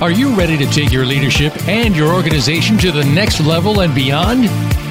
Are 0.00 0.12
you 0.12 0.32
ready 0.36 0.56
to 0.56 0.66
take 0.66 0.92
your 0.92 1.04
leadership 1.04 1.52
and 1.66 1.96
your 1.96 2.14
organization 2.14 2.78
to 2.78 2.92
the 2.92 3.04
next 3.04 3.40
level 3.40 3.80
and 3.80 3.92
beyond? 3.92 4.44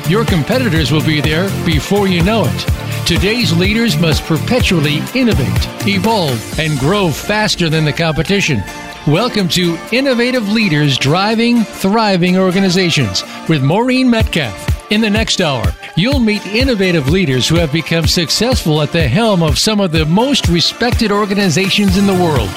Your 0.10 0.26
competitors 0.26 0.92
will 0.92 1.04
be 1.06 1.22
there 1.22 1.50
before 1.66 2.10
you 2.10 2.22
know 2.22 2.44
it. 2.46 3.08
Today's 3.08 3.56
leaders 3.56 3.98
must 3.98 4.26
perpetually 4.26 4.98
innovate, 5.16 5.88
evolve, 5.88 6.60
and 6.60 6.78
grow 6.78 7.10
faster 7.10 7.70
than 7.70 7.86
the 7.86 7.94
competition. 7.94 8.62
Welcome 9.08 9.48
to 9.50 9.78
Innovative 9.94 10.50
Leaders 10.50 10.98
Driving 10.98 11.64
Thriving 11.64 12.38
Organizations 12.38 13.24
with 13.48 13.64
Maureen 13.64 14.10
Metcalf. 14.10 14.77
In 14.90 15.02
the 15.02 15.10
next 15.10 15.42
hour, 15.42 15.66
you'll 15.98 16.22
meet 16.22 16.46
innovative 16.46 17.10
leaders 17.10 17.46
who 17.46 17.56
have 17.56 17.74
become 17.74 18.08
successful 18.08 18.82
at 18.82 18.94
the 18.94 19.06
helm 19.06 19.44
of 19.44 19.60
some 19.60 19.82
of 19.82 19.92
the 19.92 20.06
most 20.06 20.48
respected 20.48 21.12
organizations 21.12 21.98
in 21.98 22.08
the 22.08 22.14
world. 22.14 22.48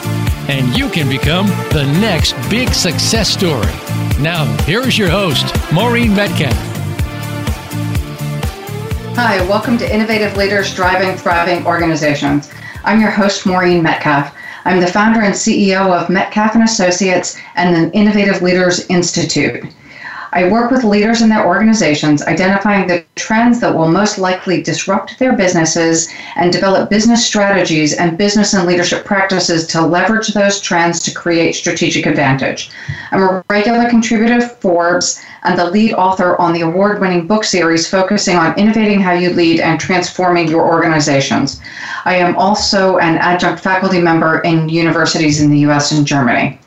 And 0.49 0.77
you 0.79 0.89
can 0.91 1.09
become 1.09 1.49
the 1.73 1.93
next 2.01 2.35
big 2.49 2.69
success 2.69 3.29
story. 3.29 3.67
Now, 4.23 4.45
here's 4.63 4.97
your 4.97 5.11
host, 5.11 5.53
Maureen 5.73 6.15
Metcalf. 6.15 6.55
Hi, 9.17 9.45
welcome 9.49 9.77
to 9.79 9.93
Innovative 9.93 10.37
Leaders 10.37 10.73
Driving 10.73 11.17
Thriving 11.17 11.67
Organizations. 11.67 12.49
I'm 12.85 13.01
your 13.01 13.11
host, 13.11 13.45
Maureen 13.45 13.83
Metcalf. 13.83 14.33
I'm 14.65 14.79
the 14.79 14.87
founder 14.87 15.23
and 15.23 15.35
CEO 15.35 16.01
of 16.01 16.09
Metcalf 16.09 16.55
and 16.55 16.63
Associates 16.63 17.37
and 17.57 17.75
the 17.75 17.93
Innovative 17.93 18.41
Leaders 18.41 18.87
Institute. 18.87 19.65
I 20.33 20.49
work 20.49 20.71
with 20.71 20.85
leaders 20.85 21.23
in 21.23 21.29
their 21.29 21.47
organizations, 21.47 22.23
identifying 22.23 22.87
the 22.87 23.05
trends 23.17 23.61
that 23.61 23.75
will 23.75 23.89
most 23.89 24.19
likely 24.19 24.63
disrupt 24.63 25.19
their 25.19 25.33
businesses 25.33 26.09
and 26.37 26.53
develop 26.53 26.89
business 26.89 27.27
strategies 27.27 27.95
and 27.95 28.17
business 28.17 28.55
and 28.55 28.67
leadership 28.67 29.05
practices 29.05 29.67
to 29.69 29.85
leverage 29.85 30.29
those 30.29 30.61
trends 30.61 31.01
to 31.01 31.13
create 31.13 31.55
strategic 31.55 32.07
advantage. 32.07 32.71
I'm 33.11 33.23
a 33.23 33.45
regular 33.51 33.89
contributor 33.91 34.41
to 34.41 34.49
Forbes 34.49 35.21
and 35.43 35.59
the 35.59 35.69
lead 35.69 35.95
author 35.95 36.41
on 36.41 36.53
the 36.53 36.61
award 36.61 37.01
winning 37.01 37.27
book 37.27 37.43
series 37.43 37.89
focusing 37.89 38.37
on 38.37 38.57
innovating 38.59 39.01
how 39.01 39.13
you 39.13 39.31
lead 39.31 39.59
and 39.59 39.81
transforming 39.81 40.49
your 40.49 40.65
organizations. 40.65 41.61
I 42.05 42.17
am 42.17 42.37
also 42.37 42.99
an 42.99 43.17
adjunct 43.19 43.63
faculty 43.63 44.01
member 44.01 44.41
in 44.41 44.69
universities 44.69 45.41
in 45.41 45.51
the 45.51 45.59
US 45.71 45.91
and 45.91 46.07
Germany. 46.07 46.61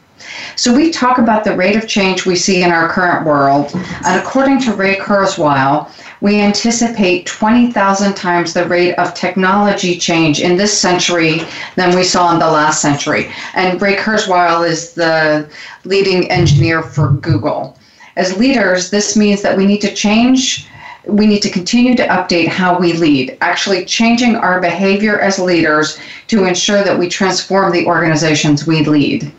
So 0.56 0.74
we 0.74 0.92
talk 0.92 1.18
about 1.18 1.44
the 1.44 1.56
rate 1.56 1.76
of 1.76 1.88
change 1.88 2.26
we 2.26 2.36
see 2.36 2.64
in 2.64 2.72
our 2.72 2.90
current 2.90 3.26
world, 3.26 3.72
and 3.74 4.20
according 4.20 4.60
to 4.62 4.74
Ray 4.74 4.96
Kurzweil, 4.96 5.90
we 6.22 6.40
anticipate 6.40 7.26
20,000 7.26 8.14
times 8.14 8.54
the 8.54 8.66
rate 8.66 8.94
of 8.96 9.14
technology 9.14 9.98
change 9.98 10.40
in 10.40 10.56
this 10.56 10.78
century 10.78 11.42
than 11.76 11.96
we 11.96 12.04
saw 12.04 12.32
in 12.32 12.40
the 12.40 12.50
last 12.50 12.82
century. 12.82 13.30
And 13.56 13.82
Ray 13.82 13.96
Kurzweil 13.98 14.68
is 14.68 14.94
the 14.94 15.50
leading 15.84 16.32
engineer 16.32 16.82
for 16.82 17.10
Google. 17.10 17.78
As 18.16 18.38
leaders, 18.38 18.90
this 18.90 19.18
means 19.18 19.42
that 19.42 19.58
we 19.58 19.66
need 19.66 19.82
to 19.82 19.94
change 19.94 20.68
we 21.06 21.28
need 21.28 21.42
to 21.42 21.50
continue 21.50 21.96
to 21.96 22.08
update 22.08 22.48
how 22.48 22.80
we 22.80 22.94
lead, 22.94 23.38
actually 23.42 23.84
changing 23.84 24.36
our 24.36 24.62
behavior 24.62 25.20
as 25.20 25.38
leaders 25.38 26.00
to 26.28 26.46
ensure 26.46 26.84
that 26.84 26.98
we 26.98 27.10
transform 27.10 27.74
the 27.74 27.86
organizations 27.86 28.66
we 28.66 28.86
lead. 28.86 29.30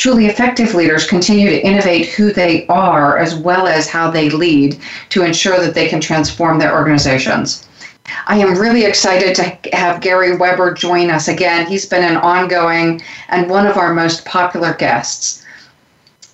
Truly 0.00 0.28
effective 0.28 0.72
leaders 0.72 1.06
continue 1.06 1.50
to 1.50 1.60
innovate 1.62 2.08
who 2.08 2.32
they 2.32 2.66
are 2.68 3.18
as 3.18 3.34
well 3.34 3.66
as 3.66 3.86
how 3.86 4.10
they 4.10 4.30
lead 4.30 4.80
to 5.10 5.22
ensure 5.22 5.60
that 5.60 5.74
they 5.74 5.88
can 5.88 6.00
transform 6.00 6.58
their 6.58 6.72
organizations. 6.72 7.68
I 8.26 8.38
am 8.38 8.58
really 8.58 8.86
excited 8.86 9.34
to 9.34 9.76
have 9.76 10.00
Gary 10.00 10.38
Weber 10.38 10.72
join 10.72 11.10
us 11.10 11.28
again. 11.28 11.66
He's 11.66 11.84
been 11.84 12.02
an 12.02 12.16
ongoing 12.16 13.02
and 13.28 13.50
one 13.50 13.66
of 13.66 13.76
our 13.76 13.92
most 13.92 14.24
popular 14.24 14.72
guests. 14.72 15.44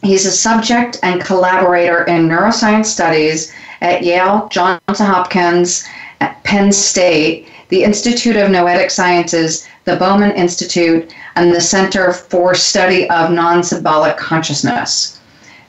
He's 0.00 0.26
a 0.26 0.30
subject 0.30 1.00
and 1.02 1.20
collaborator 1.20 2.04
in 2.04 2.28
neuroscience 2.28 2.86
studies 2.86 3.52
at 3.80 4.04
Yale, 4.04 4.48
Johns 4.48 4.80
Hopkins, 4.86 5.84
at 6.20 6.40
Penn 6.44 6.70
State, 6.70 7.48
the 7.68 7.82
Institute 7.82 8.36
of 8.36 8.50
Noetic 8.50 8.90
Sciences, 8.90 9.66
the 9.84 9.96
Bowman 9.96 10.32
Institute, 10.32 11.12
and 11.34 11.52
the 11.52 11.60
Center 11.60 12.12
for 12.12 12.54
Study 12.54 13.08
of 13.10 13.30
Non-Symbolic 13.30 14.16
Consciousness. 14.16 15.20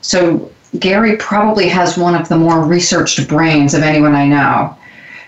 So 0.02 0.52
Gary 0.80 1.18
probably 1.18 1.68
has 1.69 1.97
one 1.97 2.16
of 2.16 2.30
the 2.30 2.38
more 2.38 2.63
researched 2.63 3.28
brains 3.28 3.74
of 3.74 3.84
anyone 3.84 4.16
I 4.16 4.28
know. 4.28 4.75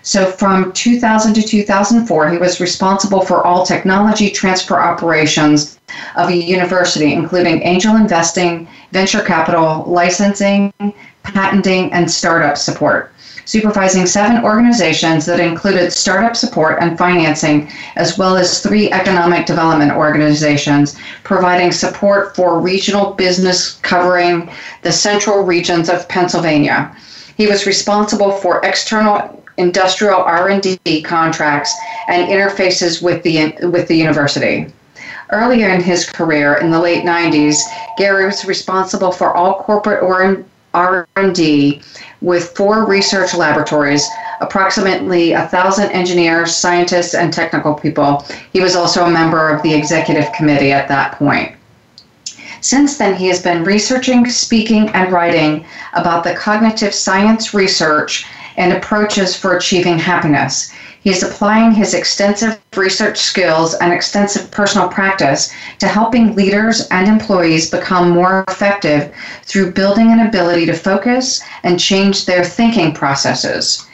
So 0.01 0.31
from 0.31 0.71
2000 0.73 1.33
to 1.33 1.41
2004, 1.41 2.31
he 2.31 2.37
was 2.37 2.61
responsible 2.61 3.21
for 3.21 3.45
all 3.45 3.65
technology 3.65 4.29
transfer 4.29 4.79
operations 4.79 5.79
of 6.15 6.29
a 6.29 6.35
university, 6.35 7.13
including 7.13 7.63
angel 7.63 7.95
investing, 7.95 8.67
venture 8.91 9.21
capital, 9.21 9.83
licensing, 9.87 10.73
patenting, 11.23 11.91
and 11.91 12.09
startup 12.09 12.57
support 12.57 13.11
supervising 13.49 14.05
seven 14.05 14.43
organizations 14.43 15.25
that 15.25 15.39
included 15.39 15.91
startup 15.91 16.35
support 16.35 16.77
and 16.79 16.99
financing, 16.99 17.67
as 17.95 18.15
well 18.15 18.37
as 18.37 18.61
three 18.61 18.91
economic 18.91 19.47
development 19.47 19.91
organizations, 19.91 20.95
providing 21.23 21.71
support 21.71 22.35
for 22.35 22.59
regional 22.61 23.13
business 23.13 23.79
covering 23.81 24.51
the 24.83 24.91
central 24.91 25.41
regions 25.41 25.89
of 25.89 26.07
Pennsylvania. 26.07 26.95
He 27.37 27.47
was 27.47 27.65
responsible 27.65 28.33
for 28.33 28.63
external 28.63 29.43
industrial 29.57 30.21
R&D 30.21 31.01
contracts 31.01 31.75
and 32.07 32.29
interfaces 32.29 33.01
with 33.01 33.23
the 33.23 33.55
with 33.67 33.87
the 33.87 33.95
university. 33.95 34.71
Earlier 35.31 35.69
in 35.69 35.81
his 35.81 36.07
career, 36.07 36.55
in 36.57 36.69
the 36.69 36.79
late 36.79 37.03
90s, 37.03 37.57
Gary 37.97 38.25
was 38.25 38.45
responsible 38.45 39.11
for 39.11 39.35
all 39.35 39.63
corporate 39.63 40.03
or 40.03 40.43
R&D 40.73 41.81
with 42.21 42.55
four 42.55 42.85
research 42.85 43.33
laboratories, 43.33 44.07
approximately 44.41 45.33
a 45.33 45.47
thousand 45.47 45.91
engineers, 45.91 46.55
scientists, 46.55 47.13
and 47.13 47.33
technical 47.33 47.73
people. 47.73 48.25
He 48.53 48.61
was 48.61 48.75
also 48.75 49.05
a 49.05 49.09
member 49.09 49.49
of 49.49 49.63
the 49.63 49.73
executive 49.73 50.31
committee 50.33 50.71
at 50.71 50.87
that 50.87 51.13
point. 51.13 51.55
Since 52.61 52.97
then, 52.97 53.15
he 53.15 53.27
has 53.27 53.41
been 53.41 53.63
researching, 53.63 54.29
speaking, 54.29 54.89
and 54.89 55.13
writing 55.13 55.65
about 55.93 56.23
the 56.23 56.35
cognitive 56.35 56.93
science 56.93 57.53
research 57.53 58.25
and 58.57 58.73
approaches 58.73 59.35
for 59.35 59.55
achieving 59.55 59.97
happiness. 59.97 60.73
He 61.01 61.11
is 61.11 61.23
applying 61.23 61.71
his 61.71 61.93
extensive 61.93 62.59
research 62.75 63.17
skills 63.19 63.73
and 63.75 63.93
extensive 63.93 64.51
personal 64.51 64.89
practice 64.89 65.51
to 65.79 65.87
helping 65.87 66.35
leaders 66.35 66.87
and 66.89 67.07
employees 67.07 67.69
become 67.69 68.09
more 68.09 68.43
effective 68.49 69.13
through 69.43 69.71
building 69.71 70.11
an 70.11 70.27
ability 70.27 70.65
to 70.65 70.73
focus 70.73 71.41
and 71.63 71.79
change 71.79 72.25
their 72.25 72.43
thinking 72.43 72.93
processes. 72.93 73.87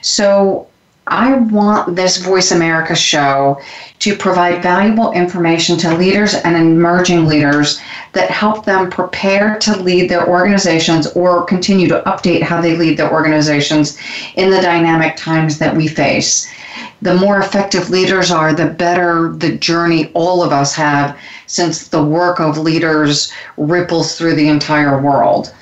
So, 0.00 0.68
I 1.06 1.34
want 1.34 1.96
this 1.96 2.16
Voice 2.16 2.50
America 2.50 2.96
show 2.96 3.60
to 3.98 4.16
provide 4.16 4.62
valuable 4.62 5.12
information 5.12 5.76
to 5.78 5.94
leaders 5.94 6.34
and 6.34 6.56
emerging 6.56 7.26
leaders 7.26 7.78
that 8.12 8.30
help 8.30 8.64
them 8.64 8.90
prepare 8.90 9.58
to 9.60 9.76
lead 9.82 10.08
their 10.08 10.26
organizations 10.26 11.06
or 11.08 11.44
continue 11.44 11.88
to 11.88 12.02
update 12.06 12.42
how 12.42 12.62
they 12.62 12.76
lead 12.76 12.96
their 12.96 13.12
organizations 13.12 13.98
in 14.36 14.50
the 14.50 14.62
dynamic 14.62 15.16
times 15.16 15.58
that 15.58 15.76
we 15.76 15.88
face. 15.88 16.50
The 17.02 17.14
more 17.14 17.38
effective 17.38 17.90
leaders 17.90 18.30
are, 18.30 18.54
the 18.54 18.66
better 18.66 19.34
the 19.36 19.56
journey 19.56 20.10
all 20.14 20.42
of 20.42 20.52
us 20.52 20.74
have 20.74 21.18
since 21.46 21.88
the 21.88 22.02
work 22.02 22.40
of 22.40 22.56
leaders 22.56 23.30
ripples 23.58 24.16
through 24.16 24.36
the 24.36 24.48
entire 24.48 25.00
world 25.00 25.52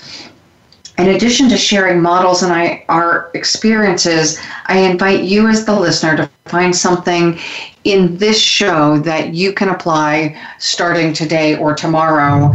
in 1.02 1.16
addition 1.16 1.48
to 1.48 1.56
sharing 1.56 2.00
models 2.00 2.44
and 2.44 2.52
I, 2.52 2.84
our 2.88 3.32
experiences, 3.34 4.38
I 4.66 4.78
invite 4.78 5.24
you 5.24 5.48
as 5.48 5.64
the 5.64 5.74
listener 5.74 6.16
to 6.16 6.30
find 6.44 6.74
something 6.74 7.40
in 7.82 8.16
this 8.18 8.40
show 8.40 8.98
that 9.00 9.34
you 9.34 9.52
can 9.52 9.70
apply 9.70 10.40
starting 10.58 11.12
today 11.12 11.56
or 11.56 11.74
tomorrow 11.74 12.54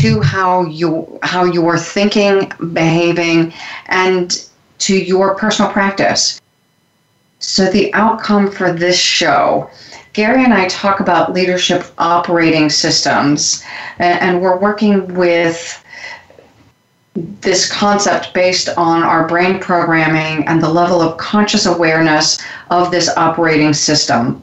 to 0.00 0.20
how 0.20 0.66
you 0.66 1.18
how 1.22 1.44
you're 1.44 1.78
thinking, 1.78 2.52
behaving, 2.74 3.54
and 3.86 4.46
to 4.80 4.94
your 4.94 5.34
personal 5.34 5.72
practice. 5.72 6.38
So 7.38 7.70
the 7.70 7.94
outcome 7.94 8.50
for 8.50 8.72
this 8.72 8.98
show 8.98 9.70
Gary 10.16 10.44
and 10.44 10.54
I 10.54 10.66
talk 10.68 11.00
about 11.00 11.34
leadership 11.34 11.84
operating 11.98 12.70
systems, 12.70 13.62
and 13.98 14.40
we're 14.40 14.56
working 14.58 15.14
with 15.14 15.84
this 17.16 17.70
concept 17.70 18.34
based 18.34 18.68
on 18.76 19.02
our 19.02 19.26
brain 19.26 19.58
programming 19.58 20.46
and 20.46 20.62
the 20.62 20.68
level 20.68 21.00
of 21.00 21.16
conscious 21.16 21.66
awareness 21.66 22.38
of 22.70 22.90
this 22.90 23.08
operating 23.16 23.72
system. 23.72 24.42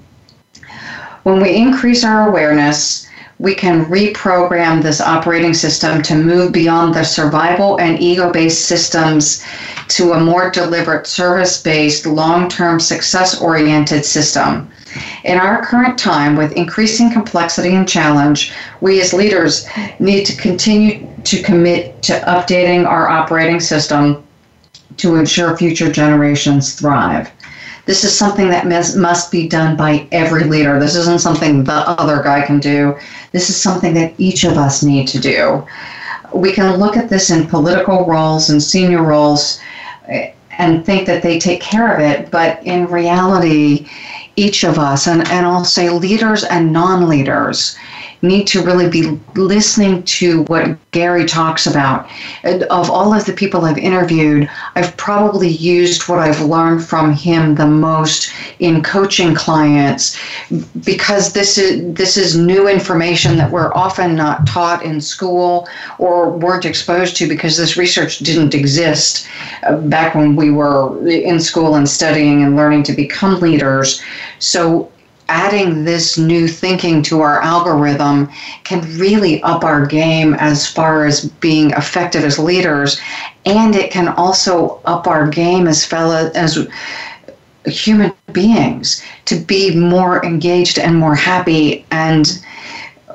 When 1.24 1.42
we 1.42 1.56
increase 1.56 2.04
our 2.04 2.28
awareness, 2.28 3.08
we 3.40 3.54
can 3.54 3.86
reprogram 3.86 4.81
this 4.81 5.02
operating 5.02 5.54
system 5.54 6.02
to 6.04 6.16
move 6.16 6.52
beyond 6.52 6.94
the 6.94 7.04
survival 7.04 7.80
and 7.80 8.00
ego 8.00 8.31
based 8.31 8.66
systems 8.66 9.44
to 9.90 10.14
a 10.14 10.20
more 10.20 10.50
deliberate 10.50 11.08
service 11.08 11.62
based, 11.62 12.06
long 12.06 12.50
term, 12.50 12.80
success 12.80 13.40
oriented 13.40 14.06
system. 14.06 14.70
In 15.24 15.38
our 15.38 15.63
current 15.66 15.98
time, 15.98 16.36
with 16.36 16.51
increasing 16.54 17.12
complexity 17.12 17.75
and 17.75 17.88
challenge, 17.88 18.54
we 18.81 19.01
as 19.01 19.13
leaders 19.13 19.68
need 20.00 20.25
to 20.25 20.36
continue 20.36 21.07
to 21.24 21.42
commit 21.42 22.01
to 22.04 22.13
updating 22.22 22.86
our 22.86 23.07
operating 23.10 23.60
system 23.60 24.24
to 24.98 25.16
ensure 25.16 25.57
future 25.57 25.92
generations 25.92 26.75
thrive. 26.75 27.31
This 27.86 28.06
is 28.06 28.18
something 28.18 28.48
that 28.50 28.68
must 28.95 29.31
be 29.31 29.48
done 29.48 29.75
by 29.75 30.07
every 30.12 30.45
leader. 30.45 30.80
This 30.80 30.96
isn't 30.96 31.19
something 31.19 31.63
the 31.63 31.74
other 31.74 32.24
guy 32.24 32.46
can 32.46 32.60
do. 32.60 32.98
This 33.34 33.50
is 33.50 33.62
something 33.62 33.94
that 33.96 34.13
each 34.18 34.46
of 34.46 34.57
us 34.57 34.84
need 34.84 35.07
to 35.10 35.19
do. 35.19 35.68
We 36.34 36.54
can 36.54 36.78
look 36.78 36.96
at 36.96 37.10
this 37.10 37.30
in 37.30 37.48
political 37.48 38.06
roles 38.06 38.50
and 38.50 38.63
senior 38.63 39.04
roles 39.04 39.60
eh, 40.07 40.31
and 40.57 40.86
think 40.86 41.06
that 41.07 41.22
they 41.24 41.39
take 41.39 41.60
care 41.60 41.94
of 41.94 42.00
it, 42.00 42.31
but 42.31 42.63
in 42.66 42.86
reality, 42.88 43.88
each 44.35 44.63
of 44.63 44.80
us, 44.80 45.07
and, 45.07 45.27
and 45.30 45.45
I'll 45.45 45.65
say 45.65 45.89
leaders 45.89 46.44
and 46.44 46.74
non 46.74 47.07
leaders, 47.07 47.77
need 48.24 48.48
to 48.48 48.64
really 48.64 48.90
be 48.90 49.20
listening 49.36 50.02
to 50.04 50.44
what 50.44 50.78
Gary 50.92 51.25
talks 51.25 51.68
about. 51.68 52.10
And 52.44 52.64
of 52.64 52.90
all 52.90 53.14
of 53.14 53.25
the 53.25 53.34
people 53.34 53.66
I've 53.66 53.78
interviewed, 53.78 54.50
I've 54.75 54.96
probably 54.96 55.50
used 55.50 56.08
what 56.08 56.20
I've 56.20 56.42
learned 56.42 56.86
from 56.86 57.12
him 57.12 57.56
the 57.56 57.68
most 57.68 58.31
in 58.60 58.81
coaching 58.81 59.36
clients 59.36 60.18
because 60.86 61.34
this 61.34 61.58
is 61.58 61.94
this 61.94 62.16
is 62.16 62.38
new 62.38 62.70
information 62.70 63.38
that 63.38 63.52
we're 63.52 63.74
often 63.74 64.16
not 64.16 64.48
taught 64.48 64.84
in 64.84 65.02
school 65.02 65.68
or 66.00 66.30
weren't 66.31 66.66
exposed 66.66 67.18
to 67.18 67.28
because 67.28 67.58
this 67.58 67.75
research 67.75 68.20
didn't 68.20 68.56
exist 68.56 69.28
uh, 69.64 69.75
back 69.75 70.16
when 70.16 70.38
we 70.38 70.50
were 70.50 71.06
in 71.08 71.40
school 71.42 71.75
and 71.75 71.90
studying 71.90 72.44
and 72.44 72.56
learning 72.56 72.84
to 72.84 72.94
become 72.94 73.42
leaders. 73.42 74.02
So 74.40 74.93
adding 75.30 75.84
this 75.84 76.18
new 76.18 76.48
thinking 76.48 77.02
to 77.04 77.22
our 77.22 77.42
algorithm 77.42 78.30
can 78.64 78.81
really 78.98 79.42
up 79.44 79.64
our 79.64 79.86
game 79.86 80.34
as 80.36 80.68
far 80.68 81.06
as 81.06 81.25
being 81.25 81.72
effective 81.72 82.24
as 82.24 82.40
leaders. 82.40 83.00
And 83.46 83.75
it 83.75 83.92
can 83.92 84.10
also 84.10 84.81
up 84.86 85.08
our 85.08 85.28
game 85.28 85.68
as 85.68 85.86
fellow 85.86 86.31
as 86.36 86.68
human 87.66 88.14
beings 88.31 89.04
to 89.25 89.36
be 89.36 89.75
more 89.75 90.24
engaged 90.25 90.80
and 90.80 90.98
more 90.98 91.16
happy 91.16 91.86
and 91.92 92.44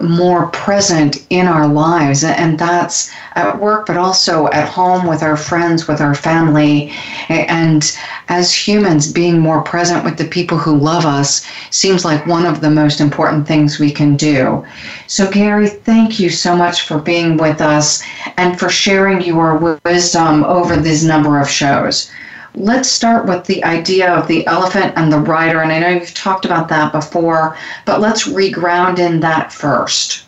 more 0.00 0.46
present 0.48 1.26
in 1.30 1.46
our 1.46 1.66
lives. 1.66 2.24
And 2.24 2.58
that's 2.58 3.10
at 3.34 3.58
work 3.58 3.86
but 3.86 3.96
also 3.96 4.48
at 4.48 4.68
home 4.68 5.06
with 5.06 5.22
our 5.22 5.36
friends 5.36 5.88
with 5.88 6.00
our 6.00 6.14
family. 6.14 6.92
And 7.28 7.84
as 8.28 8.52
humans 8.52 9.12
being 9.12 9.38
more 9.38 9.62
present 9.62 10.04
with 10.04 10.18
the 10.18 10.26
people 10.26 10.58
who 10.58 10.76
love 10.76 11.06
us 11.06 11.46
seems 11.70 12.04
like 12.04 12.26
one 12.26 12.46
of 12.46 12.60
the 12.60 12.70
most 12.70 13.00
important 13.00 13.46
things 13.46 13.78
we 13.78 13.90
can 13.90 14.16
do. 14.16 14.64
So 15.06 15.30
gary 15.30 15.68
thank 15.68 16.20
you 16.20 16.30
so 16.30 16.56
much 16.56 16.82
for 16.82 16.98
being 16.98 17.36
with 17.36 17.60
us 17.60 18.02
and 18.36 18.58
for 18.58 18.68
sharing 18.68 19.22
your 19.22 19.78
wisdom 19.84 20.44
over 20.44 20.76
this 20.76 21.02
number 21.02 21.40
of 21.40 21.48
shows 21.48 22.10
let's 22.58 22.88
start 22.88 23.26
with 23.26 23.44
the 23.44 23.62
idea 23.64 24.12
of 24.12 24.26
the 24.28 24.46
elephant 24.46 24.92
and 24.96 25.12
the 25.12 25.18
rider. 25.18 25.60
And 25.60 25.72
I 25.72 25.78
know 25.78 25.88
you've 25.88 26.14
talked 26.14 26.44
about 26.44 26.68
that 26.68 26.92
before, 26.92 27.56
but 27.86 28.00
let's 28.00 28.28
reground 28.28 28.98
in 28.98 29.20
that 29.20 29.52
first. 29.52 30.24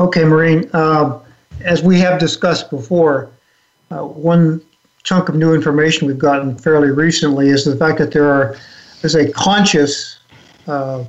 Okay, 0.00 0.24
Maureen. 0.24 0.68
Uh, 0.72 1.20
as 1.60 1.82
we 1.82 1.98
have 2.00 2.20
discussed 2.20 2.70
before, 2.70 3.30
uh, 3.90 4.04
one 4.04 4.60
chunk 5.02 5.28
of 5.28 5.34
new 5.34 5.54
information 5.54 6.06
we've 6.06 6.18
gotten 6.18 6.56
fairly 6.56 6.90
recently 6.90 7.48
is 7.48 7.64
the 7.64 7.76
fact 7.76 7.98
that 7.98 8.12
there 8.12 8.28
are 8.28 8.56
there's 9.00 9.14
a 9.14 9.30
conscious 9.32 10.18
uh, 10.66 11.04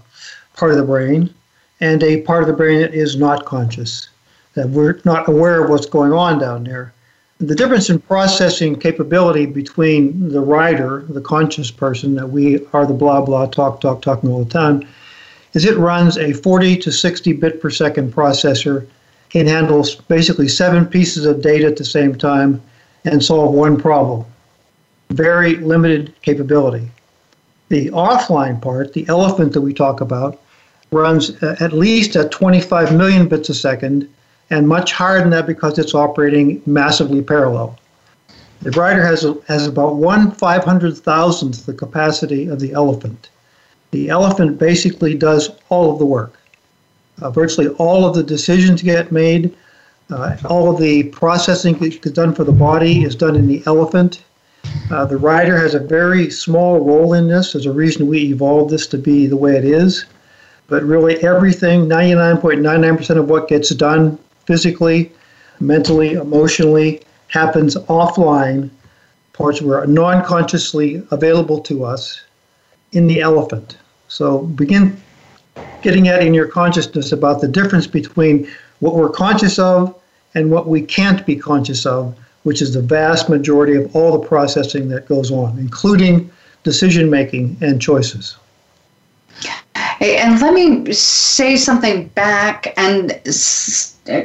part 0.56 0.72
of 0.72 0.78
the 0.78 0.84
brain 0.84 1.34
and 1.82 2.04
a 2.04 2.22
part 2.22 2.44
of 2.44 2.48
the 2.48 2.54
brain 2.54 2.82
that 2.82 2.94
is 2.94 3.16
not 3.16 3.46
conscious, 3.46 4.10
that 4.54 4.70
we're 4.70 5.00
not 5.06 5.28
aware 5.28 5.64
of 5.64 5.70
what's 5.70 5.86
going 5.86 6.14
on 6.14 6.40
down 6.40 6.64
there. 6.64 6.94
The 7.42 7.56
difference 7.56 7.90
in 7.90 8.00
processing 8.00 8.78
capability 8.78 9.46
between 9.46 10.28
the 10.28 10.42
rider, 10.42 11.06
the 11.08 11.22
conscious 11.22 11.72
person 11.72 12.16
that 12.16 12.28
we 12.28 12.66
are 12.74 12.86
the 12.86 12.94
blah 12.94 13.22
blah 13.22 13.46
talk 13.46 13.80
talk 13.80 14.02
talking 14.02 14.30
all 14.30 14.44
the 14.44 14.50
time, 14.50 14.86
is 15.54 15.64
it 15.64 15.78
runs 15.78 16.18
a 16.18 16.34
40 16.34 16.76
to 16.80 16.92
60 16.92 17.32
bit 17.34 17.62
per 17.62 17.70
second 17.70 18.14
processor. 18.14 18.88
It 19.32 19.48
handles 19.48 19.96
basically 19.96 20.50
seven 20.50 20.86
pieces 20.86 21.26
of 21.26 21.42
data 21.42 21.68
at 21.68 21.78
the 21.78 21.86
same 21.86 22.14
time 22.14 22.62
and 23.06 23.24
solve 23.24 23.54
one 23.54 23.80
problem. 23.80 24.26
Very 25.12 25.56
limited 25.56 26.14
capability. 26.22 26.92
The 27.70 27.90
offline 27.92 28.62
part, 28.62 28.92
the 28.92 29.08
elephant 29.08 29.54
that 29.54 29.62
we 29.62 29.74
talk 29.74 30.02
about, 30.02 30.42
runs 30.92 31.42
at 31.42 31.72
least 31.72 32.18
at 32.18 32.32
25 32.32 32.98
million 32.98 33.30
bits 33.30 33.48
a 33.48 33.54
second 33.54 34.10
and 34.50 34.68
much 34.68 34.92
higher 34.92 35.20
than 35.20 35.30
that 35.30 35.48
because 35.48 35.78
it's 35.78 35.94
operating 35.94 36.62
massively 36.66 37.22
parallel. 37.22 37.78
The 38.62 38.72
rider 38.72 39.06
has, 39.06 39.26
has 39.48 39.68
about 39.68 39.96
one 39.96 40.32
five 40.32 40.64
hundred 40.64 40.98
thousandth 40.98 41.66
the 41.66 41.74
capacity 41.74 42.48
of 42.48 42.60
the 42.60 42.74
elephant. 42.74 43.30
The 43.92 44.10
elephant 44.10 44.60
basically 44.60 45.16
does 45.16 45.50
all 45.70 45.92
of 45.92 46.00
the 46.00 46.06
work. 46.06 46.34
Uh, 47.22 47.30
virtually 47.30 47.70
all 47.76 48.06
of 48.06 48.16
the 48.16 48.24
decisions 48.24 48.82
get 48.82 49.12
made, 49.12 49.56
uh, 50.10 50.38
all 50.46 50.74
of 50.74 50.80
the 50.80 51.04
processing 51.04 51.78
that's 51.78 51.98
done 52.12 52.34
for 52.34 52.44
the 52.44 52.52
body 52.52 53.04
is 53.04 53.16
done 53.16 53.36
in 53.36 53.48
the 53.48 53.64
elephant. 53.66 54.24
Uh, 54.92 55.06
the 55.06 55.18
rider 55.18 55.58
has 55.58 55.74
a 55.74 55.80
very 55.80 56.30
small 56.30 56.80
role 56.80 57.14
in 57.14 57.28
this. 57.28 57.54
There's 57.54 57.66
a 57.66 57.72
reason 57.72 58.08
we 58.08 58.20
evolved 58.26 58.72
this 58.72 58.88
to 58.88 58.98
be 58.98 59.26
the 59.26 59.38
way 59.38 59.56
it 59.56 59.66
is. 59.66 60.06
But 60.68 60.84
really, 60.84 61.16
everything, 61.24 61.88
99.99% 61.88 63.18
of 63.18 63.30
what 63.30 63.48
gets 63.48 63.70
done 63.70 64.20
physically, 64.50 65.12
mentally, 65.60 66.14
emotionally, 66.14 67.00
happens 67.28 67.76
offline, 67.88 68.68
parts 69.34 69.62
were 69.62 69.86
non 69.86 70.26
consciously 70.26 71.04
available 71.12 71.60
to 71.60 71.84
us 71.86 72.24
in 72.94 73.06
the 73.06 73.22
elephant. 73.22 73.78
So 74.08 74.40
begin 74.40 75.00
getting 75.84 76.08
at 76.08 76.24
in 76.24 76.34
your 76.34 76.48
consciousness 76.48 77.12
about 77.12 77.42
the 77.42 77.48
difference 77.48 77.86
between 77.86 78.50
what 78.80 78.96
we're 78.96 79.12
conscious 79.12 79.60
of 79.60 79.96
and 80.34 80.50
what 80.50 80.68
we 80.68 80.82
can't 80.82 81.24
be 81.28 81.36
conscious 81.36 81.86
of, 81.86 82.18
which 82.42 82.60
is 82.60 82.74
the 82.74 82.82
vast 82.82 83.30
majority 83.30 83.76
of 83.76 83.96
all 83.96 84.20
the 84.20 84.28
processing 84.28 84.90
that 84.90 85.08
goes 85.08 85.30
on, 85.30 85.60
including 85.60 86.28
decision 86.64 87.08
making 87.08 87.56
and 87.62 87.80
choices. 87.80 88.36
And 90.02 90.42
let 90.42 90.54
me 90.54 90.92
say 90.94 91.58
something 91.58 92.08
back 92.10 92.74
and 92.78 93.20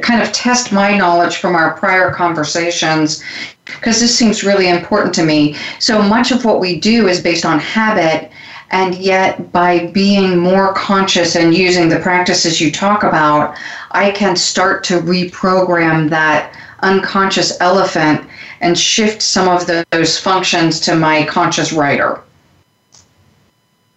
kind 0.01 0.21
of 0.21 0.31
test 0.31 0.71
my 0.71 0.97
knowledge 0.97 1.37
from 1.37 1.55
our 1.55 1.77
prior 1.77 2.11
conversations 2.11 3.23
because 3.65 3.99
this 3.99 4.15
seems 4.15 4.43
really 4.43 4.69
important 4.69 5.13
to 5.15 5.23
me. 5.23 5.55
So 5.79 6.01
much 6.01 6.31
of 6.31 6.45
what 6.45 6.59
we 6.59 6.79
do 6.79 7.07
is 7.07 7.21
based 7.21 7.45
on 7.45 7.59
habit, 7.59 8.31
and 8.71 8.95
yet 8.95 9.51
by 9.51 9.87
being 9.87 10.37
more 10.37 10.73
conscious 10.73 11.35
and 11.35 11.53
using 11.53 11.89
the 11.89 11.99
practices 11.99 12.61
you 12.61 12.71
talk 12.71 13.03
about, 13.03 13.57
I 13.91 14.11
can 14.11 14.35
start 14.35 14.83
to 14.85 15.01
reprogram 15.01 16.09
that 16.09 16.55
unconscious 16.81 17.59
elephant 17.61 18.27
and 18.61 18.77
shift 18.77 19.21
some 19.21 19.47
of 19.47 19.69
those 19.91 20.19
functions 20.19 20.79
to 20.81 20.95
my 20.95 21.25
conscious 21.25 21.73
rider. 21.73 22.21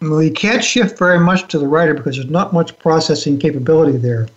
Well, 0.00 0.22
you 0.22 0.32
can't 0.32 0.62
shift 0.62 0.98
very 0.98 1.18
much 1.18 1.48
to 1.48 1.58
the 1.58 1.66
rider 1.66 1.94
because 1.94 2.16
there's 2.16 2.30
not 2.30 2.52
much 2.52 2.78
processing 2.78 3.38
capability 3.38 3.98
there. 3.98 4.28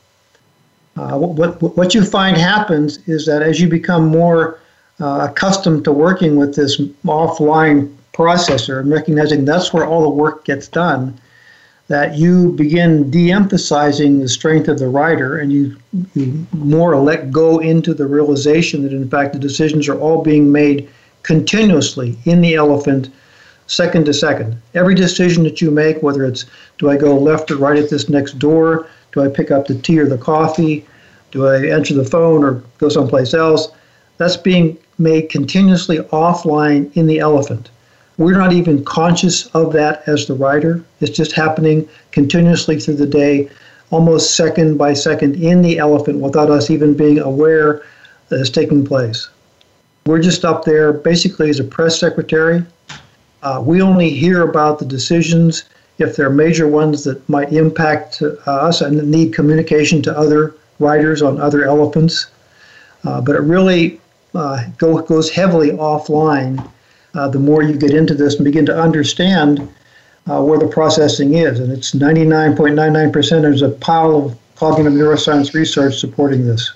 Uh, 0.98 1.18
what, 1.18 1.62
what, 1.78 1.94
you 1.96 2.04
find 2.04 2.36
happens 2.36 3.00
is 3.08 3.26
that 3.26 3.42
as 3.42 3.62
you 3.62 3.70
become 3.70 4.08
more 4.08 4.60
uh, 5.00 5.28
accustomed 5.30 5.86
to 5.86 5.92
working 5.92 6.36
with 6.36 6.56
this 6.56 6.80
offline 7.06 7.94
processor 8.14 8.80
and 8.80 8.92
recognizing 8.92 9.46
that's 9.46 9.72
where 9.72 9.86
all 9.86 10.02
the 10.02 10.10
work 10.10 10.44
gets 10.44 10.68
done, 10.68 11.18
that 11.88 12.16
you 12.16 12.52
begin 12.54 13.10
de-emphasizing 13.10 14.20
the 14.20 14.28
strength 14.28 14.68
of 14.68 14.80
the 14.80 14.88
rider 14.88 15.40
and 15.40 15.52
you, 15.52 15.76
you 16.14 16.46
more 16.54 16.96
let 16.98 17.32
go 17.32 17.60
into 17.60 17.94
the 17.94 18.08
realization 18.08 18.84
that 18.84 18.94
in 18.94 19.10
fact 19.10 19.34
the 19.34 19.40
decisions 19.40 19.90
are 19.90 20.00
all 20.00 20.22
being 20.22 20.52
made 20.52 20.90
continuously 21.24 22.18
in 22.26 22.42
the 22.42 22.56
elephant 22.56 23.10
second 23.68 24.06
to 24.06 24.14
second. 24.14 24.62
Every 24.74 24.96
decision 24.96 25.44
that 25.44 25.62
you 25.62 25.72
make, 25.72 26.04
whether 26.04 26.26
it's 26.26 26.46
do 26.78 26.90
I 26.90 26.98
go 26.98 27.18
left 27.18 27.52
or 27.52 27.58
right 27.58 27.78
at 27.78 27.90
this 27.90 28.10
next 28.10 28.40
door, 28.40 28.88
do 29.12 29.22
I 29.22 29.28
pick 29.28 29.52
up 29.52 29.68
the 29.68 29.76
tea 29.76 30.00
or 30.00 30.08
the 30.08 30.18
coffee, 30.18 30.86
do 31.32 31.48
I 31.48 31.66
answer 31.68 31.94
the 31.94 32.06
phone 32.06 32.44
or 32.44 32.64
go 32.78 32.90
someplace 32.90 33.34
else, 33.34 33.70
that's 34.18 34.38
being 34.38 34.78
made 34.98 35.30
continuously 35.30 35.98
offline 35.98 36.96
in 36.96 37.08
the 37.08 37.20
elephant. 37.20 37.70
We're 38.18 38.38
not 38.38 38.54
even 38.54 38.84
conscious 38.86 39.48
of 39.48 39.74
that 39.74 40.04
as 40.08 40.28
the 40.28 40.36
rider. 40.36 40.84
It's 41.00 41.16
just 41.16 41.32
happening 41.32 41.88
continuously 42.12 42.80
through 42.80 42.96
the 42.96 43.08
day, 43.08 43.50
almost 43.90 44.36
second 44.36 44.78
by 44.78 44.94
second 44.94 45.36
in 45.36 45.62
the 45.62 45.80
elephant 45.80 46.20
without 46.20 46.50
us 46.50 46.70
even 46.70 46.94
being 46.94 47.20
aware 47.20 47.84
that 48.30 48.40
it's 48.40 48.50
taking 48.50 48.86
place. 48.86 49.30
We're 50.06 50.22
just 50.22 50.46
up 50.46 50.66
there 50.66 50.94
basically 50.94 51.50
as 51.50 51.60
a 51.60 51.64
press 51.64 52.00
secretary 52.00 52.64
uh, 53.44 53.62
we 53.66 53.82
only 53.82 54.10
hear 54.10 54.44
about 54.44 54.80
the 54.80 54.86
decisions 54.86 55.64
if 56.02 56.16
there 56.16 56.28
are 56.28 56.34
major 56.34 56.68
ones 56.68 57.04
that 57.04 57.28
might 57.30 57.54
impact 57.54 58.22
uh, 58.22 58.36
us 58.48 58.82
and 58.82 59.10
need 59.10 59.34
communication 59.34 60.02
to 60.04 60.18
other 60.18 60.56
riders 60.80 61.22
on 61.22 61.40
other 61.40 61.66
elephants. 61.66 62.28
Uh, 63.04 63.22
but 63.22 63.36
it 63.36 63.42
really 63.42 64.00
uh, 64.36 64.64
go, 64.78 65.02
goes 65.02 65.30
heavily 65.30 65.70
offline 65.72 66.70
uh, 67.14 67.28
the 67.28 67.40
more 67.40 67.62
you 67.64 67.76
get 67.76 67.92
into 67.92 68.14
this 68.14 68.36
and 68.36 68.46
begin 68.46 68.66
to 68.66 68.80
understand 68.80 69.68
uh, 70.30 70.42
where 70.42 70.60
the 70.60 70.68
processing 70.68 71.34
is. 71.36 71.60
And 71.60 71.72
it's 71.72 71.92
99.99%. 71.92 73.42
There's 73.42 73.62
a 73.62 73.70
pile 73.70 74.16
of 74.16 74.38
cognitive 74.56 74.94
neuroscience 74.94 75.54
research 75.54 76.00
supporting 76.00 76.46
this. 76.46 76.72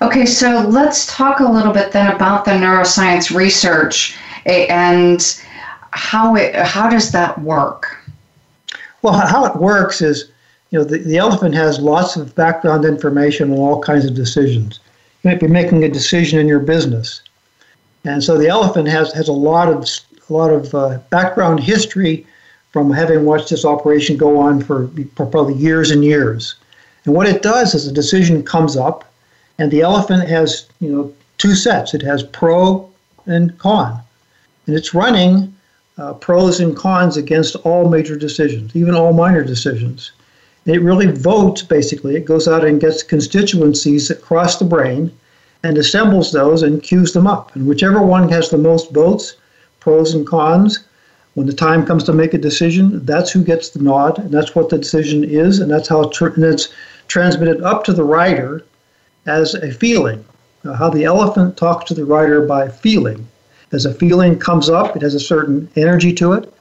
Okay, 0.00 0.24
so 0.24 0.60
let's 0.68 1.12
talk 1.14 1.40
a 1.40 1.44
little 1.44 1.72
bit 1.72 1.92
then 1.92 2.14
about 2.14 2.44
the 2.44 2.52
neuroscience 2.52 3.34
research 3.34 4.16
and 4.46 5.20
how 5.98 6.36
it 6.36 6.54
how 6.54 6.88
does 6.88 7.10
that 7.10 7.40
work? 7.42 7.98
Well, 9.02 9.14
how 9.14 9.44
it 9.46 9.56
works 9.56 10.00
is, 10.00 10.30
you 10.70 10.78
know, 10.78 10.84
the, 10.84 10.98
the 10.98 11.16
elephant 11.18 11.54
has 11.56 11.80
lots 11.80 12.16
of 12.16 12.34
background 12.34 12.84
information 12.84 13.50
on 13.50 13.58
all 13.58 13.82
kinds 13.82 14.04
of 14.04 14.14
decisions. 14.14 14.78
You 15.22 15.30
might 15.30 15.40
be 15.40 15.48
making 15.48 15.82
a 15.82 15.88
decision 15.88 16.38
in 16.38 16.46
your 16.46 16.60
business, 16.60 17.20
and 18.04 18.22
so 18.22 18.38
the 18.38 18.46
elephant 18.46 18.86
has 18.88 19.12
has 19.12 19.26
a 19.26 19.32
lot 19.32 19.68
of 19.68 19.88
a 20.30 20.32
lot 20.32 20.52
of 20.52 20.72
uh, 20.72 20.98
background 21.10 21.60
history 21.60 22.24
from 22.72 22.92
having 22.92 23.24
watched 23.24 23.50
this 23.50 23.64
operation 23.64 24.16
go 24.16 24.38
on 24.38 24.62
for, 24.62 24.88
for 25.16 25.26
probably 25.26 25.54
years 25.54 25.90
and 25.90 26.04
years. 26.04 26.54
And 27.06 27.14
what 27.14 27.26
it 27.26 27.42
does 27.42 27.74
is 27.74 27.86
a 27.86 27.92
decision 27.92 28.42
comes 28.44 28.76
up, 28.76 29.10
and 29.58 29.72
the 29.72 29.80
elephant 29.80 30.28
has 30.28 30.68
you 30.80 30.90
know 30.90 31.12
two 31.38 31.56
sets. 31.56 31.92
It 31.92 32.02
has 32.02 32.22
pro 32.22 32.88
and 33.26 33.58
con, 33.58 34.00
and 34.66 34.76
it's 34.76 34.94
running 34.94 35.52
uh, 35.98 36.14
pros 36.14 36.60
and 36.60 36.76
cons 36.76 37.16
against 37.16 37.56
all 37.56 37.88
major 37.88 38.16
decisions, 38.16 38.74
even 38.74 38.94
all 38.94 39.12
minor 39.12 39.44
decisions. 39.44 40.12
And 40.64 40.74
it 40.74 40.80
really 40.80 41.10
votes 41.10 41.62
basically. 41.62 42.16
It 42.16 42.24
goes 42.24 42.46
out 42.46 42.64
and 42.64 42.80
gets 42.80 43.02
constituencies 43.02 44.10
across 44.10 44.58
the 44.58 44.64
brain 44.64 45.12
and 45.64 45.76
assembles 45.76 46.30
those 46.30 46.62
and 46.62 46.82
queues 46.82 47.12
them 47.12 47.26
up. 47.26 47.54
And 47.56 47.66
whichever 47.66 48.00
one 48.00 48.28
has 48.28 48.48
the 48.48 48.58
most 48.58 48.92
votes, 48.92 49.36
pros 49.80 50.14
and 50.14 50.26
cons, 50.26 50.84
when 51.34 51.46
the 51.46 51.52
time 51.52 51.86
comes 51.86 52.04
to 52.04 52.12
make 52.12 52.34
a 52.34 52.38
decision, 52.38 53.04
that's 53.04 53.30
who 53.30 53.44
gets 53.44 53.70
the 53.70 53.82
nod, 53.82 54.18
and 54.18 54.30
that's 54.30 54.54
what 54.54 54.70
the 54.70 54.78
decision 54.78 55.22
is, 55.24 55.60
and 55.60 55.70
that's 55.70 55.88
how 55.88 56.08
tr- 56.08 56.28
it's 56.36 56.68
transmitted 57.06 57.60
up 57.62 57.84
to 57.84 57.92
the 57.92 58.04
rider 58.04 58.64
as 59.26 59.54
a 59.54 59.70
feeling. 59.70 60.24
Uh, 60.64 60.72
how 60.72 60.90
the 60.90 61.04
elephant 61.04 61.56
talks 61.56 61.84
to 61.84 61.94
the 61.94 62.04
rider 62.04 62.44
by 62.44 62.68
feeling. 62.68 63.26
As 63.72 63.84
a 63.84 63.94
feeling 63.94 64.38
comes 64.38 64.68
up, 64.68 64.96
it 64.96 65.02
has 65.02 65.14
a 65.14 65.20
certain 65.20 65.68
energy 65.76 66.12
to 66.14 66.32
it, 66.32 66.52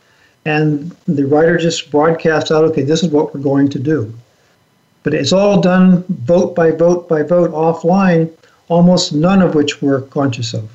and 0.45 0.91
the 1.07 1.25
rider 1.25 1.57
just 1.57 1.89
broadcasts 1.89 2.51
out, 2.51 2.63
okay, 2.65 2.83
this 2.83 3.03
is 3.03 3.09
what 3.09 3.33
we're 3.33 3.41
going 3.41 3.69
to 3.69 3.79
do. 3.79 4.13
But 5.03 5.13
it's 5.13 5.31
all 5.31 5.61
done 5.61 6.03
vote 6.09 6.53
by 6.53 6.71
vote 6.71 7.07
by 7.07 7.23
vote 7.23 7.51
offline, 7.51 8.31
almost 8.67 9.13
none 9.13 9.41
of 9.41 9.55
which 9.55 9.81
we're 9.81 10.01
conscious 10.01 10.53
of. 10.53 10.69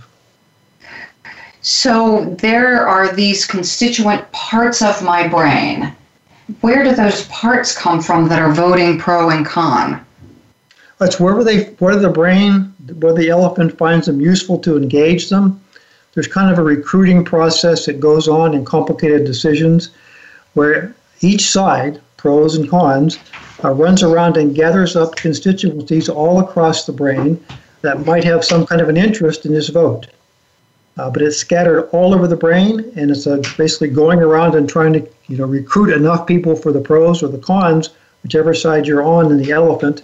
So 1.60 2.34
there 2.40 2.88
are 2.88 3.12
these 3.12 3.46
constituent 3.46 4.30
parts 4.32 4.82
of 4.82 5.02
my 5.02 5.28
brain. 5.28 5.94
Where 6.60 6.82
do 6.82 6.94
those 6.94 7.26
parts 7.28 7.76
come 7.76 8.02
from 8.02 8.28
that 8.28 8.42
are 8.42 8.52
voting 8.52 8.98
pro 8.98 9.30
and 9.30 9.46
con? 9.46 10.04
It's 11.00 11.20
wherever 11.20 11.44
they, 11.44 11.64
where 11.78 11.96
the 11.96 12.10
brain, 12.10 12.74
where 12.98 13.14
the 13.14 13.28
elephant 13.28 13.78
finds 13.78 14.06
them 14.06 14.20
useful 14.20 14.58
to 14.60 14.76
engage 14.76 15.30
them. 15.30 15.61
There's 16.14 16.26
kind 16.26 16.50
of 16.50 16.58
a 16.58 16.62
recruiting 16.62 17.24
process 17.24 17.86
that 17.86 18.00
goes 18.00 18.28
on 18.28 18.54
in 18.54 18.64
complicated 18.64 19.24
decisions, 19.24 19.90
where 20.54 20.94
each 21.20 21.50
side, 21.50 22.00
pros 22.16 22.56
and 22.56 22.68
cons, 22.68 23.18
uh, 23.64 23.70
runs 23.70 24.02
around 24.02 24.36
and 24.36 24.54
gathers 24.54 24.96
up 24.96 25.16
constituencies 25.16 26.08
all 26.08 26.40
across 26.40 26.84
the 26.84 26.92
brain 26.92 27.42
that 27.80 28.04
might 28.06 28.24
have 28.24 28.44
some 28.44 28.66
kind 28.66 28.80
of 28.80 28.88
an 28.88 28.96
interest 28.96 29.46
in 29.46 29.54
this 29.54 29.68
vote. 29.68 30.06
Uh, 30.98 31.08
but 31.10 31.22
it's 31.22 31.38
scattered 31.38 31.88
all 31.92 32.12
over 32.12 32.28
the 32.28 32.36
brain, 32.36 32.92
and 32.96 33.10
it's 33.10 33.26
uh, 33.26 33.42
basically 33.56 33.88
going 33.88 34.18
around 34.18 34.54
and 34.54 34.68
trying 34.68 34.92
to, 34.92 35.08
you 35.28 35.38
know, 35.38 35.46
recruit 35.46 35.90
enough 35.90 36.26
people 36.26 36.54
for 36.54 36.70
the 36.70 36.80
pros 36.80 37.22
or 37.22 37.28
the 37.28 37.38
cons, 37.38 37.90
whichever 38.22 38.52
side 38.52 38.86
you're 38.86 39.02
on 39.02 39.30
in 39.30 39.38
the 39.38 39.50
elephant, 39.50 40.02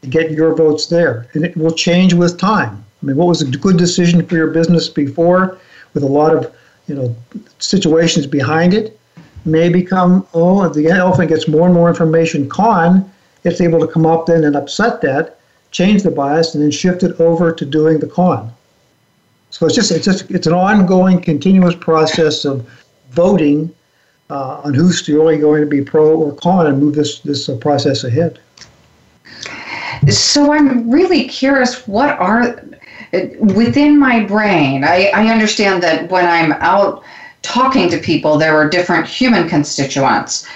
to 0.00 0.08
get 0.08 0.30
your 0.30 0.54
votes 0.54 0.86
there. 0.86 1.28
And 1.34 1.44
it 1.44 1.54
will 1.56 1.72
change 1.72 2.14
with 2.14 2.38
time. 2.38 2.82
I 3.02 3.06
mean, 3.06 3.16
what 3.16 3.28
was 3.28 3.42
a 3.42 3.46
good 3.46 3.78
decision 3.78 4.24
for 4.26 4.36
your 4.36 4.48
business 4.48 4.88
before, 4.88 5.58
with 5.94 6.02
a 6.02 6.06
lot 6.06 6.34
of, 6.34 6.52
you 6.86 6.94
know, 6.94 7.14
situations 7.58 8.26
behind 8.26 8.74
it, 8.74 8.98
may 9.44 9.68
become, 9.68 10.26
oh, 10.34 10.64
if 10.64 10.74
the 10.74 10.88
elephant 10.88 11.30
gets 11.30 11.48
more 11.48 11.66
and 11.66 11.74
more 11.74 11.88
information 11.88 12.48
con, 12.48 13.10
it's 13.44 13.60
able 13.60 13.80
to 13.80 13.86
come 13.86 14.04
up 14.04 14.26
then 14.26 14.44
and 14.44 14.54
upset 14.54 15.00
that, 15.00 15.40
change 15.70 16.02
the 16.02 16.10
bias, 16.10 16.54
and 16.54 16.62
then 16.62 16.70
shift 16.70 17.02
it 17.02 17.18
over 17.20 17.52
to 17.52 17.64
doing 17.64 18.00
the 18.00 18.06
con. 18.06 18.52
So 19.50 19.66
it's 19.66 19.74
just 19.74 19.90
it's 19.90 20.04
just 20.04 20.30
it's 20.30 20.46
an 20.46 20.52
ongoing, 20.52 21.20
continuous 21.20 21.74
process 21.74 22.44
of 22.44 22.68
voting 23.10 23.74
uh, 24.28 24.60
on 24.64 24.74
who's 24.74 25.08
really 25.08 25.38
going 25.38 25.60
to 25.60 25.66
be 25.66 25.82
pro 25.82 26.16
or 26.16 26.34
con 26.34 26.66
and 26.66 26.78
move 26.78 26.94
this 26.94 27.20
this 27.20 27.48
uh, 27.48 27.56
process 27.56 28.04
ahead. 28.04 28.38
So 30.08 30.52
I'm 30.52 30.90
really 30.90 31.28
curious. 31.28 31.86
What 31.86 32.10
are 32.18 32.62
within 33.12 33.98
my 33.98 34.24
brain? 34.24 34.84
I, 34.84 35.10
I 35.14 35.26
understand 35.30 35.82
that 35.82 36.10
when 36.10 36.26
I'm 36.26 36.52
out 36.52 37.02
talking 37.42 37.88
to 37.90 37.98
people, 37.98 38.38
there 38.38 38.56
are 38.56 38.68
different 38.68 39.06
human 39.06 39.48
constituents. 39.48 40.46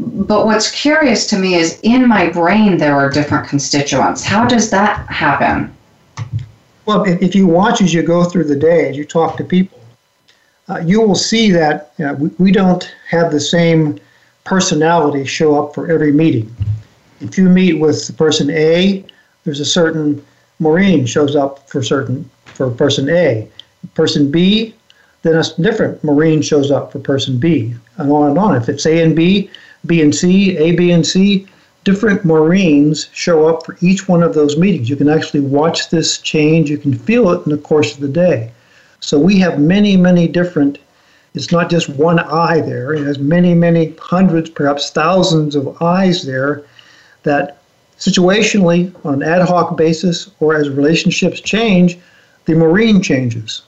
But 0.00 0.46
what's 0.46 0.70
curious 0.70 1.26
to 1.28 1.38
me 1.38 1.54
is 1.54 1.78
in 1.82 2.08
my 2.08 2.28
brain 2.30 2.78
there 2.78 2.96
are 2.96 3.10
different 3.10 3.48
constituents. 3.48 4.24
How 4.24 4.46
does 4.46 4.70
that 4.70 5.06
happen? 5.08 5.74
Well, 6.86 7.04
if, 7.04 7.34
you 7.34 7.46
watch 7.46 7.80
as 7.80 7.94
you 7.94 8.02
go 8.02 8.24
through 8.24 8.44
the 8.44 8.56
day, 8.56 8.88
as 8.90 8.96
you 8.96 9.04
talk 9.04 9.36
to 9.38 9.44
people, 9.44 9.80
uh, 10.68 10.80
you 10.80 11.00
will 11.00 11.14
see 11.14 11.50
that 11.52 11.92
you 11.98 12.06
know, 12.06 12.14
we, 12.14 12.28
we 12.38 12.52
don't 12.52 12.94
have 13.08 13.30
the 13.30 13.40
same 13.40 13.98
personality 14.44 15.24
show 15.24 15.62
up 15.62 15.74
for 15.74 15.90
every 15.90 16.12
meeting. 16.12 16.54
If 17.20 17.38
you 17.38 17.48
meet 17.48 17.74
with 17.74 18.16
person 18.18 18.50
A, 18.50 19.04
there's 19.44 19.60
a 19.60 19.64
certain 19.64 20.24
Maureen 20.58 21.06
shows 21.06 21.36
up 21.36 21.68
for 21.68 21.82
certain 21.82 22.28
for 22.44 22.70
person 22.70 23.08
A. 23.08 23.48
Person 23.94 24.30
B, 24.30 24.74
then 25.22 25.36
a 25.36 25.62
different 25.62 26.02
Maureen 26.04 26.42
shows 26.42 26.70
up 26.70 26.92
for 26.92 26.98
person 26.98 27.38
B, 27.38 27.74
and 27.96 28.10
on 28.10 28.30
and 28.30 28.38
on. 28.38 28.56
If 28.56 28.68
it's 28.68 28.86
A 28.86 29.02
and 29.02 29.16
B, 29.16 29.50
B 29.86 30.00
and 30.00 30.14
C, 30.14 30.56
A, 30.56 30.72
B, 30.72 30.90
and 30.90 31.06
C, 31.06 31.46
different 31.84 32.24
Maureen 32.24 32.94
show 33.12 33.46
up 33.46 33.66
for 33.66 33.76
each 33.80 34.08
one 34.08 34.22
of 34.22 34.34
those 34.34 34.56
meetings. 34.56 34.88
You 34.88 34.96
can 34.96 35.08
actually 35.08 35.40
watch 35.40 35.90
this 35.90 36.18
change. 36.18 36.70
You 36.70 36.78
can 36.78 36.96
feel 36.96 37.30
it 37.30 37.44
in 37.44 37.52
the 37.52 37.58
course 37.58 37.94
of 37.94 38.00
the 38.00 38.08
day. 38.08 38.50
So 39.00 39.18
we 39.18 39.38
have 39.40 39.60
many, 39.60 39.96
many 39.96 40.26
different, 40.26 40.78
it's 41.34 41.52
not 41.52 41.68
just 41.68 41.90
one 41.90 42.18
I 42.18 42.60
there. 42.60 42.94
It 42.94 43.04
has 43.04 43.18
many, 43.18 43.54
many 43.54 43.94
hundreds, 44.00 44.48
perhaps 44.48 44.90
thousands 44.90 45.54
of 45.56 45.82
eyes 45.82 46.24
there 46.24 46.64
that 47.24 47.58
situationally, 47.98 48.94
on 49.04 49.14
an 49.14 49.22
ad 49.22 49.42
hoc 49.48 49.76
basis, 49.76 50.30
or 50.40 50.54
as 50.54 50.68
relationships 50.68 51.40
change, 51.40 51.98
the 52.46 52.54
Maureen 52.54 53.00
changes. 53.00 53.62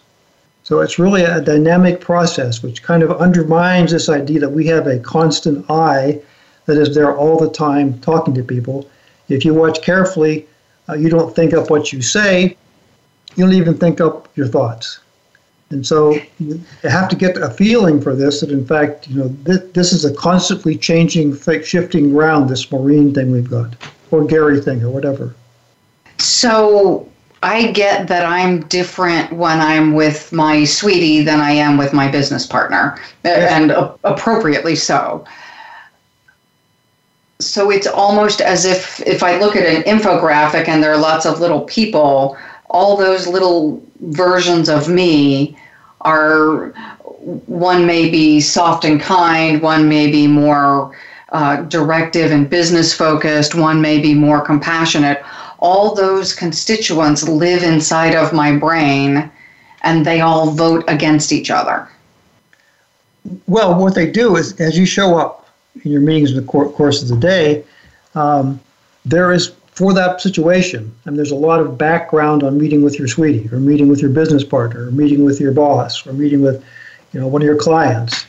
So 0.63 0.81
it's 0.81 0.99
really 0.99 1.23
a 1.23 1.41
dynamic 1.41 2.01
process, 2.01 2.63
which 2.63 2.83
kind 2.83 3.03
of 3.03 3.13
undermines 3.21 3.93
this 3.93 4.09
idea 4.09 4.41
that 4.41 4.51
we 4.51 4.67
have 4.67 4.87
a 4.87 4.99
constant 4.99 5.65
I 5.71 6.21
that 6.67 6.77
is 6.77 6.95
there 6.95 7.17
all 7.17 7.39
the 7.39 7.51
time 7.51 8.01
talking 8.01 8.35
to 8.35 8.43
people. 8.43 8.89
If 9.29 9.45
you 9.45 9.55
watch 9.55 9.81
carefully, 9.83 10.47
uh, 10.89 10.95
you 10.95 11.09
don't 11.09 11.35
think 11.35 11.55
up 11.55 11.71
what 11.71 11.93
you 11.93 12.03
say, 12.03 12.57
you 13.37 13.45
don't 13.45 13.55
even 13.55 13.79
think 13.79 14.01
up 14.01 14.29
your 14.37 14.49
thoughts. 14.49 15.01
And 15.71 15.85
so 15.85 16.19
you 16.39 16.61
have 16.83 17.09
to 17.09 17.17
get 17.17 17.37
a 17.37 17.51
feeling 17.51 18.01
for 18.01 18.15
this 18.15 18.41
that, 18.41 18.51
in 18.51 18.65
fact, 18.65 19.09
you 19.09 19.19
know, 19.19 19.29
this, 19.43 19.61
this 19.73 19.93
is 19.93 20.05
a 20.05 20.15
constantly 20.15 20.77
changing, 20.77 21.37
shifting 21.63 22.13
ground, 22.13 22.49
this 22.49 22.71
Maureen 22.71 23.13
thing 23.13 23.33
we've 23.33 23.51
got, 23.51 23.75
or 24.11 24.25
Gary 24.25 24.61
thing, 24.61 24.83
or 24.83 24.91
whatever. 24.91 25.35
So 26.19 27.09
I 27.43 27.71
get 27.73 28.09
that 28.09 28.25
I'm 28.25 28.63
different 28.69 29.33
when 29.33 29.61
I'm 29.61 29.95
with 29.95 30.33
my 30.33 30.65
sweetie 30.65 31.23
than 31.23 31.41
I 31.41 31.51
am 31.51 31.77
with 31.77 31.93
my 31.93 32.09
business 32.09 32.47
partner, 32.47 32.99
eh, 33.25 33.47
and 33.51 33.71
appropriately 34.05 34.77
so 34.77 35.25
so 37.39 37.71
it's 37.71 37.87
almost 37.87 38.41
as 38.41 38.65
if 38.65 39.01
if 39.07 39.23
I 39.23 39.39
look 39.39 39.57
at 39.57 39.67
an 39.67 39.83
infographic 39.83 40.69
and 40.69 40.83
there 40.83 40.93
are 40.93 40.99
lots 40.99 41.27
of 41.27 41.41
little 41.41 41.63
people, 41.63 42.37
all 42.71 42.97
those 42.97 43.27
little 43.27 43.83
versions 44.01 44.69
of 44.69 44.89
me 44.89 45.57
are 46.03 46.69
one 47.47 47.87
may 47.87 48.09
be 48.09 48.41
soft 48.41 48.85
and 48.85 49.01
kind, 49.01 49.61
one 49.61 49.89
may 49.89 50.11
be 50.11 50.27
more 50.27 50.97
uh, 51.37 51.57
directive 51.65 52.33
and 52.33 52.49
business 52.49 52.95
focused, 52.95 53.55
one 53.55 53.79
may 53.79 53.99
be 54.01 54.15
more 54.15 54.41
compassionate. 54.41 55.23
All 55.59 55.95
those 55.95 56.33
constituents 56.33 57.29
live 57.29 57.63
inside 57.63 58.15
of 58.15 58.33
my 58.33 58.57
brain 58.57 59.31
and 59.83 60.07
they 60.07 60.23
all 60.23 60.51
vote 60.53 60.83
against 60.89 61.33
each 61.33 61.51
other. 61.51 61.91
Well, 63.47 63.79
what 63.79 63.95
they 63.95 64.11
do 64.11 64.37
is, 64.37 64.59
as 64.61 64.79
you 64.79 64.87
show 64.87 65.19
up 65.19 65.51
in 65.85 65.93
your 65.93 66.01
meetings 66.01 66.31
in 66.31 66.39
the 66.39 66.47
course 66.47 67.03
of 67.03 67.09
the 67.09 67.17
day, 67.17 67.65
um, 68.15 68.59
there 69.05 69.31
is 69.31 69.53
for 69.73 69.93
that 69.93 70.23
situation. 70.23 70.91
And 71.05 71.19
there's 71.19 71.33
a 71.33 71.43
lot 71.49 71.61
of 71.61 71.77
background 71.77 72.45
on 72.45 72.57
meeting 72.57 72.83
with 72.83 72.99
your 72.99 73.09
sweetie, 73.09 73.47
or 73.53 73.59
meeting 73.59 73.89
with 73.89 74.01
your 74.01 74.11
business 74.11 74.43
partner, 74.43 74.87
or 74.87 74.91
meeting 74.91 75.23
with 75.23 75.39
your 75.39 75.53
boss, 75.53 76.07
or 76.07 76.15
meeting 76.15 76.41
with, 76.41 76.65
you 77.13 77.21
know, 77.21 77.27
one 77.27 77.43
of 77.43 77.47
your 77.47 77.59
clients. 77.59 78.25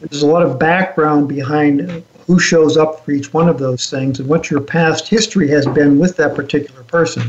There's 0.00 0.22
a 0.22 0.26
lot 0.26 0.42
of 0.42 0.58
background 0.58 1.26
behind 1.28 2.04
who 2.26 2.38
shows 2.38 2.76
up 2.76 3.04
for 3.04 3.12
each 3.12 3.32
one 3.32 3.48
of 3.48 3.58
those 3.58 3.90
things 3.90 4.20
and 4.20 4.28
what 4.28 4.50
your 4.50 4.60
past 4.60 5.08
history 5.08 5.48
has 5.48 5.66
been 5.66 5.98
with 5.98 6.16
that 6.16 6.34
particular 6.34 6.82
person. 6.84 7.22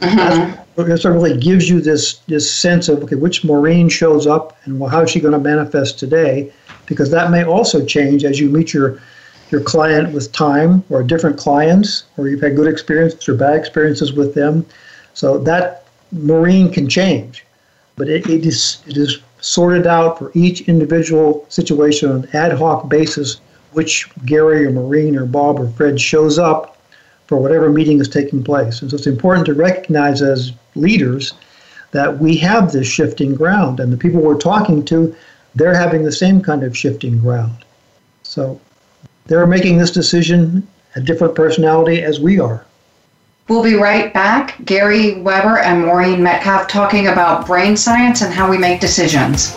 Mm-hmm. 0.00 0.54
That 0.76 1.04
really 1.04 1.36
gives 1.36 1.68
you 1.68 1.80
this 1.80 2.18
this 2.28 2.48
sense 2.48 2.88
of 2.88 3.02
okay, 3.02 3.16
which 3.16 3.44
Maureen 3.44 3.88
shows 3.88 4.26
up 4.26 4.56
and 4.64 4.78
well, 4.78 4.88
how 4.88 5.02
is 5.02 5.10
she 5.10 5.18
going 5.18 5.32
to 5.32 5.40
manifest 5.40 5.98
today? 5.98 6.52
Because 6.86 7.10
that 7.10 7.32
may 7.32 7.44
also 7.44 7.84
change 7.84 8.24
as 8.24 8.38
you 8.38 8.48
meet 8.48 8.72
your 8.72 9.00
your 9.50 9.60
client 9.60 10.12
with 10.12 10.30
time 10.30 10.84
or 10.88 11.02
different 11.02 11.36
clients, 11.36 12.04
or 12.16 12.28
you've 12.28 12.40
had 12.40 12.54
good 12.54 12.68
experiences 12.68 13.28
or 13.28 13.34
bad 13.34 13.56
experiences 13.56 14.12
with 14.12 14.34
them. 14.34 14.64
So 15.14 15.38
that 15.38 15.84
Maureen 16.12 16.70
can 16.72 16.88
change, 16.88 17.44
but 17.96 18.08
it, 18.08 18.28
it 18.28 18.46
is 18.46 18.80
it 18.86 18.96
is 18.96 19.18
sorted 19.40 19.86
out 19.86 20.18
for 20.18 20.30
each 20.34 20.62
individual 20.62 21.44
situation 21.48 22.10
on 22.10 22.16
an 22.24 22.28
ad 22.34 22.52
hoc 22.52 22.88
basis, 22.88 23.40
which 23.72 24.08
Gary 24.24 24.66
or 24.66 24.70
Maureen 24.70 25.16
or 25.16 25.26
Bob 25.26 25.60
or 25.60 25.68
Fred 25.70 26.00
shows 26.00 26.38
up 26.38 26.76
for 27.26 27.36
whatever 27.36 27.70
meeting 27.70 28.00
is 28.00 28.08
taking 28.08 28.42
place. 28.42 28.80
And 28.80 28.90
so 28.90 28.96
it's 28.96 29.06
important 29.06 29.46
to 29.46 29.54
recognize 29.54 30.22
as 30.22 30.52
leaders 30.74 31.34
that 31.90 32.18
we 32.18 32.36
have 32.38 32.72
this 32.72 32.86
shifting 32.86 33.34
ground, 33.34 33.80
and 33.80 33.92
the 33.92 33.96
people 33.96 34.20
we're 34.20 34.38
talking 34.38 34.84
to, 34.86 35.14
they're 35.54 35.74
having 35.74 36.04
the 36.04 36.12
same 36.12 36.40
kind 36.40 36.62
of 36.62 36.76
shifting 36.76 37.18
ground. 37.18 37.64
So 38.22 38.60
they're 39.26 39.46
making 39.46 39.78
this 39.78 39.90
decision 39.90 40.66
a 40.96 41.00
different 41.00 41.34
personality 41.34 42.02
as 42.02 42.20
we 42.20 42.40
are. 42.40 42.64
We'll 43.48 43.62
be 43.62 43.76
right 43.76 44.12
back. 44.12 44.62
Gary 44.66 45.22
Weber 45.22 45.58
and 45.58 45.86
Maureen 45.86 46.22
Metcalf 46.22 46.68
talking 46.68 47.08
about 47.08 47.46
brain 47.46 47.76
science 47.76 48.20
and 48.20 48.32
how 48.32 48.50
we 48.50 48.58
make 48.58 48.80
decisions. 48.80 49.56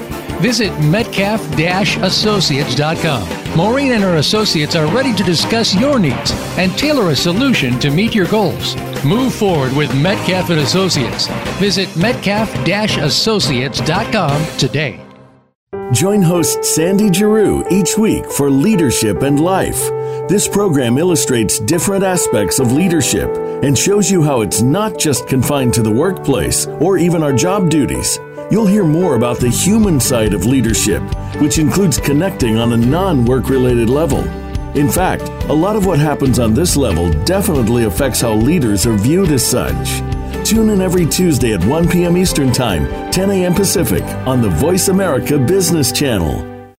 Visit 0.41 0.77
metcalf-associates.com. 0.79 3.55
Maureen 3.55 3.93
and 3.93 4.03
her 4.03 4.15
associates 4.15 4.75
are 4.75 4.93
ready 4.93 5.13
to 5.13 5.23
discuss 5.23 5.73
your 5.75 5.99
needs 5.99 6.31
and 6.57 6.75
tailor 6.77 7.11
a 7.11 7.15
solution 7.15 7.79
to 7.79 7.91
meet 7.91 8.13
your 8.15 8.27
goals. 8.27 8.75
Move 9.05 9.33
forward 9.33 9.71
with 9.73 9.95
Metcalf 9.95 10.49
and 10.49 10.59
Associates. 10.59 11.27
Visit 11.59 11.95
metcalf-associates.com 11.95 14.57
today. 14.57 14.99
Join 15.93 16.21
host 16.21 16.63
Sandy 16.63 17.11
Giroux 17.11 17.65
each 17.69 17.97
week 17.97 18.31
for 18.31 18.49
Leadership 18.49 19.23
and 19.23 19.37
Life. 19.39 19.89
This 20.27 20.47
program 20.47 20.97
illustrates 20.97 21.59
different 21.59 22.05
aspects 22.05 22.59
of 22.59 22.71
leadership 22.71 23.29
and 23.63 23.77
shows 23.77 24.09
you 24.09 24.23
how 24.23 24.39
it's 24.41 24.61
not 24.61 24.97
just 24.97 25.27
confined 25.27 25.73
to 25.73 25.81
the 25.81 25.91
workplace 25.91 26.67
or 26.79 26.97
even 26.97 27.21
our 27.21 27.33
job 27.33 27.69
duties. 27.69 28.17
You'll 28.51 28.67
hear 28.67 28.83
more 28.83 29.15
about 29.15 29.39
the 29.39 29.47
human 29.47 29.97
side 29.97 30.33
of 30.33 30.45
leadership, 30.45 31.01
which 31.39 31.57
includes 31.57 31.97
connecting 31.97 32.57
on 32.57 32.73
a 32.73 32.77
non 32.77 33.23
work 33.23 33.47
related 33.47 33.89
level. 33.89 34.19
In 34.77 34.89
fact, 34.89 35.21
a 35.49 35.53
lot 35.53 35.77
of 35.77 35.85
what 35.85 35.99
happens 35.99 36.37
on 36.37 36.53
this 36.53 36.75
level 36.75 37.09
definitely 37.23 37.85
affects 37.85 38.19
how 38.19 38.33
leaders 38.33 38.85
are 38.85 38.97
viewed 38.97 39.31
as 39.31 39.45
such. 39.45 40.01
Tune 40.45 40.69
in 40.69 40.81
every 40.81 41.05
Tuesday 41.05 41.53
at 41.53 41.63
1 41.63 41.87
p.m. 41.87 42.17
Eastern 42.17 42.51
Time, 42.51 43.09
10 43.09 43.31
a.m. 43.31 43.53
Pacific 43.53 44.03
on 44.27 44.41
the 44.41 44.49
Voice 44.49 44.89
America 44.89 45.39
Business 45.39 45.93
Channel. 45.93 46.75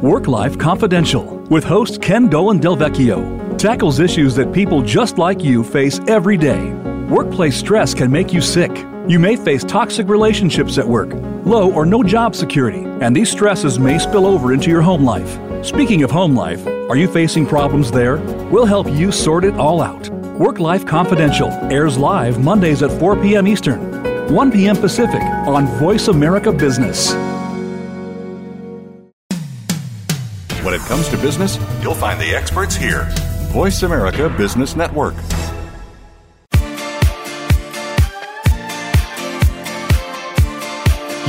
Work 0.00 0.28
Life 0.28 0.56
Confidential 0.56 1.40
with 1.50 1.64
host 1.64 2.00
Ken 2.00 2.26
Dolan 2.26 2.58
Delvecchio 2.58 3.58
tackles 3.58 4.00
issues 4.00 4.34
that 4.36 4.50
people 4.50 4.80
just 4.80 5.18
like 5.18 5.44
you 5.44 5.62
face 5.62 6.00
every 6.08 6.38
day. 6.38 6.72
Workplace 7.10 7.56
stress 7.58 7.92
can 7.92 8.10
make 8.10 8.32
you 8.32 8.40
sick 8.40 8.86
you 9.06 9.18
may 9.18 9.36
face 9.36 9.62
toxic 9.64 10.08
relationships 10.08 10.78
at 10.78 10.88
work, 10.88 11.12
low 11.44 11.70
or 11.72 11.84
no 11.84 12.02
job 12.02 12.34
security, 12.34 12.84
and 13.02 13.14
these 13.14 13.30
stresses 13.30 13.78
may 13.78 13.98
spill 13.98 14.26
over 14.26 14.52
into 14.52 14.70
your 14.70 14.80
home 14.80 15.04
life. 15.04 15.38
Speaking 15.64 16.02
of 16.02 16.10
home 16.10 16.34
life, 16.34 16.66
are 16.66 16.96
you 16.96 17.06
facing 17.06 17.46
problems 17.46 17.90
there? 17.90 18.16
We'll 18.50 18.64
help 18.64 18.88
you 18.90 19.12
sort 19.12 19.44
it 19.44 19.54
all 19.54 19.82
out. 19.82 20.08
Work 20.38 20.58
Life 20.58 20.86
Confidential 20.86 21.50
airs 21.70 21.98
live 21.98 22.42
Mondays 22.42 22.82
at 22.82 22.90
4 22.98 23.16
p.m. 23.16 23.46
Eastern, 23.46 24.32
1 24.32 24.52
p.m. 24.52 24.76
Pacific 24.76 25.22
on 25.22 25.66
Voice 25.78 26.08
America 26.08 26.50
Business. 26.50 27.12
When 30.64 30.72
it 30.72 30.80
comes 30.82 31.08
to 31.10 31.18
business, 31.18 31.58
you'll 31.82 31.94
find 31.94 32.18
the 32.18 32.34
experts 32.34 32.74
here. 32.74 33.06
Voice 33.52 33.82
America 33.82 34.30
Business 34.30 34.76
Network. 34.76 35.14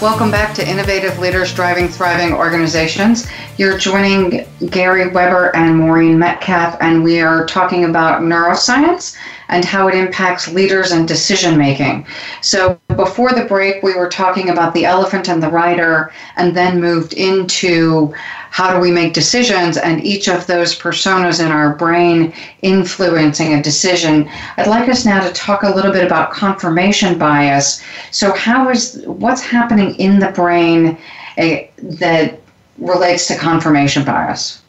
Welcome 0.00 0.30
back 0.30 0.54
to 0.54 0.64
Innovative 0.64 1.18
Leaders 1.18 1.52
Driving 1.52 1.88
Thriving 1.88 2.32
Organizations. 2.32 3.26
You're 3.56 3.76
joining 3.76 4.46
Gary 4.70 5.08
Weber 5.08 5.50
and 5.56 5.76
Maureen 5.76 6.16
Metcalf, 6.16 6.76
and 6.80 7.02
we 7.02 7.20
are 7.20 7.44
talking 7.46 7.84
about 7.84 8.22
neuroscience 8.22 9.16
and 9.48 9.64
how 9.64 9.88
it 9.88 9.94
impacts 9.94 10.48
leaders 10.48 10.92
and 10.92 11.08
decision 11.08 11.56
making. 11.56 12.06
So, 12.40 12.78
before 12.96 13.32
the 13.32 13.44
break, 13.44 13.82
we 13.82 13.94
were 13.94 14.08
talking 14.08 14.50
about 14.50 14.74
the 14.74 14.84
elephant 14.84 15.28
and 15.28 15.42
the 15.42 15.50
rider, 15.50 16.12
and 16.36 16.56
then 16.56 16.80
moved 16.80 17.14
into 17.14 18.12
how 18.50 18.72
do 18.72 18.80
we 18.80 18.90
make 18.90 19.12
decisions 19.12 19.76
and 19.76 20.02
each 20.04 20.28
of 20.28 20.46
those 20.46 20.78
personas 20.78 21.44
in 21.44 21.52
our 21.52 21.74
brain 21.74 22.32
influencing 22.62 23.54
a 23.54 23.62
decision. 23.62 24.28
I'd 24.56 24.66
like 24.66 24.88
us 24.88 25.04
now 25.04 25.26
to 25.26 25.32
talk 25.32 25.62
a 25.62 25.70
little 25.70 25.92
bit 25.92 26.04
about 26.04 26.32
confirmation 26.32 27.18
bias. 27.18 27.82
So, 28.10 28.32
how 28.32 28.68
is 28.70 29.02
what's 29.06 29.42
happening 29.42 29.94
in 29.96 30.18
the 30.18 30.30
brain 30.30 30.98
uh, 31.36 31.56
that 31.78 32.40
relates 32.78 33.26
to 33.28 33.36
confirmation 33.36 34.04
bias? 34.04 34.62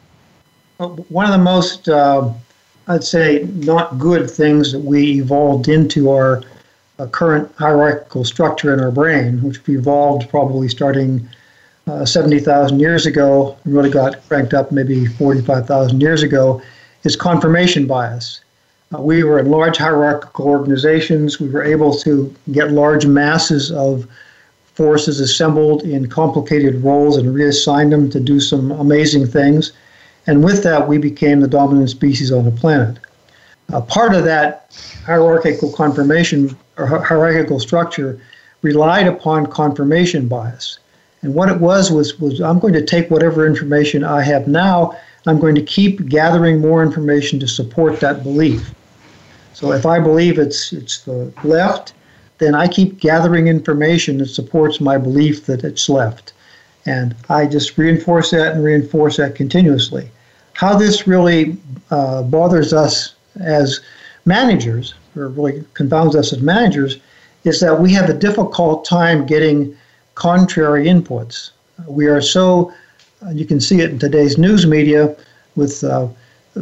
One 0.78 1.26
of 1.26 1.32
the 1.32 1.44
most, 1.44 1.88
uh, 1.88 2.30
I'd 2.90 3.04
say, 3.04 3.46
not 3.54 4.00
good 4.00 4.28
things 4.28 4.72
that 4.72 4.80
we 4.80 5.20
evolved 5.20 5.68
into 5.68 6.10
our 6.10 6.42
uh, 6.98 7.06
current 7.06 7.48
hierarchical 7.56 8.24
structure 8.24 8.74
in 8.74 8.80
our 8.80 8.90
brain, 8.90 9.40
which 9.42 9.60
evolved 9.68 10.28
probably 10.28 10.68
starting 10.68 11.28
uh, 11.86 12.04
70,000 12.04 12.80
years 12.80 13.06
ago 13.06 13.56
and 13.62 13.74
really 13.74 13.90
got 13.90 14.16
ranked 14.28 14.54
up 14.54 14.72
maybe 14.72 15.06
45,000 15.06 16.00
years 16.00 16.24
ago, 16.24 16.60
is 17.04 17.14
confirmation 17.14 17.86
bias. 17.86 18.40
Uh, 18.92 19.00
we 19.00 19.22
were 19.22 19.38
in 19.38 19.52
large 19.52 19.76
hierarchical 19.76 20.48
organizations. 20.48 21.38
We 21.38 21.48
were 21.48 21.62
able 21.62 21.96
to 21.98 22.34
get 22.50 22.72
large 22.72 23.06
masses 23.06 23.70
of 23.70 24.04
forces 24.74 25.20
assembled 25.20 25.84
in 25.84 26.08
complicated 26.08 26.82
roles 26.82 27.18
and 27.18 27.28
reassign 27.28 27.90
them 27.90 28.10
to 28.10 28.18
do 28.18 28.40
some 28.40 28.72
amazing 28.72 29.28
things. 29.28 29.74
And 30.26 30.44
with 30.44 30.62
that, 30.62 30.86
we 30.86 30.98
became 30.98 31.40
the 31.40 31.48
dominant 31.48 31.90
species 31.90 32.30
on 32.30 32.44
the 32.44 32.50
planet. 32.50 32.98
Uh, 33.72 33.80
part 33.80 34.14
of 34.14 34.24
that 34.24 34.76
hierarchical 35.04 35.72
confirmation 35.72 36.56
or 36.76 36.86
hierarchical 36.86 37.60
structure 37.60 38.20
relied 38.62 39.06
upon 39.06 39.46
confirmation 39.46 40.28
bias. 40.28 40.78
And 41.22 41.34
what 41.34 41.48
it 41.48 41.60
was 41.60 41.90
was 41.90 42.18
was 42.18 42.40
I'm 42.40 42.58
going 42.58 42.74
to 42.74 42.84
take 42.84 43.10
whatever 43.10 43.46
information 43.46 44.04
I 44.04 44.22
have 44.22 44.48
now, 44.48 44.96
I'm 45.26 45.38
going 45.38 45.54
to 45.54 45.62
keep 45.62 46.08
gathering 46.08 46.60
more 46.60 46.82
information 46.82 47.38
to 47.40 47.48
support 47.48 48.00
that 48.00 48.22
belief. 48.22 48.74
So 49.52 49.72
if 49.72 49.84
I 49.84 50.00
believe 50.00 50.38
it's 50.38 50.72
it's 50.72 51.02
the 51.02 51.32
left, 51.44 51.92
then 52.38 52.54
I 52.54 52.66
keep 52.66 52.98
gathering 52.98 53.48
information 53.48 54.18
that 54.18 54.28
supports 54.28 54.80
my 54.80 54.96
belief 54.96 55.46
that 55.46 55.62
it's 55.62 55.88
left. 55.88 56.32
And 56.86 57.14
I 57.28 57.46
just 57.46 57.76
reinforce 57.76 58.30
that 58.30 58.54
and 58.54 58.64
reinforce 58.64 59.18
that 59.18 59.34
continuously. 59.34 60.10
How 60.54 60.76
this 60.76 61.06
really 61.06 61.56
uh, 61.90 62.22
bothers 62.22 62.72
us 62.72 63.14
as 63.40 63.80
managers, 64.24 64.94
or 65.16 65.28
really 65.28 65.64
confounds 65.74 66.16
us 66.16 66.32
as 66.32 66.40
managers, 66.40 66.98
is 67.44 67.60
that 67.60 67.80
we 67.80 67.92
have 67.92 68.08
a 68.08 68.14
difficult 68.14 68.84
time 68.84 69.26
getting 69.26 69.76
contrary 70.14 70.86
inputs. 70.86 71.50
We 71.86 72.06
are 72.06 72.20
so, 72.20 72.72
you 73.32 73.46
can 73.46 73.60
see 73.60 73.80
it 73.80 73.90
in 73.90 73.98
today's 73.98 74.36
news 74.36 74.66
media 74.66 75.16
with 75.56 75.82
uh, 75.84 76.08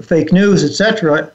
fake 0.02 0.32
news, 0.32 0.62
etc. 0.62 1.32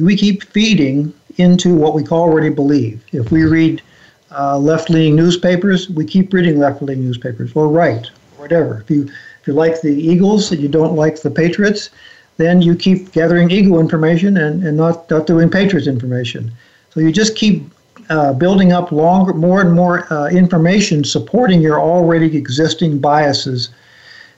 We 0.00 0.16
keep 0.16 0.44
feeding 0.44 1.12
into 1.36 1.74
what 1.74 1.94
we 1.94 2.06
already 2.06 2.50
believe. 2.50 3.04
If 3.12 3.32
we 3.32 3.44
read 3.44 3.82
uh, 4.30 4.58
left-leaning 4.58 5.16
newspapers, 5.16 5.90
we 5.90 6.04
keep 6.04 6.32
reading 6.32 6.58
left-leaning 6.58 7.04
newspapers, 7.04 7.52
or 7.54 7.68
right, 7.68 8.08
whatever. 8.44 8.80
If 8.82 8.90
you 8.90 9.02
if 9.40 9.48
you 9.48 9.52
like 9.52 9.80
the 9.80 9.92
Eagles 9.92 10.52
and 10.52 10.60
you 10.62 10.68
don't 10.68 10.96
like 10.96 11.20
the 11.20 11.30
Patriots, 11.30 11.90
then 12.36 12.62
you 12.62 12.74
keep 12.74 13.12
gathering 13.12 13.50
Eagle 13.50 13.78
information 13.78 14.36
and, 14.38 14.64
and 14.64 14.76
not, 14.76 15.10
not 15.10 15.26
doing 15.26 15.50
Patriots 15.50 15.86
information. 15.86 16.50
So 16.90 17.00
you 17.00 17.12
just 17.12 17.36
keep 17.36 17.62
uh, 18.08 18.32
building 18.32 18.72
up 18.72 18.90
longer, 18.90 19.32
more 19.32 19.60
and 19.60 19.72
more 19.72 20.12
uh, 20.12 20.28
information 20.28 21.04
supporting 21.04 21.60
your 21.60 21.80
already 21.80 22.36
existing 22.36 22.98
biases. 23.00 23.70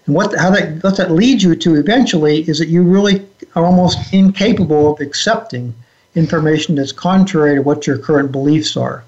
And 0.06 0.14
what 0.14 0.36
how 0.36 0.50
that 0.50 0.82
what 0.82 0.96
that 0.96 1.10
leads 1.10 1.42
you 1.42 1.54
to 1.56 1.74
eventually 1.74 2.48
is 2.48 2.58
that 2.58 2.68
you 2.68 2.82
really 2.82 3.26
are 3.54 3.64
almost 3.64 4.12
incapable 4.12 4.92
of 4.92 5.00
accepting 5.00 5.74
information 6.14 6.76
that's 6.76 6.92
contrary 6.92 7.56
to 7.56 7.62
what 7.62 7.86
your 7.86 7.98
current 7.98 8.30
beliefs 8.32 8.76
are. 8.76 9.04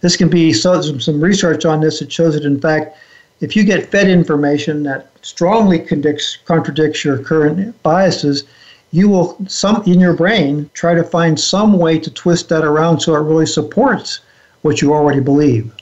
This 0.00 0.16
can 0.16 0.28
be 0.28 0.52
so 0.52 0.80
some, 0.80 1.00
some 1.00 1.20
research 1.20 1.64
on 1.64 1.80
this 1.80 1.98
that 1.98 2.12
shows 2.12 2.34
that 2.34 2.44
in 2.44 2.60
fact, 2.60 2.96
if 3.40 3.54
you 3.54 3.64
get 3.64 3.90
fed 3.90 4.08
information 4.08 4.82
that 4.84 5.10
strongly 5.22 5.78
contradicts, 5.78 6.38
contradicts 6.44 7.04
your 7.04 7.18
current 7.18 7.80
biases, 7.82 8.44
you 8.92 9.08
will 9.08 9.36
some 9.48 9.82
in 9.82 10.00
your 10.00 10.14
brain 10.14 10.70
try 10.72 10.94
to 10.94 11.02
find 11.02 11.38
some 11.38 11.78
way 11.78 11.98
to 11.98 12.10
twist 12.10 12.48
that 12.48 12.64
around 12.64 13.00
so 13.00 13.14
it 13.14 13.20
really 13.20 13.46
supports 13.46 14.20
what 14.62 14.80
you 14.80 14.94
already 14.94 15.20
believe. 15.20 15.72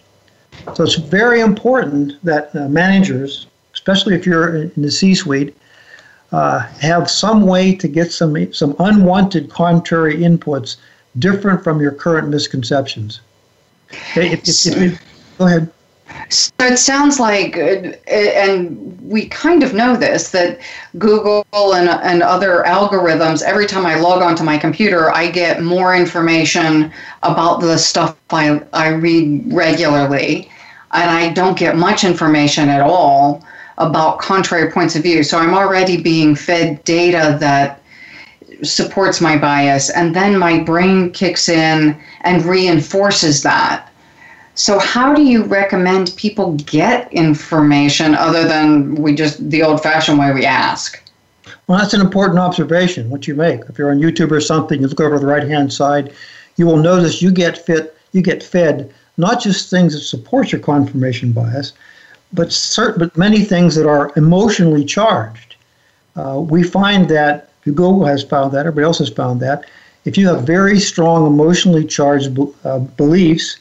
So 0.74 0.84
it's 0.84 0.96
very 0.96 1.40
important 1.40 2.14
that 2.24 2.54
uh, 2.56 2.68
managers, 2.68 3.46
especially 3.72 4.14
if 4.14 4.26
you're 4.26 4.56
in 4.56 4.82
the 4.82 4.90
C-suite, 4.90 5.56
uh, 6.32 6.60
have 6.80 7.10
some 7.10 7.42
way 7.42 7.74
to 7.76 7.86
get 7.86 8.10
some 8.10 8.52
some 8.52 8.74
unwanted 8.78 9.50
contrary 9.50 10.16
inputs 10.16 10.76
different 11.18 11.62
from 11.62 11.80
your 11.80 11.92
current 11.92 12.28
misconceptions. 12.28 13.20
If, 14.16 14.48
if, 14.48 14.82
if, 14.82 15.38
go 15.38 15.46
ahead. 15.46 15.70
So 16.28 16.52
it 16.60 16.78
sounds 16.78 17.18
like, 17.18 17.56
uh, 17.56 17.92
and 18.08 19.00
we 19.02 19.26
kind 19.26 19.62
of 19.62 19.74
know 19.74 19.96
this, 19.96 20.30
that 20.30 20.60
Google 20.98 21.44
and, 21.54 21.88
and 21.88 22.22
other 22.22 22.62
algorithms, 22.66 23.42
every 23.42 23.66
time 23.66 23.86
I 23.86 23.96
log 23.96 24.22
onto 24.22 24.44
my 24.44 24.58
computer, 24.58 25.10
I 25.10 25.30
get 25.30 25.62
more 25.62 25.94
information 25.94 26.92
about 27.22 27.60
the 27.60 27.78
stuff 27.78 28.16
I, 28.30 28.62
I 28.72 28.88
read 28.88 29.52
regularly. 29.52 30.50
And 30.92 31.10
I 31.10 31.32
don't 31.32 31.58
get 31.58 31.76
much 31.76 32.04
information 32.04 32.68
at 32.68 32.80
all 32.80 33.44
about 33.78 34.20
contrary 34.20 34.70
points 34.70 34.94
of 34.94 35.02
view. 35.02 35.22
So 35.22 35.38
I'm 35.38 35.54
already 35.54 36.00
being 36.00 36.36
fed 36.36 36.82
data 36.84 37.36
that 37.40 37.82
supports 38.62 39.20
my 39.20 39.36
bias. 39.36 39.90
And 39.90 40.14
then 40.14 40.38
my 40.38 40.60
brain 40.60 41.10
kicks 41.10 41.48
in 41.48 42.00
and 42.20 42.44
reinforces 42.44 43.42
that. 43.42 43.90
So, 44.56 44.78
how 44.78 45.14
do 45.14 45.22
you 45.22 45.44
recommend 45.44 46.14
people 46.16 46.54
get 46.54 47.12
information 47.12 48.14
other 48.14 48.46
than 48.46 48.94
we 48.94 49.14
just 49.14 49.50
the 49.50 49.62
old 49.62 49.82
fashioned 49.82 50.18
way 50.18 50.32
we 50.32 50.46
ask? 50.46 51.00
Well, 51.66 51.78
that's 51.78 51.94
an 51.94 52.00
important 52.00 52.38
observation, 52.38 53.10
what 53.10 53.26
you 53.26 53.34
make. 53.34 53.62
If 53.68 53.78
you're 53.78 53.90
on 53.90 53.98
YouTube 53.98 54.30
or 54.30 54.40
something, 54.40 54.80
you 54.80 54.86
look 54.86 55.00
over 55.00 55.16
to 55.16 55.20
the 55.20 55.26
right 55.26 55.48
hand 55.48 55.72
side, 55.72 56.12
you 56.56 56.66
will 56.66 56.76
notice 56.76 57.20
you 57.20 57.32
get 57.32 57.58
fit, 57.58 57.96
you 58.12 58.22
get 58.22 58.42
fed 58.42 58.92
not 59.16 59.40
just 59.40 59.70
things 59.70 59.94
that 59.94 60.00
support 60.00 60.52
your 60.52 60.60
confirmation 60.60 61.32
bias, 61.32 61.72
but 62.32 62.52
certain, 62.52 62.98
but 62.98 63.16
many 63.16 63.44
things 63.44 63.74
that 63.76 63.86
are 63.86 64.12
emotionally 64.16 64.84
charged. 64.84 65.56
Uh, 66.16 66.40
we 66.40 66.62
find 66.62 67.08
that 67.08 67.50
Google 67.62 68.04
has 68.04 68.22
found 68.22 68.52
that, 68.52 68.60
everybody 68.60 68.84
else 68.84 68.98
has 68.98 69.10
found 69.10 69.40
that. 69.40 69.66
If 70.04 70.18
you 70.18 70.28
have 70.28 70.42
very 70.42 70.78
strong 70.80 71.26
emotionally 71.26 71.84
charged 71.84 72.38
uh, 72.64 72.78
beliefs, 72.80 73.56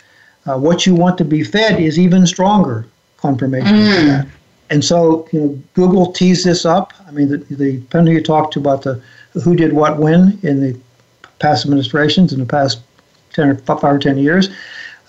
uh, 0.46 0.58
what 0.58 0.86
you 0.86 0.94
want 0.96 1.18
to 1.18 1.26
be 1.26 1.44
fed 1.44 1.80
is 1.80 1.98
even 1.98 2.26
stronger 2.28 2.86
confirmation 3.18 3.76
mm. 3.76 4.30
And 4.74 4.84
so, 4.84 5.28
you 5.32 5.40
know, 5.40 5.62
Google 5.76 6.12
teased 6.14 6.46
this 6.46 6.66
up. 6.66 6.94
I 7.08 7.12
mean, 7.12 7.30
the, 7.30 7.38
the 7.38 7.78
depending 7.78 8.16
you 8.16 8.24
talk 8.24 8.50
to 8.52 8.60
about 8.60 8.82
the 8.82 9.00
who 9.44 9.56
did 9.56 9.74
what 9.74 10.00
when 10.00 10.40
in 10.42 10.62
the 10.62 10.80
past 11.38 11.66
administrations 11.66 12.34
in 12.34 12.40
the 12.40 12.46
past 12.46 12.82
10 13.34 13.50
or 13.50 13.56
5 13.56 13.84
or 13.84 14.00
10 14.00 14.18
years, 14.18 14.50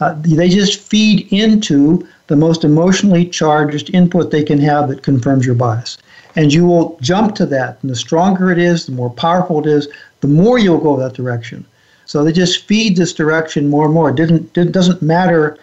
uh, 0.01 0.15
they 0.19 0.51
just 0.51 0.81
feed 0.81 1.33
into 1.33 2.07
the 2.27 2.37
most 2.37 2.65
emotionally 2.65 3.25
charged 3.27 3.95
input 3.95 4.31
they 4.31 4.43
can 4.43 4.59
have 4.59 4.89
that 4.89 5.03
confirms 5.03 5.47
your 5.47 5.55
bias. 5.55 5.97
And 6.37 6.53
you 6.53 6.67
will 6.67 6.99
jump 7.01 7.35
to 7.37 7.47
that. 7.47 7.79
And 7.81 7.91
the 7.91 7.97
stronger 7.97 8.51
it 8.51 8.59
is, 8.59 8.87
the 8.87 8.93
more 8.93 9.11
powerful 9.11 9.61
it 9.61 9.67
is, 9.67 9.89
the 10.21 10.29
more 10.29 10.59
you'll 10.59 10.79
go 10.79 10.97
that 10.97 11.15
direction. 11.15 11.65
So 12.07 12.23
they 12.23 12.33
just 12.33 12.67
feed 12.67 12.97
this 12.97 13.13
direction 13.13 13.69
more 13.69 13.87
and 13.87 13.95
more. 13.95 14.11
It 14.11 14.17
didn't 14.17 14.57
it 14.57 14.73
doesn't 14.73 15.03
matter 15.03 15.59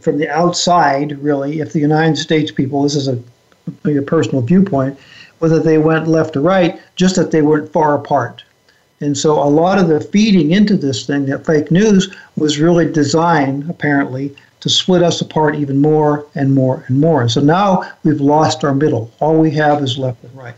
from 0.00 0.18
the 0.18 0.28
outside 0.28 1.18
really 1.22 1.60
if 1.60 1.72
the 1.72 1.80
United 1.80 2.16
States 2.16 2.50
people. 2.50 2.82
This 2.82 2.96
is 2.96 3.08
a, 3.08 3.18
a 3.86 4.02
personal 4.02 4.42
viewpoint, 4.42 4.98
whether 5.38 5.58
they 5.58 5.78
went 5.78 6.08
left 6.08 6.36
or 6.36 6.42
right, 6.42 6.80
just 6.96 7.16
that 7.16 7.30
they 7.30 7.42
weren't 7.42 7.72
far 7.72 7.94
apart. 7.94 8.44
And 9.00 9.16
so 9.16 9.42
a 9.42 9.48
lot 9.48 9.78
of 9.78 9.88
the 9.88 10.00
feeding 10.00 10.50
into 10.50 10.76
this 10.76 11.06
thing, 11.06 11.24
that 11.26 11.46
fake 11.46 11.70
news, 11.70 12.14
was 12.36 12.58
really 12.58 12.90
designed 12.90 13.68
apparently 13.70 14.36
to 14.60 14.68
split 14.68 15.02
us 15.02 15.22
apart 15.22 15.54
even 15.54 15.78
more 15.78 16.26
and 16.34 16.54
more 16.54 16.84
and 16.86 17.00
more. 17.00 17.22
And 17.22 17.30
so 17.30 17.40
now 17.40 17.90
we've 18.04 18.20
lost 18.20 18.62
our 18.62 18.74
middle. 18.74 19.10
All 19.20 19.38
we 19.38 19.50
have 19.52 19.82
is 19.82 19.96
left 19.96 20.22
and 20.22 20.36
right. 20.36 20.54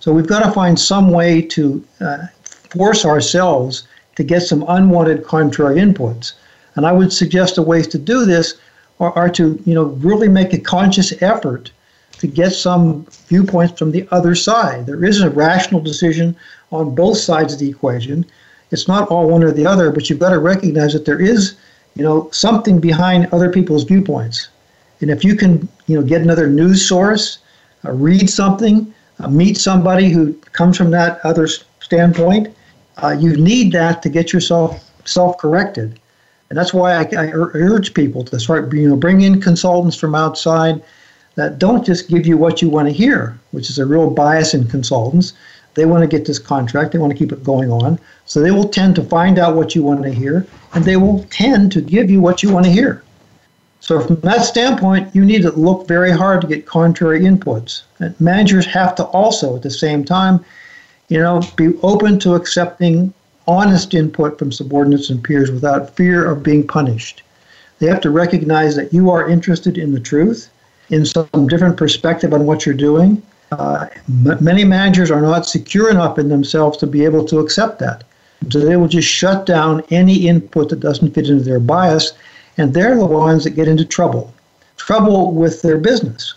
So 0.00 0.12
we've 0.12 0.26
got 0.26 0.42
to 0.42 0.52
find 0.52 0.78
some 0.80 1.10
way 1.10 1.42
to 1.42 1.84
uh, 2.00 2.26
force 2.70 3.04
ourselves 3.04 3.86
to 4.16 4.24
get 4.24 4.42
some 4.42 4.64
unwanted 4.68 5.24
contrary 5.24 5.76
inputs. 5.76 6.32
And 6.74 6.86
I 6.86 6.92
would 6.92 7.12
suggest 7.12 7.54
the 7.54 7.62
ways 7.62 7.86
to 7.88 7.98
do 7.98 8.24
this 8.24 8.54
are, 9.00 9.12
are 9.12 9.30
to, 9.30 9.60
you 9.64 9.74
know, 9.74 9.84
really 9.84 10.28
make 10.28 10.52
a 10.52 10.58
conscious 10.58 11.12
effort 11.22 11.70
to 12.18 12.26
get 12.26 12.52
some 12.52 13.06
viewpoints 13.28 13.78
from 13.78 13.92
the 13.92 14.08
other 14.10 14.34
side. 14.34 14.86
There 14.86 15.04
is 15.04 15.20
a 15.20 15.30
rational 15.30 15.80
decision 15.80 16.34
on 16.72 16.94
both 16.94 17.18
sides 17.18 17.52
of 17.52 17.58
the 17.58 17.68
equation. 17.68 18.24
It's 18.70 18.88
not 18.88 19.08
all 19.08 19.28
one 19.28 19.44
or 19.44 19.52
the 19.52 19.66
other, 19.66 19.90
but 19.92 20.08
you've 20.08 20.18
got 20.18 20.30
to 20.30 20.38
recognize 20.38 20.92
that 20.94 21.04
there 21.04 21.20
is, 21.20 21.56
you 21.94 22.02
know, 22.02 22.28
something 22.32 22.80
behind 22.80 23.28
other 23.32 23.50
people's 23.50 23.84
viewpoints. 23.84 24.48
And 25.00 25.10
if 25.10 25.24
you 25.24 25.36
can, 25.36 25.68
you 25.86 25.98
know, 25.98 26.06
get 26.06 26.22
another 26.22 26.48
news 26.48 26.86
source, 26.86 27.38
uh, 27.84 27.92
read 27.92 28.30
something, 28.30 28.92
uh, 29.20 29.28
meet 29.28 29.58
somebody 29.58 30.08
who 30.08 30.32
comes 30.52 30.76
from 30.76 30.90
that 30.90 31.20
other 31.24 31.48
standpoint, 31.80 32.54
uh, 33.02 33.16
you 33.18 33.36
need 33.36 33.72
that 33.72 34.02
to 34.02 34.08
get 34.08 34.32
yourself 34.32 34.90
self-corrected, 35.04 36.00
and 36.48 36.58
that's 36.58 36.72
why 36.72 36.94
I, 36.94 37.02
I, 37.16 37.30
urge 37.32 37.94
people 37.94 38.24
to 38.24 38.38
start, 38.38 38.72
you 38.72 38.88
know, 38.88 38.96
bring 38.96 39.20
in 39.20 39.40
consultants 39.40 39.96
from 39.96 40.14
outside 40.14 40.82
that 41.34 41.58
don't 41.58 41.84
just 41.84 42.08
give 42.08 42.26
you 42.26 42.36
what 42.36 42.62
you 42.62 42.68
want 42.68 42.88
to 42.88 42.92
hear, 42.92 43.38
which 43.50 43.68
is 43.68 43.78
a 43.78 43.86
real 43.86 44.10
bias 44.10 44.54
in 44.54 44.66
consultants. 44.68 45.34
They 45.74 45.84
want 45.84 46.02
to 46.02 46.08
get 46.08 46.26
this 46.26 46.38
contract, 46.38 46.92
they 46.92 46.98
want 46.98 47.12
to 47.12 47.18
keep 47.18 47.32
it 47.32 47.44
going 47.44 47.70
on. 47.70 47.98
So 48.24 48.40
they 48.40 48.50
will 48.50 48.68
tend 48.68 48.96
to 48.96 49.02
find 49.02 49.38
out 49.38 49.54
what 49.54 49.74
you 49.74 49.82
want 49.82 50.02
to 50.04 50.10
hear, 50.10 50.46
and 50.72 50.84
they 50.84 50.96
will 50.96 51.24
tend 51.30 51.72
to 51.72 51.82
give 51.82 52.10
you 52.10 52.20
what 52.20 52.42
you 52.42 52.52
want 52.52 52.64
to 52.64 52.72
hear. 52.72 53.02
So, 53.80 54.00
from 54.00 54.16
that 54.22 54.44
standpoint, 54.44 55.14
you 55.14 55.24
need 55.24 55.42
to 55.42 55.52
look 55.52 55.86
very 55.86 56.10
hard 56.10 56.40
to 56.40 56.46
get 56.46 56.66
contrary 56.66 57.20
inputs. 57.20 57.82
And 58.00 58.18
managers 58.20 58.66
have 58.66 58.94
to 58.96 59.04
also, 59.04 59.54
at 59.54 59.62
the 59.62 59.70
same 59.70 60.02
time, 60.04 60.44
you 61.08 61.18
know, 61.18 61.40
be 61.56 61.72
open 61.82 62.18
to 62.20 62.34
accepting 62.34 63.12
honest 63.46 63.94
input 63.94 64.38
from 64.38 64.50
subordinates 64.50 65.10
and 65.10 65.22
peers 65.22 65.50
without 65.50 65.94
fear 65.94 66.28
of 66.28 66.42
being 66.42 66.66
punished. 66.66 67.22
They 67.78 67.86
have 67.86 68.00
to 68.00 68.10
recognize 68.10 68.74
that 68.76 68.92
you 68.92 69.10
are 69.10 69.28
interested 69.28 69.78
in 69.78 69.92
the 69.92 70.00
truth, 70.00 70.50
in 70.90 71.04
some 71.04 71.46
different 71.46 71.76
perspective 71.76 72.32
on 72.32 72.46
what 72.46 72.66
you're 72.66 72.74
doing. 72.74 73.22
Uh, 73.52 73.86
many 74.40 74.64
managers 74.64 75.10
are 75.10 75.20
not 75.20 75.46
secure 75.46 75.90
enough 75.90 76.18
in 76.18 76.28
themselves 76.28 76.76
to 76.78 76.86
be 76.86 77.04
able 77.04 77.24
to 77.26 77.38
accept 77.38 77.78
that. 77.78 78.02
So 78.50 78.60
they 78.60 78.76
will 78.76 78.88
just 78.88 79.08
shut 79.08 79.46
down 79.46 79.82
any 79.90 80.26
input 80.26 80.70
that 80.70 80.80
doesn't 80.80 81.14
fit 81.14 81.28
into 81.28 81.44
their 81.44 81.60
bias, 81.60 82.12
and 82.58 82.74
they're 82.74 82.96
the 82.96 83.06
ones 83.06 83.44
that 83.44 83.50
get 83.50 83.68
into 83.68 83.84
trouble. 83.84 84.34
Trouble 84.76 85.32
with 85.32 85.62
their 85.62 85.78
business. 85.78 86.34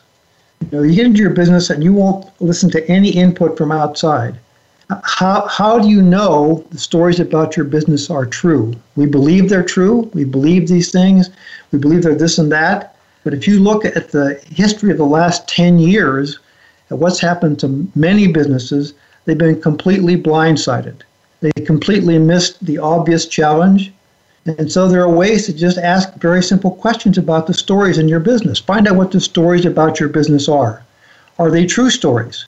You 0.61 0.77
know, 0.77 0.83
you 0.83 0.95
get 0.95 1.05
into 1.05 1.21
your 1.21 1.31
business 1.31 1.69
and 1.69 1.83
you 1.83 1.93
won't 1.93 2.29
listen 2.41 2.69
to 2.71 2.87
any 2.89 3.09
input 3.09 3.57
from 3.57 3.71
outside 3.71 4.37
how, 5.03 5.47
how 5.47 5.77
do 5.77 5.87
you 5.87 6.01
know 6.01 6.65
the 6.71 6.79
stories 6.79 7.19
about 7.19 7.55
your 7.55 7.65
business 7.65 8.09
are 8.09 8.25
true? 8.25 8.73
We 8.95 9.05
believe 9.05 9.49
they're 9.49 9.63
true. 9.63 10.09
We 10.13 10.23
believe 10.23 10.67
these 10.67 10.91
things. 10.91 11.29
We 11.71 11.77
believe 11.77 12.03
they're 12.03 12.15
this 12.15 12.39
and 12.39 12.51
that. 12.51 12.95
But 13.23 13.33
if 13.33 13.47
you 13.47 13.59
look 13.59 13.85
at 13.85 14.09
the 14.09 14.41
history 14.49 14.91
of 14.91 14.97
the 14.97 15.05
last 15.05 15.47
10 15.47 15.77
years, 15.77 16.39
at 16.89 16.97
what's 16.97 17.19
happened 17.19 17.59
to 17.59 17.87
many 17.93 18.31
businesses, 18.31 18.93
they've 19.25 19.37
been 19.37 19.61
completely 19.61 20.17
blindsided. 20.17 21.01
They 21.41 21.51
completely 21.65 22.17
missed 22.17 22.65
the 22.65 22.79
obvious 22.79 23.27
challenge. 23.27 23.93
And 24.45 24.71
so 24.71 24.87
there 24.87 25.03
are 25.03 25.09
ways 25.09 25.45
to 25.45 25.53
just 25.53 25.77
ask 25.77 26.15
very 26.15 26.41
simple 26.41 26.71
questions 26.71 27.17
about 27.17 27.45
the 27.45 27.53
stories 27.53 27.99
in 27.99 28.07
your 28.07 28.19
business. 28.19 28.57
Find 28.57 28.87
out 28.87 28.95
what 28.95 29.11
the 29.11 29.21
stories 29.21 29.65
about 29.65 29.99
your 29.99 30.09
business 30.09 30.49
are. 30.49 30.83
Are 31.37 31.51
they 31.51 31.65
true 31.65 31.91
stories? 31.91 32.45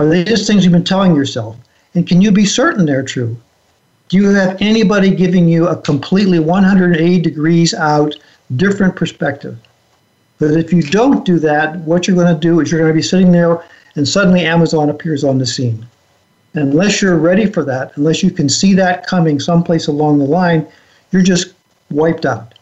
Are 0.00 0.06
they 0.06 0.24
just 0.24 0.46
things 0.46 0.64
you've 0.64 0.72
been 0.72 0.82
telling 0.82 1.14
yourself? 1.14 1.58
And 1.94 2.08
can 2.08 2.22
you 2.22 2.32
be 2.32 2.46
certain 2.46 2.86
they're 2.86 3.02
true? 3.02 3.36
Do 4.08 4.16
you 4.16 4.30
have 4.30 4.56
anybody 4.58 5.14
giving 5.14 5.46
you 5.46 5.68
a 5.68 5.76
completely 5.76 6.38
180 6.38 7.20
degrees 7.20 7.74
out, 7.74 8.14
different 8.56 8.96
perspective? 8.96 9.58
But 10.38 10.52
if 10.52 10.72
you 10.72 10.80
don't 10.80 11.26
do 11.26 11.38
that, 11.40 11.76
what 11.80 12.08
you're 12.08 12.16
going 12.16 12.34
to 12.34 12.40
do 12.40 12.60
is 12.60 12.72
you're 12.72 12.80
going 12.80 12.90
to 12.90 12.96
be 12.96 13.02
sitting 13.02 13.30
there 13.30 13.62
and 13.94 14.08
suddenly 14.08 14.40
Amazon 14.40 14.88
appears 14.88 15.22
on 15.22 15.36
the 15.36 15.44
scene. 15.44 15.86
And 16.54 16.72
unless 16.72 17.02
you're 17.02 17.18
ready 17.18 17.44
for 17.44 17.62
that, 17.66 17.94
unless 17.98 18.22
you 18.22 18.30
can 18.30 18.48
see 18.48 18.72
that 18.72 19.06
coming 19.06 19.38
someplace 19.38 19.86
along 19.86 20.18
the 20.18 20.24
line, 20.24 20.66
you're 21.12 21.20
just 21.20 21.52
wiped 21.90 22.24
out. 22.24 22.54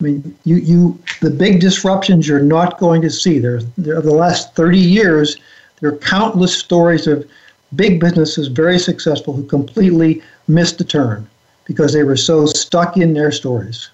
I 0.00 0.04
mean, 0.04 0.38
you, 0.44 0.56
you 0.56 0.98
the 1.20 1.28
big 1.28 1.60
disruptions 1.60 2.26
you're 2.26 2.40
not 2.40 2.78
going 2.78 3.02
to 3.02 3.10
see. 3.10 3.38
There, 3.38 3.60
there 3.76 4.00
the 4.00 4.14
last 4.14 4.54
30 4.54 4.78
years, 4.78 5.36
there 5.80 5.90
are 5.90 5.98
countless 5.98 6.56
stories 6.56 7.06
of 7.06 7.28
big 7.74 8.00
businesses, 8.00 8.48
very 8.48 8.78
successful, 8.78 9.34
who 9.34 9.44
completely 9.44 10.22
missed 10.48 10.78
the 10.78 10.84
turn 10.84 11.28
because 11.64 11.92
they 11.92 12.04
were 12.04 12.16
so 12.16 12.46
stuck 12.46 12.96
in 12.96 13.12
their 13.12 13.32
stories. 13.32 13.90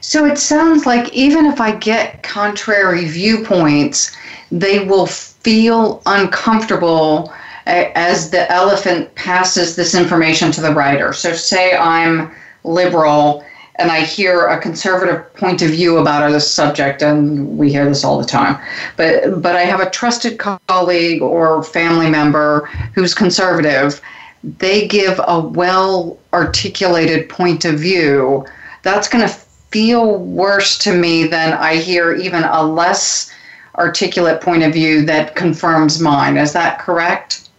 So 0.00 0.24
it 0.26 0.38
sounds 0.38 0.86
like 0.86 1.12
even 1.12 1.46
if 1.46 1.60
I 1.60 1.72
get 1.72 2.22
contrary 2.22 3.06
viewpoints, 3.06 4.14
they 4.52 4.84
will 4.84 5.06
feel 5.06 6.02
uncomfortable 6.06 7.32
as 7.66 8.30
the 8.30 8.50
elephant 8.52 9.12
passes 9.16 9.74
this 9.74 9.94
information 9.94 10.52
to 10.52 10.60
the 10.60 10.72
rider. 10.72 11.12
So, 11.12 11.32
say 11.32 11.76
I'm 11.76 12.30
liberal 12.62 13.44
and 13.78 13.90
I 13.90 14.00
hear 14.00 14.46
a 14.46 14.58
conservative 14.60 15.32
point 15.34 15.62
of 15.62 15.70
view 15.70 15.98
about 15.98 16.30
a 16.30 16.40
subject, 16.40 17.02
and 17.02 17.58
we 17.58 17.70
hear 17.70 17.84
this 17.84 18.04
all 18.04 18.18
the 18.18 18.26
time. 18.26 18.58
But 18.96 19.42
but 19.42 19.56
I 19.56 19.62
have 19.62 19.80
a 19.80 19.90
trusted 19.90 20.38
colleague 20.38 21.22
or 21.22 21.62
family 21.62 22.10
member 22.10 22.66
who's 22.94 23.14
conservative. 23.14 24.00
They 24.42 24.86
give 24.86 25.20
a 25.26 25.40
well 25.40 26.18
articulated 26.32 27.28
point 27.28 27.64
of 27.64 27.78
view. 27.78 28.46
That's 28.82 29.08
going 29.08 29.26
to 29.26 29.34
feel 29.34 30.18
worse 30.18 30.78
to 30.78 30.94
me 30.94 31.26
than 31.26 31.52
I 31.52 31.76
hear 31.76 32.14
even 32.14 32.44
a 32.44 32.62
less 32.62 33.30
articulate 33.76 34.40
point 34.40 34.62
of 34.62 34.72
view 34.72 35.04
that 35.04 35.34
confirms 35.34 36.00
mine. 36.00 36.36
Is 36.36 36.52
that 36.54 36.78
correct? 36.78 37.50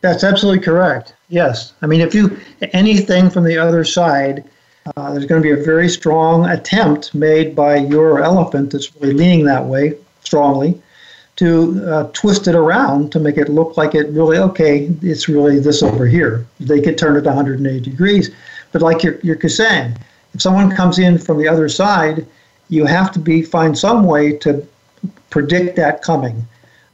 That's 0.00 0.24
absolutely 0.24 0.64
correct. 0.64 1.14
Yes. 1.28 1.74
I 1.82 1.86
mean, 1.86 2.00
if 2.00 2.14
you 2.14 2.38
anything 2.72 3.28
from 3.28 3.44
the 3.44 3.58
other 3.58 3.84
side 3.84 4.44
uh, 4.96 5.12
there's 5.12 5.26
going 5.26 5.42
to 5.42 5.46
be 5.54 5.58
a 5.58 5.64
very 5.64 5.88
strong 5.88 6.46
attempt 6.46 7.14
made 7.14 7.54
by 7.54 7.76
your 7.76 8.22
elephant 8.22 8.72
that's 8.72 8.94
really 8.96 9.14
leaning 9.14 9.44
that 9.44 9.64
way 9.64 9.94
strongly 10.22 10.80
to 11.36 11.84
uh, 11.86 12.10
twist 12.12 12.48
it 12.48 12.56
around 12.56 13.12
to 13.12 13.20
make 13.20 13.36
it 13.36 13.48
look 13.48 13.76
like 13.76 13.94
it 13.94 14.08
really, 14.08 14.38
okay, 14.38 14.90
it's 15.02 15.28
really 15.28 15.60
this 15.60 15.84
over 15.84 16.04
here. 16.06 16.44
They 16.58 16.80
could 16.80 16.98
turn 16.98 17.16
it 17.16 17.24
180 17.24 17.78
degrees. 17.80 18.34
But 18.72 18.82
like 18.82 19.04
you're, 19.04 19.20
you're 19.20 19.40
saying, 19.48 19.96
if 20.34 20.42
someone 20.42 20.74
comes 20.74 20.98
in 20.98 21.16
from 21.16 21.38
the 21.38 21.46
other 21.46 21.68
side, 21.68 22.26
you 22.68 22.86
have 22.86 23.12
to 23.12 23.20
be 23.20 23.42
find 23.42 23.78
some 23.78 24.04
way 24.04 24.36
to 24.38 24.66
predict 25.30 25.76
that 25.76 26.02
coming. 26.02 26.44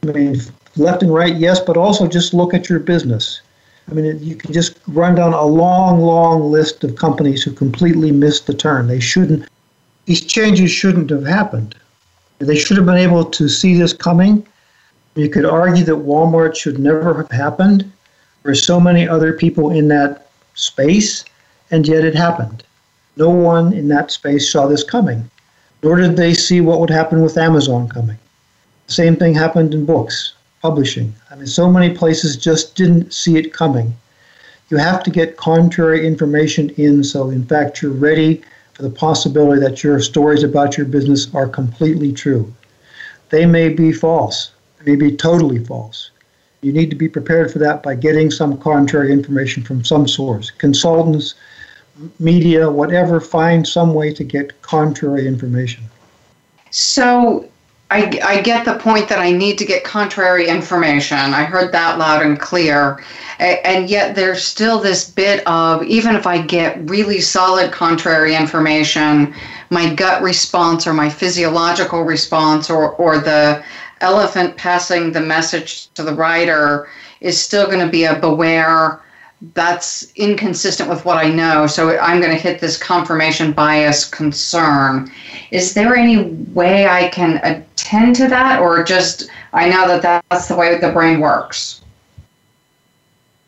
I 0.03 0.11
mean, 0.11 0.39
left 0.77 1.01
and 1.01 1.13
right, 1.13 1.35
yes, 1.35 1.59
but 1.59 1.75
also 1.75 2.07
just 2.07 2.33
look 2.33 2.53
at 2.53 2.69
your 2.69 2.79
business. 2.79 3.41
I 3.89 3.93
mean, 3.93 4.17
you 4.21 4.35
can 4.35 4.51
just 4.51 4.79
run 4.87 5.15
down 5.15 5.33
a 5.33 5.45
long, 5.45 5.99
long 5.99 6.51
list 6.51 6.83
of 6.83 6.95
companies 6.95 7.43
who 7.43 7.51
completely 7.51 8.11
missed 8.11 8.47
the 8.47 8.53
turn. 8.53 8.87
They 8.87 8.99
shouldn't, 8.99 9.47
these 10.05 10.25
changes 10.25 10.71
shouldn't 10.71 11.11
have 11.11 11.25
happened. 11.25 11.75
They 12.39 12.57
should 12.57 12.77
have 12.77 12.85
been 12.85 12.97
able 12.97 13.25
to 13.25 13.47
see 13.47 13.77
this 13.77 13.93
coming. 13.93 14.45
You 15.15 15.29
could 15.29 15.45
argue 15.45 15.83
that 15.85 15.95
Walmart 15.95 16.55
should 16.55 16.79
never 16.79 17.13
have 17.13 17.31
happened. 17.31 17.89
There 18.43 18.51
are 18.51 18.55
so 18.55 18.79
many 18.79 19.07
other 19.07 19.33
people 19.33 19.71
in 19.71 19.87
that 19.89 20.29
space, 20.55 21.23
and 21.71 21.87
yet 21.87 22.03
it 22.03 22.15
happened. 22.15 22.63
No 23.17 23.29
one 23.29 23.71
in 23.71 23.87
that 23.89 24.11
space 24.11 24.51
saw 24.51 24.67
this 24.67 24.83
coming, 24.83 25.29
nor 25.83 25.95
did 25.95 26.17
they 26.17 26.33
see 26.33 26.59
what 26.59 26.79
would 26.79 26.89
happen 26.89 27.21
with 27.21 27.37
Amazon 27.37 27.87
coming. 27.87 28.17
The 28.87 28.93
same 28.93 29.15
thing 29.15 29.33
happened 29.33 29.73
in 29.73 29.85
books 29.85 30.33
publishing. 30.65 31.13
I 31.29 31.35
mean, 31.35 31.45
so 31.45 31.69
many 31.69 31.93
places 31.93 32.35
just 32.35 32.75
didn't 32.75 33.13
see 33.13 33.37
it 33.37 33.53
coming. 33.53 33.95
You 34.71 34.77
have 34.77 35.03
to 35.03 35.11
get 35.11 35.37
contrary 35.37 36.07
information 36.07 36.71
in, 36.71 37.03
so 37.03 37.29
in 37.29 37.45
fact, 37.45 37.83
you're 37.83 37.91
ready 38.11 38.41
for 38.73 38.81
the 38.81 38.89
possibility 38.89 39.61
that 39.61 39.83
your 39.83 39.99
stories 39.99 40.41
about 40.41 40.75
your 40.75 40.87
business 40.87 41.33
are 41.35 41.47
completely 41.47 42.11
true. 42.11 42.51
They 43.29 43.45
may 43.45 43.69
be 43.69 43.91
false, 43.91 44.53
they 44.79 44.93
may 44.93 44.97
be 44.97 45.15
totally 45.15 45.63
false. 45.63 46.09
You 46.61 46.73
need 46.73 46.89
to 46.89 46.95
be 46.95 47.09
prepared 47.09 47.51
for 47.51 47.59
that 47.59 47.83
by 47.83 47.93
getting 47.93 48.31
some 48.31 48.57
contrary 48.57 49.11
information 49.11 49.61
from 49.61 49.85
some 49.85 50.07
source. 50.07 50.49
Consultants, 50.49 51.35
media, 52.17 52.71
whatever, 52.71 53.19
find 53.19 53.67
some 53.67 53.93
way 53.93 54.11
to 54.15 54.23
get 54.23 54.59
contrary 54.63 55.27
information. 55.27 55.83
So, 56.71 57.47
I, 57.91 58.19
I 58.23 58.41
get 58.41 58.65
the 58.65 58.79
point 58.79 59.07
that 59.09 59.19
I 59.19 59.31
need 59.31 59.57
to 59.59 59.65
get 59.65 59.83
contrary 59.83 60.47
information. 60.47 61.17
I 61.17 61.43
heard 61.43 61.71
that 61.71 61.99
loud 61.99 62.25
and 62.25 62.39
clear. 62.39 63.03
And 63.37 63.89
yet 63.89 64.15
there's 64.15 64.43
still 64.43 64.79
this 64.79 65.09
bit 65.09 65.45
of 65.47 65.83
even 65.83 66.15
if 66.15 66.25
I 66.25 66.41
get 66.41 66.89
really 66.89 67.21
solid 67.21 67.71
contrary 67.71 68.35
information, 68.35 69.35
my 69.69 69.93
gut 69.93 70.23
response 70.23 70.87
or 70.87 70.93
my 70.93 71.09
physiological 71.09 72.03
response 72.03 72.69
or, 72.69 72.93
or 72.93 73.19
the 73.19 73.63
elephant 74.01 74.57
passing 74.57 75.11
the 75.11 75.21
message 75.21 75.87
to 75.93 76.03
the 76.03 76.13
rider 76.13 76.89
is 77.21 77.39
still 77.39 77.65
going 77.67 77.85
to 77.85 77.91
be 77.91 78.05
a 78.05 78.15
beware 78.15 79.01
that's 79.53 80.11
inconsistent 80.15 80.89
with 80.89 81.05
what 81.05 81.17
I 81.17 81.29
know. 81.29 81.67
So 81.67 81.97
I'm 81.99 82.21
going 82.21 82.33
to 82.33 82.41
hit 82.41 82.59
this 82.59 82.77
confirmation 82.77 83.51
bias 83.51 84.05
concern. 84.05 85.11
Is 85.51 85.73
there 85.73 85.95
any 85.95 86.23
way 86.53 86.87
I 86.87 87.09
can 87.09 87.65
attend 87.85 88.15
to 88.15 88.27
that, 88.27 88.59
or 88.59 88.83
just 88.83 89.29
I 89.53 89.69
know 89.69 89.87
that 89.87 90.01
that's 90.29 90.47
the 90.47 90.55
way 90.55 90.77
the 90.79 90.91
brain 90.91 91.19
works? 91.19 91.81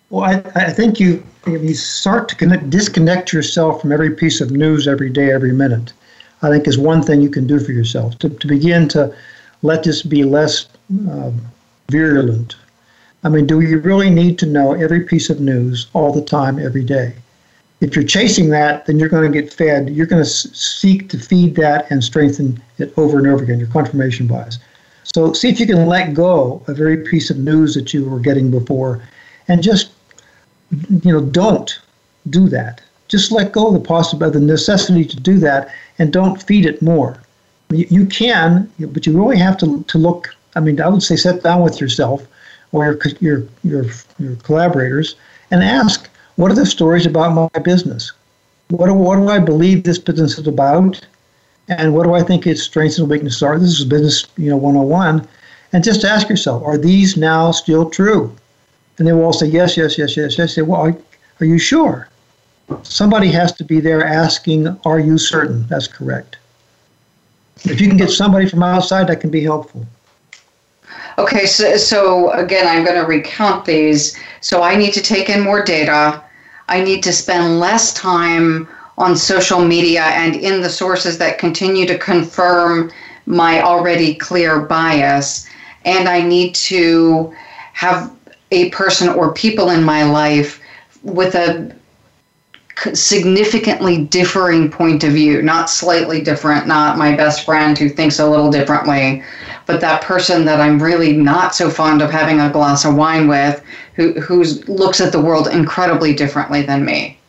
Well, 0.10 0.24
I, 0.24 0.42
I 0.56 0.72
think 0.72 1.00
you 1.00 1.24
you 1.46 1.74
start 1.74 2.30
to 2.30 2.36
connect, 2.36 2.70
disconnect 2.70 3.34
yourself 3.34 3.82
from 3.82 3.92
every 3.92 4.12
piece 4.12 4.42
of 4.42 4.52
news 4.52 4.88
every 4.88 5.10
day, 5.10 5.32
every 5.32 5.54
minute. 5.54 5.94
I 6.42 6.50
think 6.50 6.68
is 6.68 6.78
one 6.78 7.02
thing 7.02 7.22
you 7.22 7.30
can 7.30 7.48
do 7.48 7.60
for 7.60 7.72
yourself 7.72 8.20
to, 8.20 8.30
to 8.30 8.48
begin 8.48 8.88
to 8.90 9.14
let 9.64 9.84
this 9.84 10.04
be 10.04 10.24
less 10.24 10.68
uh, 11.10 11.32
virulent 11.90 12.56
I 13.24 13.30
mean, 13.30 13.48
do 13.48 13.60
you 13.60 13.80
really 13.80 14.10
need 14.10 14.38
to 14.40 14.46
know 14.46 14.74
every 14.74 15.02
piece 15.02 15.30
of 15.30 15.42
news 15.42 15.88
all 15.94 16.14
the 16.14 16.22
time, 16.22 16.60
every 16.60 16.84
day? 16.84 17.14
If 17.80 17.96
you're 17.96 18.06
chasing 18.06 18.50
that, 18.50 18.86
then 18.86 18.98
you're 18.98 19.10
going 19.10 19.32
to 19.32 19.42
get 19.42 19.54
fed. 19.54 19.90
You're 19.90 20.08
going 20.08 20.24
to 20.24 20.30
seek 20.30 21.10
to 21.10 21.20
feed 21.20 21.56
that 21.56 21.90
and 21.92 22.04
strengthen 22.04 22.62
it 22.80 22.92
over 22.98 23.20
and 23.20 23.28
over 23.28 23.44
again, 23.44 23.60
your 23.60 23.68
confirmation 23.68 24.26
bias. 24.26 24.58
So 25.04 25.34
see 25.34 25.50
if 25.50 25.60
you 25.60 25.68
can 25.68 25.86
let 25.86 26.14
go 26.14 26.64
of 26.68 26.80
every 26.80 27.04
piece 27.04 27.30
of 27.30 27.38
news 27.38 27.76
that 27.76 27.94
you 27.94 28.10
were 28.10 28.20
getting 28.20 28.52
before 28.52 29.02
and 29.48 29.62
just, 29.62 29.92
you 30.90 31.12
know, 31.12 31.22
don't 31.22 31.80
do 32.30 32.50
that. 32.50 32.82
Just 33.08 33.32
let 33.32 33.52
go 33.52 33.68
of 33.68 33.74
the 33.74 33.80
possibility, 33.80 34.40
the 34.40 34.46
necessity 34.46 35.06
to 35.06 35.16
do 35.16 35.38
that 35.40 35.74
and 35.98 36.12
don't 36.12 36.42
feed 36.44 36.66
it 36.66 36.82
more. 36.82 37.22
You, 37.70 37.88
you 37.90 38.06
can, 38.06 38.72
but 38.80 39.06
you 39.06 39.18
really 39.18 39.38
have 39.38 39.58
to, 39.60 39.84
to 39.84 39.98
look. 39.98 40.36
I 40.56 40.60
mean, 40.60 40.82
I 40.82 40.90
would 40.90 41.04
say 41.04 41.16
sit 41.16 41.44
down 41.44 41.62
with 41.62 41.80
yourself 41.80 42.28
or 42.72 42.86
your, 42.86 43.00
your, 43.20 43.44
your, 43.64 43.86
your 44.20 44.36
collaborators 44.38 45.16
and 45.52 45.64
ask, 45.64 46.10
what 46.38 46.52
are 46.52 46.56
the 46.56 46.66
stories 46.66 47.06
about 47.06 47.34
my 47.34 47.60
business? 47.60 48.14
What 48.70 48.88
do, 48.88 48.94
what 48.94 49.18
do 49.18 49.28
I 49.28 49.40
believe 49.40 49.84
this 49.84 50.00
business 50.00 50.38
is 50.38 50.48
about? 50.48 51.06
And 51.68 51.94
what 51.94 52.06
do 52.06 52.14
I 52.14 52.24
think 52.24 52.48
its 52.48 52.62
strengths 52.62 52.98
and 52.98 53.10
weaknesses 53.10 53.44
are? 53.44 53.60
This 53.60 53.80
is 53.80 53.86
business, 53.86 54.26
you 54.38 54.50
know, 54.50 54.58
101. 54.58 55.28
And 55.74 55.84
just 55.84 56.06
ask 56.06 56.30
yourself, 56.30 56.64
are 56.64 56.78
these 56.78 57.18
now 57.18 57.52
still 57.52 57.90
true? 57.90 58.34
And 58.98 59.08
they 59.08 59.14
will 59.14 59.26
all 59.26 59.34
say, 59.34 59.48
yes, 59.48 59.76
yes, 59.76 59.98
yes, 59.98 60.16
yes, 60.16 60.38
yes. 60.38 60.56
Say, 60.56 60.62
well, 60.62 60.82
are, 60.82 60.98
are 61.40 61.46
you 61.46 61.60
sure? 61.60 62.08
Somebody 62.84 63.32
has 63.32 63.52
to 63.54 63.64
be 63.64 63.80
there 63.80 64.06
asking, 64.06 64.68
are 64.86 65.00
you 65.00 65.18
certain? 65.18 65.66
That's 65.68 65.88
correct. 65.88 66.38
If 67.64 67.82
you 67.82 67.88
can 67.88 67.98
get 67.98 68.12
somebody 68.12 68.48
from 68.48 68.62
outside, 68.62 69.08
that 69.08 69.22
can 69.22 69.30
be 69.30 69.44
helpful. 69.44 69.86
Okay, 71.18 71.48
so, 71.48 71.78
so 71.78 72.32
again, 72.32 72.68
I'm 72.68 72.86
going 72.86 73.00
to 73.00 73.08
recount 73.08 73.66
these. 73.66 74.18
So 74.42 74.62
I 74.62 74.76
need 74.76 74.94
to 74.94 75.02
take 75.02 75.30
in 75.30 75.42
more 75.42 75.64
data. 75.64 76.24
I 76.68 76.82
need 76.82 77.04
to 77.04 77.14
spend 77.14 77.60
less 77.60 77.94
time 77.94 78.68
on 78.98 79.16
social 79.16 79.64
media 79.64 80.04
and 80.04 80.36
in 80.36 80.62
the 80.62 80.70
sources 80.70 81.18
that 81.20 81.38
continue 81.38 81.86
to 81.86 81.98
confirm 81.98 82.92
my 83.26 83.62
already 83.62 84.16
clear 84.16 84.60
bias. 84.60 85.48
And 85.86 86.10
I 86.10 86.22
need 86.22 86.56
to 86.56 87.34
have 87.74 88.12
a 88.52 88.70
person 88.70 89.10
or 89.10 89.34
people 89.34 89.70
in 89.70 89.84
my 89.84 90.04
life 90.04 90.62
with 91.04 91.36
a 91.36 91.74
significantly 92.94 94.06
differing 94.06 94.70
point 94.70 95.04
of 95.04 95.14
view, 95.14 95.42
not 95.42 95.70
slightly 95.70 96.22
different, 96.22 96.68
not 96.68 96.98
my 96.98 97.16
best 97.16 97.46
friend 97.46 97.78
who 97.78 97.90
thinks 97.90 98.20
a 98.20 98.30
little 98.30 98.52
differently, 98.52 99.24
but 99.68 99.82
that 99.82 100.02
person 100.02 100.46
that 100.46 100.60
I'm 100.62 100.82
really 100.82 101.14
not 101.14 101.54
so 101.54 101.70
fond 101.70 102.02
of 102.02 102.10
having 102.10 102.40
a 102.40 102.50
glass 102.50 102.86
of 102.86 102.96
wine 102.96 103.28
with 103.28 103.62
who 103.96 104.14
who 104.20 104.44
looks 104.44 105.00
at 105.02 105.12
the 105.12 105.22
world 105.22 105.48
incredibly 105.48 106.16
differently 106.16 106.64
than 106.64 106.86
me. 106.86 107.20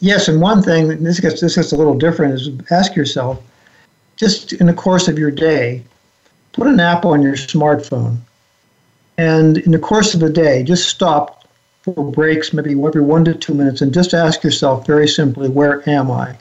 Yes, 0.00 0.28
and 0.28 0.40
one 0.40 0.62
thing 0.62 1.02
this 1.02 1.20
gets 1.20 1.40
this 1.40 1.54
gets 1.54 1.72
a 1.72 1.76
little 1.76 1.96
different 1.96 2.34
is 2.34 2.50
ask 2.70 2.94
yourself, 2.96 3.40
just 4.16 4.52
in 4.54 4.66
the 4.66 4.74
course 4.74 5.08
of 5.08 5.18
your 5.18 5.30
day, 5.30 5.82
put 6.52 6.66
an 6.66 6.80
app 6.80 7.04
on 7.04 7.22
your 7.22 7.34
smartphone, 7.34 8.18
and 9.18 9.58
in 9.58 9.70
the 9.70 9.78
course 9.78 10.14
of 10.14 10.20
the 10.20 10.30
day, 10.30 10.62
just 10.62 10.88
stop 10.88 11.48
for 11.82 12.10
breaks, 12.10 12.52
maybe 12.52 12.72
every 12.72 13.00
one 13.00 13.24
to 13.24 13.34
two 13.34 13.54
minutes, 13.54 13.80
and 13.80 13.94
just 13.94 14.14
ask 14.14 14.42
yourself 14.42 14.86
very 14.86 15.08
simply, 15.08 15.48
where 15.48 15.88
am 15.88 16.10
I? 16.10 16.36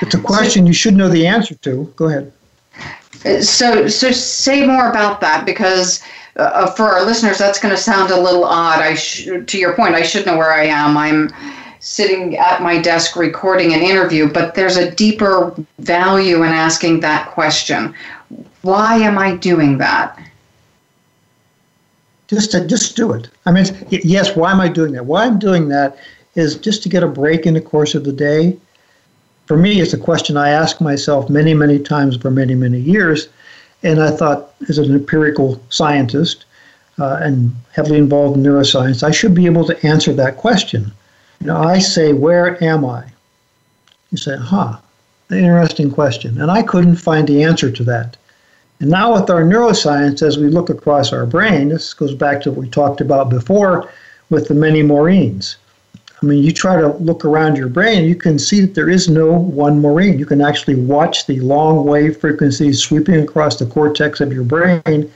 It's 0.00 0.14
a 0.14 0.20
question 0.20 0.66
you 0.66 0.72
should 0.72 0.94
know 0.94 1.08
the 1.08 1.26
answer 1.26 1.54
to. 1.54 1.92
Go 1.96 2.08
ahead. 2.08 2.32
So, 3.44 3.86
so 3.86 4.10
say 4.10 4.66
more 4.66 4.90
about 4.90 5.20
that 5.20 5.46
because 5.46 6.02
uh, 6.36 6.70
for 6.72 6.84
our 6.84 7.04
listeners, 7.04 7.38
that's 7.38 7.60
going 7.60 7.74
to 7.74 7.80
sound 7.80 8.10
a 8.10 8.20
little 8.20 8.44
odd. 8.44 8.80
I 8.80 8.94
sh- 8.94 9.28
to 9.46 9.58
your 9.58 9.74
point, 9.74 9.94
I 9.94 10.02
should 10.02 10.26
know 10.26 10.36
where 10.36 10.52
I 10.52 10.64
am. 10.64 10.96
I'm 10.96 11.30
sitting 11.80 12.36
at 12.36 12.62
my 12.62 12.80
desk 12.80 13.16
recording 13.16 13.74
an 13.74 13.80
interview, 13.80 14.32
but 14.32 14.54
there's 14.54 14.76
a 14.76 14.90
deeper 14.92 15.54
value 15.78 16.42
in 16.42 16.50
asking 16.50 17.00
that 17.00 17.28
question. 17.30 17.94
Why 18.62 18.96
am 18.96 19.18
I 19.18 19.36
doing 19.36 19.78
that? 19.78 20.18
Just 22.28 22.52
to, 22.52 22.66
just 22.66 22.96
do 22.96 23.12
it. 23.12 23.28
I 23.44 23.52
mean, 23.52 23.66
yes. 23.90 24.34
Why 24.34 24.52
am 24.52 24.60
I 24.60 24.68
doing 24.68 24.92
that? 24.92 25.04
Why 25.04 25.26
I'm 25.26 25.38
doing 25.38 25.68
that 25.68 25.98
is 26.34 26.56
just 26.56 26.82
to 26.84 26.88
get 26.88 27.02
a 27.02 27.08
break 27.08 27.44
in 27.46 27.54
the 27.54 27.60
course 27.60 27.94
of 27.94 28.04
the 28.04 28.12
day 28.12 28.56
for 29.46 29.56
me, 29.56 29.80
it's 29.80 29.92
a 29.92 29.98
question 29.98 30.36
I 30.36 30.50
ask 30.50 30.80
myself 30.80 31.28
many, 31.28 31.54
many 31.54 31.78
times 31.78 32.16
for 32.16 32.30
many, 32.30 32.54
many 32.54 32.78
years. 32.78 33.28
And 33.82 34.00
I 34.00 34.10
thought, 34.10 34.54
as 34.68 34.78
an 34.78 34.94
empirical 34.94 35.60
scientist 35.68 36.44
uh, 36.98 37.18
and 37.20 37.54
heavily 37.72 37.98
involved 37.98 38.36
in 38.36 38.42
neuroscience, 38.42 39.02
I 39.02 39.10
should 39.10 39.34
be 39.34 39.46
able 39.46 39.64
to 39.66 39.86
answer 39.86 40.12
that 40.14 40.36
question. 40.36 40.92
You 41.40 41.48
know, 41.48 41.56
I 41.56 41.80
say, 41.80 42.12
Where 42.12 42.62
am 42.62 42.84
I? 42.84 43.04
You 44.10 44.18
say, 44.18 44.36
Huh, 44.36 44.78
interesting 45.30 45.90
question. 45.90 46.40
And 46.40 46.50
I 46.50 46.62
couldn't 46.62 46.96
find 46.96 47.26
the 47.26 47.42
answer 47.42 47.70
to 47.70 47.84
that. 47.84 48.16
And 48.78 48.90
now, 48.90 49.14
with 49.14 49.30
our 49.30 49.42
neuroscience, 49.42 50.22
as 50.22 50.38
we 50.38 50.48
look 50.48 50.70
across 50.70 51.12
our 51.12 51.26
brain, 51.26 51.68
this 51.68 51.94
goes 51.94 52.14
back 52.14 52.42
to 52.42 52.50
what 52.50 52.60
we 52.60 52.68
talked 52.68 53.00
about 53.00 53.30
before 53.30 53.88
with 54.30 54.48
the 54.48 54.54
many 54.54 54.82
Maureen's. 54.82 55.56
I 56.22 56.26
mean, 56.26 56.44
you 56.44 56.52
try 56.52 56.80
to 56.80 56.88
look 56.98 57.24
around 57.24 57.56
your 57.56 57.68
brain, 57.68 58.04
you 58.04 58.14
can 58.14 58.38
see 58.38 58.60
that 58.60 58.76
there 58.76 58.88
is 58.88 59.08
no 59.08 59.32
one 59.32 59.80
Maureen. 59.80 60.20
You 60.20 60.26
can 60.26 60.40
actually 60.40 60.76
watch 60.76 61.26
the 61.26 61.40
long 61.40 61.84
wave 61.84 62.16
frequencies 62.16 62.78
sweeping 62.78 63.16
across 63.16 63.56
the 63.56 63.66
cortex 63.66 64.20
of 64.20 64.32
your 64.32 64.44
brain, 64.44 65.10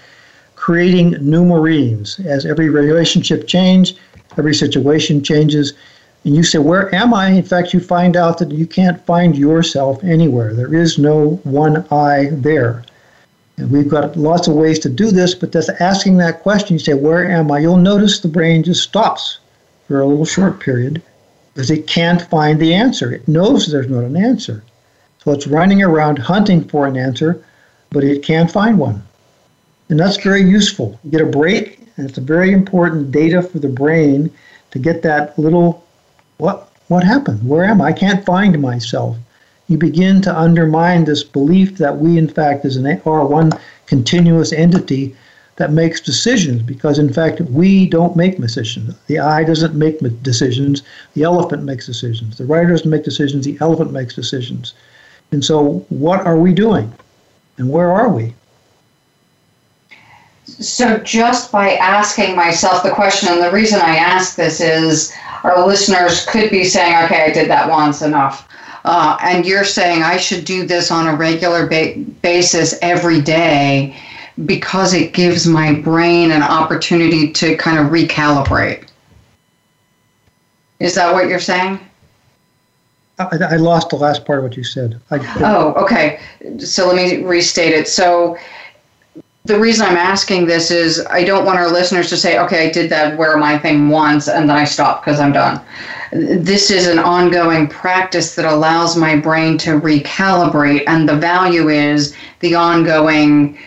creating 0.57 1.13
new 1.21 1.45
Maureens. 1.45 2.25
As 2.27 2.45
every 2.45 2.71
relationship 2.71 3.47
changes, 3.47 3.97
every 4.37 4.53
situation 4.53 5.23
changes, 5.23 5.75
and 6.25 6.35
you 6.35 6.43
say, 6.43 6.59
Where 6.59 6.93
am 6.93 7.15
I? 7.15 7.29
In 7.29 7.45
fact, 7.45 7.73
you 7.73 7.79
find 7.79 8.17
out 8.17 8.39
that 8.39 8.51
you 8.51 8.67
can't 8.67 9.05
find 9.07 9.39
yourself 9.39 10.03
anywhere. 10.03 10.55
There 10.55 10.75
is 10.75 10.99
no 10.99 11.41
one 11.45 11.87
I 11.93 12.31
there. 12.33 12.83
And 13.59 13.71
we've 13.71 13.89
got 13.89 14.17
lots 14.17 14.49
of 14.49 14.55
ways 14.55 14.81
to 14.81 14.89
do 14.89 15.13
this, 15.13 15.37
but 15.37 15.53
just 15.53 15.71
asking 15.79 16.17
that 16.19 16.43
question, 16.43 16.75
you 16.75 16.81
say, 16.81 16.95
Where 16.95 17.31
am 17.31 17.53
I? 17.53 17.61
You'll 17.61 17.77
notice 17.77 18.19
the 18.19 18.27
brain 18.27 18.65
just 18.65 18.83
stops 18.83 19.39
for 19.87 20.01
a 20.01 20.07
little 20.07 20.25
short 20.25 20.61
period 20.61 21.03
because 21.55 21.71
it 21.71 21.87
can't 21.87 22.23
find 22.23 22.61
the 22.61 22.75
answer. 22.75 23.13
It 23.13 23.27
knows 23.27 23.67
there's 23.67 23.89
not 23.89 24.05
an 24.05 24.17
answer. 24.17 24.63
So 25.25 25.33
it's 25.33 25.47
running 25.47 25.83
around 25.83 26.19
hunting 26.19 26.65
for 26.65 26.87
an 26.87 26.97
answer, 26.97 27.43
but 27.91 28.05
it 28.05 28.23
can't 28.23 28.51
find 28.51 28.79
one. 28.79 29.03
And 29.89 29.99
that's 29.99 30.17
very 30.17 30.43
useful. 30.43 30.99
You 31.03 31.11
get 31.11 31.21
a 31.21 31.27
break, 31.27 31.79
and 31.97 32.09
it's 32.09 32.19
a 32.19 32.23
very 32.23 32.53
important 32.53 33.11
data 33.11 33.43
for 33.43 33.59
the 33.59 33.69
brain 33.69 34.31
to 34.73 34.79
get 34.79 35.03
that 35.03 35.39
little 35.39 35.85
what 36.39 36.71
what 36.89 37.03
happened? 37.03 37.49
Where 37.49 37.65
am 37.65 37.81
I? 37.81 37.87
I 37.87 37.93
can't 37.93 38.25
find 38.25 38.61
myself. 38.61 39.17
You 39.69 39.79
begin 39.79 40.21
to 40.23 40.39
undermine 40.39 41.05
this 41.05 41.25
belief 41.25 41.79
that 41.79 41.99
we, 41.99 42.19
in 42.19 42.29
fact, 42.29 42.65
is 42.65 42.77
an, 42.77 42.87
are 43.05 43.27
one 43.27 43.53
continuous 43.87 44.53
entity 44.53 45.17
that 45.57 45.73
makes 45.73 46.01
decisions 46.01 46.63
because 46.63 46.99
in 46.99 47.13
fact 47.13 47.41
we 47.41 47.89
don't 47.89 48.15
make 48.17 48.39
decisions. 48.39 48.95
The 49.07 49.19
I 49.19 49.43
doesn't 49.43 49.75
make 49.75 49.99
decisions 50.23 50.83
the 51.15 51.23
elephant 51.23 51.65
makes 51.65 51.87
decisions. 51.87 52.39
The 52.39 52.45
rider 52.45 52.71
doesn't 52.71 52.91
make 52.91 53.05
decisions 53.05 53.45
the 53.45 53.59
elephant 53.61 53.93
makes 53.93 54.15
decisions. 54.15 54.75
And 55.33 55.45
so 55.45 55.85
what 55.89 56.25
are 56.27 56.39
we 56.39 56.53
doing? 56.53 56.93
And 57.59 57.71
where 57.71 57.91
are 57.91 58.09
we? 58.11 58.35
So 60.45 60.99
just 60.99 61.51
by 61.51 61.73
asking 61.77 62.37
myself 62.37 62.83
the 62.83 62.91
question 62.91 63.31
and 63.31 63.43
the 63.43 63.51
reason 63.51 63.81
i 63.81 63.97
ask 63.97 64.37
this 64.37 64.61
is 64.61 65.13
our 65.43 65.67
listeners 65.67 66.25
could 66.27 66.51
be 66.51 66.65
saying 66.65 66.95
okay 67.05 67.25
i 67.25 67.31
did 67.31 67.51
that 67.51 67.69
once 67.69 68.03
enough. 68.03 68.49
Uh, 68.85 69.17
and 69.23 69.45
you're 69.45 69.65
saying 69.65 70.03
i 70.03 70.17
should 70.17 70.45
do 70.45 70.65
this 70.67 70.91
on 70.91 71.09
a 71.09 71.17
regular 71.17 71.67
ba- 71.67 71.95
basis 72.23 72.79
every 72.81 73.21
day 73.21 73.97
because 74.45 74.93
it 74.93 75.15
gives 75.15 75.47
my 75.47 75.73
brain 75.73 76.31
an 76.31 76.43
opportunity 76.43 77.33
to 77.33 77.57
kind 77.57 77.79
of 77.79 77.87
recalibrate. 77.87 78.89
Is 80.79 80.95
that 80.95 81.13
what 81.15 81.29
you're 81.29 81.41
saying? 81.41 81.81
I, 83.19 83.39
I 83.51 83.57
lost 83.57 83.89
the 83.89 83.97
last 83.97 84.27
part 84.27 84.41
of 84.41 84.45
what 84.45 84.57
you 84.59 84.65
said. 84.65 85.01
I, 85.11 85.19
oh, 85.43 85.73
okay. 85.83 86.21
So 86.59 86.87
let 86.89 86.97
me 86.97 87.25
restate 87.25 87.73
it. 87.73 87.89
So 87.89 88.37
the 89.47 89.59
reason 89.59 89.87
I'm 89.87 89.97
asking 89.97 90.47
this 90.47 90.71
is 90.71 91.07
I 91.07 91.25
don't 91.25 91.47
want 91.47 91.59
our 91.59 91.71
listeners 91.71 92.11
to 92.11 92.17
say, 92.17 92.39
okay, 92.39 92.69
I 92.69 92.71
did 92.71 92.91
that 92.91 93.17
where 93.17 93.39
my 93.39 93.59
thing 93.59 93.89
once 93.89 94.29
and 94.29 94.51
then 94.51 94.57
I 94.57 94.65
stop 94.65 95.03
because 95.03 95.19
I'm 95.19 95.33
done. 95.33 95.63
This 96.13 96.71
is 96.71 96.87
an 96.87 96.99
ongoing 96.99 97.69
practice 97.69 98.35
that 98.35 98.45
allows 98.45 98.97
my 98.97 99.17
brain 99.17 99.57
to 99.59 99.81
recalibrate, 99.81 100.85
and 100.87 101.09
the 101.09 101.17
value 101.17 101.69
is 101.69 102.15
the 102.41 102.55
ongoing 102.55 103.59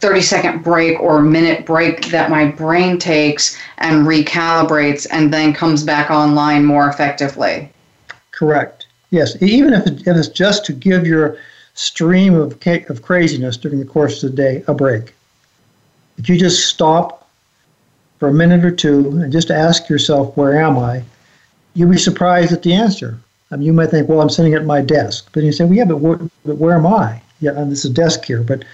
30 0.00 0.20
second 0.20 0.62
break 0.62 0.98
or 1.00 1.20
minute 1.20 1.66
break 1.66 2.06
that 2.06 2.30
my 2.30 2.46
brain 2.46 2.98
takes 2.98 3.58
and 3.78 4.06
recalibrates 4.06 5.06
and 5.10 5.32
then 5.32 5.52
comes 5.52 5.82
back 5.82 6.10
online 6.10 6.64
more 6.64 6.88
effectively. 6.88 7.70
Correct. 8.30 8.86
Yes, 9.10 9.40
even 9.42 9.72
if, 9.72 9.86
it, 9.86 10.06
if 10.06 10.16
it's 10.16 10.28
just 10.28 10.64
to 10.66 10.72
give 10.72 11.06
your 11.06 11.38
stream 11.74 12.34
of, 12.34 12.58
of 12.66 13.02
craziness 13.02 13.56
during 13.56 13.78
the 13.78 13.84
course 13.84 14.22
of 14.22 14.30
the 14.30 14.36
day 14.36 14.64
a 14.68 14.74
break. 14.74 15.14
If 16.18 16.28
you 16.28 16.36
just 16.36 16.68
stop 16.68 17.28
for 18.18 18.28
a 18.28 18.34
minute 18.34 18.64
or 18.64 18.70
two 18.70 19.10
and 19.20 19.32
just 19.32 19.50
ask 19.50 19.88
yourself, 19.88 20.36
where 20.36 20.60
am 20.60 20.78
I? 20.78 21.04
You'll 21.74 21.90
be 21.90 21.98
surprised 21.98 22.52
at 22.52 22.62
the 22.62 22.74
answer. 22.74 23.18
Um, 23.50 23.62
you 23.62 23.72
might 23.72 23.90
think, 23.90 24.08
well, 24.08 24.20
I'm 24.20 24.28
sitting 24.28 24.54
at 24.54 24.64
my 24.64 24.80
desk. 24.80 25.30
But 25.32 25.44
you 25.44 25.52
say, 25.52 25.64
well, 25.64 25.74
yeah, 25.74 25.84
but 25.84 25.98
where, 25.98 26.18
but 26.44 26.56
where 26.56 26.76
am 26.76 26.86
I? 26.86 27.22
Yeah, 27.40 27.52
and 27.52 27.70
this 27.70 27.84
is 27.84 27.92
a 27.92 27.94
desk 27.94 28.24
here. 28.24 28.42
But 28.42 28.64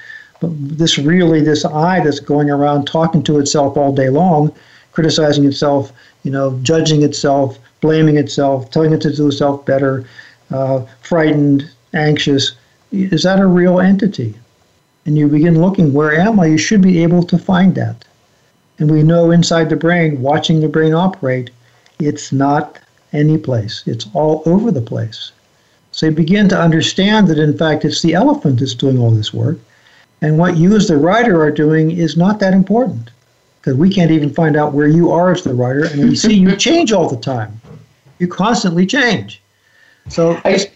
this 0.52 0.98
really, 0.98 1.40
this 1.40 1.64
I 1.64 2.00
that's 2.00 2.20
going 2.20 2.50
around 2.50 2.86
talking 2.86 3.22
to 3.24 3.38
itself 3.38 3.76
all 3.76 3.94
day 3.94 4.08
long, 4.08 4.54
criticizing 4.92 5.44
itself, 5.44 5.92
you 6.22 6.30
know, 6.30 6.58
judging 6.62 7.02
itself, 7.02 7.58
blaming 7.80 8.16
itself, 8.16 8.70
telling 8.70 8.92
it 8.92 9.00
to 9.02 9.14
do 9.14 9.28
itself 9.28 9.64
better, 9.66 10.04
uh, 10.50 10.84
frightened, 11.02 11.70
anxious, 11.92 12.52
is 12.92 13.22
that 13.24 13.40
a 13.40 13.46
real 13.46 13.80
entity? 13.80 14.34
And 15.06 15.18
you 15.18 15.28
begin 15.28 15.60
looking, 15.60 15.92
where 15.92 16.14
am 16.14 16.40
I? 16.40 16.46
You 16.46 16.58
should 16.58 16.80
be 16.80 17.02
able 17.02 17.22
to 17.24 17.38
find 17.38 17.74
that. 17.74 18.04
And 18.78 18.90
we 18.90 19.02
know 19.02 19.30
inside 19.30 19.68
the 19.68 19.76
brain, 19.76 20.22
watching 20.22 20.60
the 20.60 20.68
brain 20.68 20.94
operate, 20.94 21.50
it's 21.98 22.32
not 22.32 22.78
any 23.12 23.38
place. 23.38 23.82
It's 23.86 24.06
all 24.14 24.42
over 24.46 24.70
the 24.70 24.80
place. 24.80 25.32
So 25.92 26.06
you 26.06 26.12
begin 26.12 26.48
to 26.48 26.60
understand 26.60 27.28
that, 27.28 27.38
in 27.38 27.56
fact, 27.56 27.84
it's 27.84 28.02
the 28.02 28.14
elephant 28.14 28.58
that's 28.58 28.74
doing 28.74 28.98
all 28.98 29.12
this 29.12 29.32
work. 29.32 29.58
And 30.24 30.38
what 30.38 30.56
you 30.56 30.74
as 30.74 30.88
the 30.88 30.96
rider 30.96 31.42
are 31.42 31.50
doing 31.50 31.90
is 31.90 32.16
not 32.16 32.40
that 32.40 32.54
important 32.54 33.10
because 33.60 33.76
we 33.76 33.90
can't 33.90 34.10
even 34.10 34.32
find 34.32 34.56
out 34.56 34.72
where 34.72 34.88
you 34.88 35.10
are 35.10 35.30
as 35.30 35.42
the 35.42 35.52
writer. 35.52 35.84
And 35.84 36.08
we 36.08 36.16
see 36.16 36.32
you 36.32 36.56
change 36.68 36.92
all 36.92 37.10
the 37.10 37.20
time. 37.20 37.60
You 38.18 38.26
constantly 38.26 38.86
change. 38.86 39.42
So 40.08 40.40
I, 40.46 40.66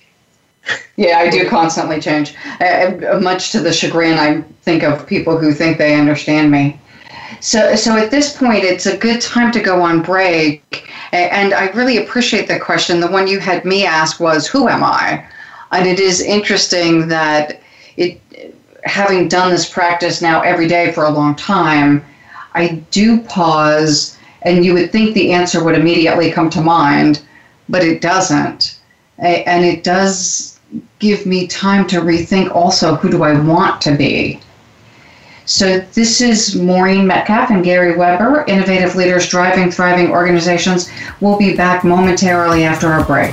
yeah, 0.96 1.18
I 1.20 1.30
do 1.30 1.48
constantly 1.48 1.98
change. 1.98 2.34
Uh, 2.60 3.18
much 3.22 3.50
to 3.52 3.60
the 3.60 3.72
chagrin, 3.72 4.18
I 4.18 4.42
think 4.62 4.82
of 4.82 5.06
people 5.06 5.38
who 5.38 5.54
think 5.54 5.78
they 5.78 5.94
understand 5.94 6.50
me. 6.50 6.78
So, 7.40 7.74
so 7.74 7.96
at 7.96 8.10
this 8.10 8.36
point, 8.36 8.64
it's 8.64 8.84
a 8.84 8.98
good 8.98 9.22
time 9.22 9.50
to 9.52 9.60
go 9.60 9.80
on 9.80 10.02
break. 10.02 10.90
And 11.12 11.54
I 11.54 11.70
really 11.70 11.96
appreciate 11.96 12.48
the 12.48 12.60
question. 12.60 13.00
The 13.00 13.10
one 13.10 13.26
you 13.26 13.38
had 13.38 13.64
me 13.64 13.86
ask 13.86 14.20
was, 14.20 14.46
"Who 14.46 14.68
am 14.68 14.84
I?" 14.84 15.24
And 15.72 15.86
it 15.86 16.00
is 16.00 16.20
interesting 16.20 17.08
that 17.08 17.62
it, 17.96 18.20
having 18.88 19.28
done 19.28 19.50
this 19.50 19.68
practice 19.68 20.20
now 20.22 20.40
every 20.42 20.66
day 20.66 20.92
for 20.92 21.04
a 21.04 21.10
long 21.10 21.36
time, 21.36 22.04
I 22.54 22.82
do 22.90 23.20
pause, 23.22 24.18
and 24.42 24.64
you 24.64 24.74
would 24.74 24.90
think 24.90 25.14
the 25.14 25.32
answer 25.32 25.62
would 25.62 25.74
immediately 25.74 26.30
come 26.30 26.50
to 26.50 26.60
mind, 26.60 27.22
but 27.68 27.84
it 27.84 28.00
doesn't. 28.00 28.80
And 29.18 29.64
it 29.64 29.84
does 29.84 30.58
give 30.98 31.26
me 31.26 31.46
time 31.46 31.86
to 31.88 32.00
rethink 32.00 32.54
also 32.54 32.94
who 32.94 33.10
do 33.10 33.22
I 33.22 33.38
want 33.40 33.80
to 33.82 33.94
be 33.94 34.40
so 35.48 35.80
this 35.94 36.20
is 36.20 36.54
Maureen 36.56 37.06
Metcalf 37.06 37.48
and 37.48 37.64
Gary 37.64 37.96
Weber, 37.96 38.44
Innovative 38.48 38.94
Leaders 38.96 39.26
Driving 39.28 39.70
Thriving 39.70 40.10
Organizations. 40.10 40.90
We'll 41.22 41.38
be 41.38 41.56
back 41.56 41.84
momentarily 41.84 42.64
after 42.64 42.88
our 42.88 43.02
break. 43.02 43.32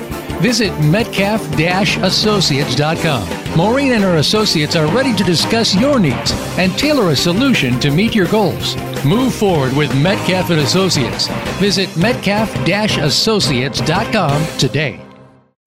Visit 0.41 0.77
metcalf-associates.com. 0.79 3.57
Maureen 3.57 3.93
and 3.93 4.03
her 4.03 4.17
associates 4.17 4.75
are 4.75 4.85
ready 4.95 5.15
to 5.15 5.23
discuss 5.23 5.73
your 5.75 5.99
needs 5.99 6.31
and 6.57 6.71
tailor 6.77 7.11
a 7.11 7.15
solution 7.15 7.79
to 7.79 7.91
meet 7.91 8.13
your 8.15 8.27
goals. 8.27 8.75
Move 9.05 9.33
forward 9.33 9.71
with 9.73 9.95
Metcalf 10.01 10.49
and 10.49 10.59
Associates. 10.61 11.27
Visit 11.59 11.95
metcalf-associates.com 11.97 14.57
today. 14.57 15.10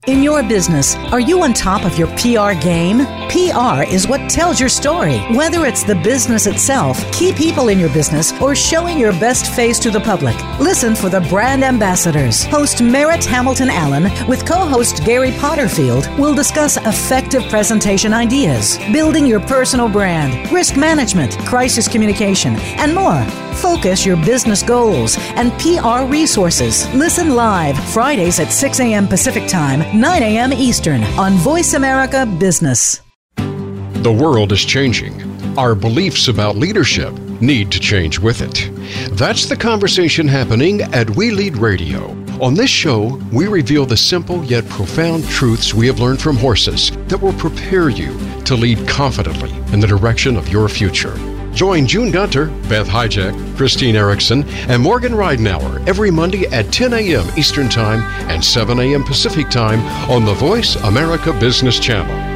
In 0.06 0.22
your 0.22 0.42
business, 0.42 0.96
are 1.12 1.20
you 1.20 1.42
on 1.42 1.54
top 1.54 1.86
of 1.86 1.96
your 1.96 2.08
PR 2.08 2.52
game? 2.60 3.06
PR 3.30 3.90
is 3.90 4.06
what 4.06 4.28
tells 4.28 4.60
your 4.60 4.68
story. 4.68 5.18
Whether 5.34 5.64
it's 5.64 5.82
the 5.82 5.94
business 5.94 6.46
itself, 6.46 7.00
key 7.10 7.32
people 7.32 7.68
in 7.68 7.78
your 7.78 7.88
business, 7.88 8.38
or 8.42 8.54
showing 8.54 8.98
your 8.98 9.12
best 9.12 9.50
face 9.54 9.78
to 9.78 9.90
the 9.90 10.00
public. 10.00 10.36
Listen 10.60 10.94
for 10.94 11.08
the 11.08 11.22
brand 11.22 11.64
ambassadors. 11.64 12.44
Host 12.44 12.82
Merritt 12.82 13.24
Hamilton 13.24 13.70
Allen 13.70 14.04
with 14.28 14.44
co 14.44 14.66
host 14.66 15.02
Gary 15.06 15.30
Potterfield 15.30 16.06
will 16.18 16.34
discuss 16.34 16.76
effective 16.76 17.42
presentation 17.48 18.12
ideas, 18.12 18.76
building 18.92 19.26
your 19.26 19.40
personal 19.40 19.88
brand, 19.88 20.52
risk 20.52 20.76
management, 20.76 21.38
crisis 21.46 21.88
communication, 21.88 22.56
and 22.76 22.94
more. 22.94 23.24
Focus 23.54 24.04
your 24.04 24.16
business 24.16 24.62
goals 24.62 25.16
and 25.36 25.52
PR 25.60 26.04
resources. 26.10 26.92
Listen 26.92 27.30
live 27.30 27.78
Fridays 27.92 28.40
at 28.40 28.52
6 28.52 28.80
a.m. 28.80 29.06
Pacific 29.06 29.48
Time, 29.48 29.93
9 29.94 30.22
a.m. 30.24 30.52
Eastern 30.52 31.04
on 31.20 31.34
Voice 31.34 31.74
America 31.74 32.26
Business. 32.26 33.00
The 33.36 34.12
world 34.12 34.50
is 34.50 34.64
changing. 34.64 35.22
Our 35.56 35.76
beliefs 35.76 36.26
about 36.26 36.56
leadership 36.56 37.12
need 37.40 37.70
to 37.70 37.78
change 37.78 38.18
with 38.18 38.42
it. 38.42 38.70
That's 39.16 39.46
the 39.46 39.56
conversation 39.56 40.26
happening 40.26 40.82
at 40.82 41.08
We 41.10 41.30
Lead 41.30 41.58
Radio. 41.58 42.10
On 42.42 42.54
this 42.54 42.70
show, 42.70 43.20
we 43.32 43.46
reveal 43.46 43.86
the 43.86 43.96
simple 43.96 44.44
yet 44.44 44.68
profound 44.68 45.28
truths 45.28 45.72
we 45.72 45.86
have 45.86 46.00
learned 46.00 46.20
from 46.20 46.38
horses 46.38 46.90
that 47.06 47.22
will 47.22 47.32
prepare 47.34 47.88
you 47.88 48.18
to 48.46 48.56
lead 48.56 48.88
confidently 48.88 49.52
in 49.72 49.78
the 49.78 49.86
direction 49.86 50.36
of 50.36 50.48
your 50.48 50.68
future. 50.68 51.14
Join 51.54 51.86
June 51.86 52.10
Gunter, 52.10 52.46
Beth 52.68 52.88
Hijack, 52.88 53.56
Christine 53.56 53.94
Erickson, 53.94 54.42
and 54.68 54.82
Morgan 54.82 55.12
Ridenour 55.12 55.86
every 55.86 56.10
Monday 56.10 56.46
at 56.46 56.72
10 56.72 56.92
a.m. 56.92 57.26
Eastern 57.38 57.68
Time 57.68 58.02
and 58.28 58.44
7 58.44 58.80
a.m. 58.80 59.04
Pacific 59.04 59.48
Time 59.50 59.80
on 60.10 60.24
the 60.24 60.34
Voice 60.34 60.74
America 60.76 61.32
Business 61.38 61.78
Channel. 61.78 62.32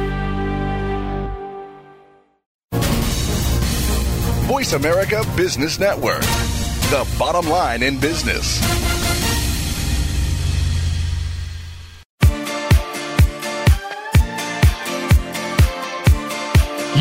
Voice 4.47 4.71
America 4.73 5.23
Business 5.35 5.79
Network, 5.79 6.21
the 6.21 7.05
bottom 7.19 7.49
line 7.49 7.83
in 7.83 7.99
business. 7.99 8.98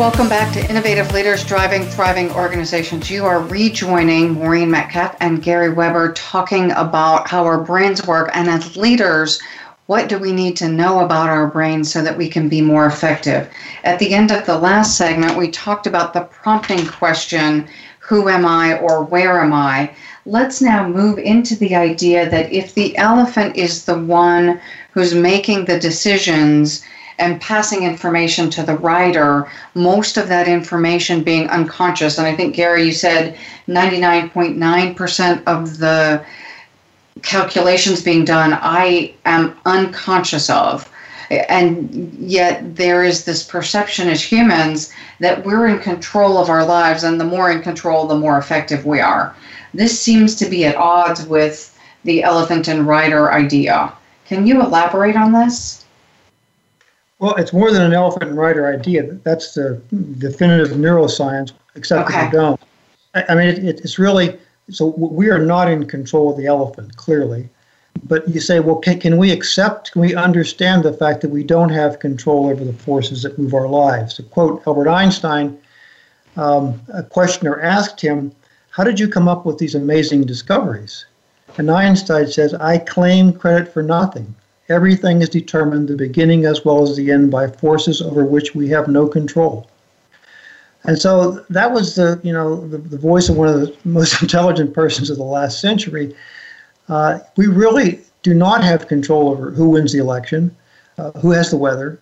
Welcome 0.00 0.30
back 0.30 0.50
to 0.54 0.70
Innovative 0.70 1.12
Leaders 1.12 1.44
Driving 1.44 1.84
Thriving 1.84 2.30
Organizations. 2.30 3.10
You 3.10 3.26
are 3.26 3.42
rejoining 3.42 4.32
Maureen 4.32 4.70
Metcalf 4.70 5.14
and 5.20 5.42
Gary 5.42 5.68
Weber 5.68 6.14
talking 6.14 6.70
about 6.70 7.28
how 7.28 7.44
our 7.44 7.62
brains 7.62 8.06
work. 8.06 8.30
And 8.32 8.48
as 8.48 8.78
leaders, 8.78 9.42
what 9.88 10.08
do 10.08 10.18
we 10.18 10.32
need 10.32 10.56
to 10.56 10.70
know 10.70 11.00
about 11.00 11.28
our 11.28 11.48
brains 11.48 11.92
so 11.92 12.00
that 12.02 12.16
we 12.16 12.30
can 12.30 12.48
be 12.48 12.62
more 12.62 12.86
effective? 12.86 13.50
At 13.84 13.98
the 13.98 14.14
end 14.14 14.32
of 14.32 14.46
the 14.46 14.56
last 14.56 14.96
segment, 14.96 15.36
we 15.36 15.50
talked 15.50 15.86
about 15.86 16.14
the 16.14 16.22
prompting 16.22 16.86
question 16.86 17.68
who 17.98 18.30
am 18.30 18.46
I 18.46 18.78
or 18.78 19.04
where 19.04 19.38
am 19.38 19.52
I? 19.52 19.94
let's 20.26 20.60
now 20.60 20.86
move 20.86 21.18
into 21.18 21.56
the 21.56 21.74
idea 21.74 22.28
that 22.28 22.52
if 22.52 22.74
the 22.74 22.96
elephant 22.98 23.56
is 23.56 23.84
the 23.84 23.98
one 23.98 24.60
who's 24.92 25.14
making 25.14 25.64
the 25.64 25.78
decisions 25.78 26.84
and 27.20 27.40
passing 27.40 27.84
information 27.84 28.50
to 28.50 28.62
the 28.62 28.76
rider, 28.76 29.48
most 29.74 30.16
of 30.16 30.28
that 30.28 30.48
information 30.48 31.22
being 31.22 31.48
unconscious. 31.48 32.18
And 32.18 32.26
I 32.26 32.34
think, 32.34 32.56
Gary, 32.56 32.84
you 32.84 32.92
said 32.92 33.36
99.9% 33.68 35.44
of 35.46 35.78
the 35.78 36.24
calculations 37.22 38.02
being 38.02 38.24
done, 38.24 38.58
I 38.60 39.14
am 39.26 39.56
unconscious 39.66 40.48
of. 40.50 40.90
And 41.30 42.12
yet, 42.18 42.74
there 42.74 43.04
is 43.04 43.24
this 43.24 43.44
perception 43.44 44.08
as 44.08 44.20
humans 44.20 44.92
that 45.20 45.44
we're 45.44 45.68
in 45.68 45.78
control 45.78 46.38
of 46.38 46.48
our 46.48 46.64
lives, 46.64 47.04
and 47.04 47.20
the 47.20 47.24
more 47.24 47.52
in 47.52 47.62
control, 47.62 48.08
the 48.08 48.16
more 48.16 48.38
effective 48.38 48.84
we 48.84 49.00
are. 49.00 49.36
This 49.72 50.00
seems 50.00 50.34
to 50.36 50.46
be 50.46 50.64
at 50.64 50.74
odds 50.74 51.24
with 51.26 51.78
the 52.02 52.24
elephant 52.24 52.66
and 52.66 52.86
rider 52.86 53.30
idea. 53.30 53.92
Can 54.26 54.46
you 54.46 54.60
elaborate 54.60 55.16
on 55.16 55.32
this? 55.32 55.79
Well, 57.20 57.34
it's 57.36 57.52
more 57.52 57.70
than 57.70 57.82
an 57.82 57.92
elephant 57.92 58.24
and 58.24 58.36
rider 58.36 58.66
idea. 58.66 59.02
That's 59.24 59.54
the 59.54 59.80
definitive 60.18 60.76
neuroscience, 60.76 61.52
except 61.74 62.08
okay. 62.08 62.20
that 62.20 62.32
we 62.32 62.38
don't. 62.38 62.60
I, 63.14 63.34
mean, 63.34 63.48
it, 63.48 63.80
it's 63.80 63.98
really 63.98 64.38
so 64.70 64.86
we 64.86 65.30
are 65.30 65.38
not 65.38 65.70
in 65.70 65.86
control 65.86 66.30
of 66.30 66.36
the 66.36 66.46
elephant, 66.46 66.96
clearly. 66.96 67.48
But 68.04 68.28
you 68.28 68.40
say, 68.40 68.60
well, 68.60 68.76
can, 68.76 69.00
can 69.00 69.16
we 69.16 69.32
accept, 69.32 69.92
can 69.92 70.00
we 70.00 70.14
understand 70.14 70.84
the 70.84 70.92
fact 70.92 71.20
that 71.22 71.30
we 71.30 71.42
don't 71.42 71.70
have 71.70 71.98
control 71.98 72.48
over 72.48 72.64
the 72.64 72.72
forces 72.72 73.22
that 73.22 73.38
move 73.38 73.52
our 73.52 73.68
lives? 73.68 74.14
To 74.14 74.22
quote 74.22 74.62
Albert 74.66 74.88
Einstein, 74.88 75.58
um, 76.36 76.80
a 76.94 77.02
questioner 77.02 77.60
asked 77.60 78.00
him, 78.00 78.32
How 78.70 78.84
did 78.84 79.00
you 79.00 79.08
come 79.08 79.28
up 79.28 79.44
with 79.44 79.58
these 79.58 79.74
amazing 79.74 80.24
discoveries? 80.24 81.04
And 81.58 81.70
Einstein 81.70 82.28
says, 82.28 82.54
I 82.54 82.78
claim 82.78 83.32
credit 83.32 83.72
for 83.72 83.82
nothing. 83.82 84.34
Everything 84.70 85.20
is 85.20 85.28
determined, 85.28 85.88
the 85.88 85.96
beginning 85.96 86.46
as 86.46 86.64
well 86.64 86.82
as 86.82 86.96
the 86.96 87.10
end, 87.10 87.30
by 87.30 87.48
forces 87.48 88.00
over 88.00 88.24
which 88.24 88.54
we 88.54 88.68
have 88.68 88.86
no 88.86 89.08
control. 89.08 89.68
And 90.84 90.96
so 90.98 91.44
that 91.50 91.72
was 91.72 91.96
the, 91.96 92.20
you 92.22 92.32
know, 92.32 92.66
the, 92.68 92.78
the 92.78 92.96
voice 92.96 93.28
of 93.28 93.36
one 93.36 93.48
of 93.48 93.60
the 93.60 93.76
most 93.84 94.22
intelligent 94.22 94.72
persons 94.72 95.10
of 95.10 95.16
the 95.16 95.24
last 95.24 95.60
century. 95.60 96.14
Uh, 96.88 97.18
we 97.36 97.46
really 97.46 98.00
do 98.22 98.32
not 98.32 98.62
have 98.62 98.86
control 98.86 99.28
over 99.30 99.50
who 99.50 99.70
wins 99.70 99.92
the 99.92 99.98
election, 99.98 100.54
uh, 100.98 101.10
who 101.12 101.32
has 101.32 101.50
the 101.50 101.56
weather, 101.56 102.00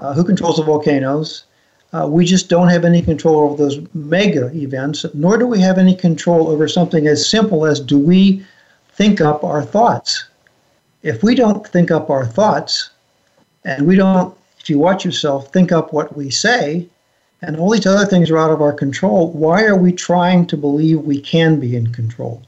uh, 0.00 0.14
who 0.14 0.24
controls 0.24 0.56
the 0.56 0.62
volcanoes. 0.62 1.44
Uh, 1.92 2.06
we 2.08 2.24
just 2.24 2.48
don't 2.48 2.68
have 2.68 2.84
any 2.84 3.00
control 3.00 3.38
over 3.38 3.56
those 3.56 3.78
mega 3.94 4.50
events, 4.54 5.04
nor 5.14 5.36
do 5.36 5.46
we 5.46 5.60
have 5.60 5.78
any 5.78 5.94
control 5.94 6.48
over 6.48 6.66
something 6.66 7.06
as 7.06 7.28
simple 7.28 7.64
as 7.64 7.78
do 7.78 7.98
we 7.98 8.44
think 8.94 9.20
up 9.20 9.44
our 9.44 9.62
thoughts? 9.62 10.24
If 11.06 11.22
we 11.22 11.36
don't 11.36 11.64
think 11.68 11.92
up 11.92 12.10
our 12.10 12.26
thoughts 12.26 12.90
and 13.64 13.86
we 13.86 13.94
don't, 13.94 14.36
if 14.58 14.68
you 14.68 14.76
watch 14.76 15.04
yourself, 15.04 15.52
think 15.52 15.70
up 15.70 15.92
what 15.92 16.16
we 16.16 16.30
say, 16.30 16.88
and 17.42 17.56
all 17.56 17.70
these 17.70 17.86
other 17.86 18.04
things 18.04 18.28
are 18.28 18.38
out 18.38 18.50
of 18.50 18.60
our 18.60 18.72
control, 18.72 19.30
why 19.30 19.62
are 19.64 19.76
we 19.76 19.92
trying 19.92 20.46
to 20.48 20.56
believe 20.56 21.00
we 21.00 21.20
can 21.20 21.60
be 21.60 21.76
in 21.76 21.92
control? 21.92 22.42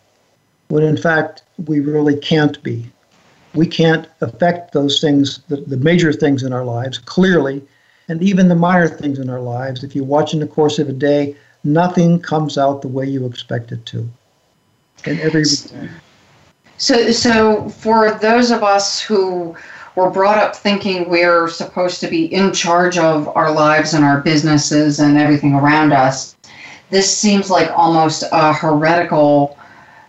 When 0.69 0.83
in 0.83 0.97
fact, 0.97 1.45
we 1.67 1.79
really 1.79 2.17
can't 2.17 2.61
be. 2.65 2.91
We 3.55 3.67
can't 3.67 4.09
affect 4.21 4.73
those 4.73 5.01
things, 5.01 5.39
the, 5.49 5.59
the 5.59 5.77
major 5.77 6.13
things 6.13 6.43
in 6.43 6.53
our 6.53 6.65
lives, 6.65 6.99
clearly, 6.99 7.63
and 8.09 8.21
even 8.23 8.49
the 8.49 8.57
minor 8.57 8.89
things 8.89 9.21
in 9.21 9.31
our 9.31 9.41
lives. 9.41 9.85
If 9.85 9.95
you 9.95 10.03
watch 10.03 10.35
in 10.35 10.41
the 10.41 10.49
course 10.49 10.81
of 10.81 10.89
a 10.89 10.93
day, 10.93 11.37
nothing 11.63 12.21
comes 12.21 12.59
out 12.59 12.83
the 12.83 12.89
way 12.89 13.07
you 13.07 13.25
expect 13.25 13.71
it 13.71 13.87
to. 13.87 14.09
And 15.05 15.21
every 15.21 15.45
so, 16.79 17.11
so 17.11 17.69
for 17.69 18.13
those 18.13 18.51
of 18.51 18.63
us 18.63 19.01
who 19.01 19.57
were 19.97 20.11
brought 20.11 20.39
up 20.39 20.55
thinking 20.55 21.09
we're 21.09 21.49
supposed 21.49 22.01
to 22.01 22.09
be 22.09 22.33
in 22.33 22.53
charge 22.53 22.97
of 22.99 23.29
our 23.37 23.53
lives 23.53 23.95
and 23.95 24.05
our 24.05 24.21
businesses 24.21 25.01
and 25.01 25.19
everything 25.19 25.55
around 25.55 25.93
us, 25.93 26.37
this 26.91 27.15
seems 27.15 27.51
like 27.51 27.69
almost 27.73 28.23
a 28.31 28.53
heretical 28.53 29.59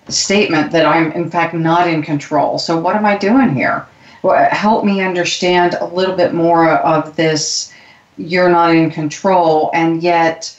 statement 0.07 0.71
that 0.71 0.85
I'm, 0.85 1.11
in 1.13 1.29
fact, 1.29 1.55
not 1.55 1.87
in 1.87 2.03
control. 2.03 2.59
So, 2.59 2.79
what 2.79 2.95
am 2.95 3.05
I 3.05 3.17
doing 3.17 3.53
here? 3.53 3.87
Well, 4.21 4.49
help 4.51 4.85
me 4.85 5.01
understand 5.01 5.75
a 5.75 5.85
little 5.85 6.15
bit 6.15 6.33
more 6.33 6.69
of 6.69 7.15
this. 7.15 7.73
You're 8.17 8.49
not 8.49 8.75
in 8.75 8.91
control, 8.91 9.71
and 9.73 10.03
yet 10.03 10.55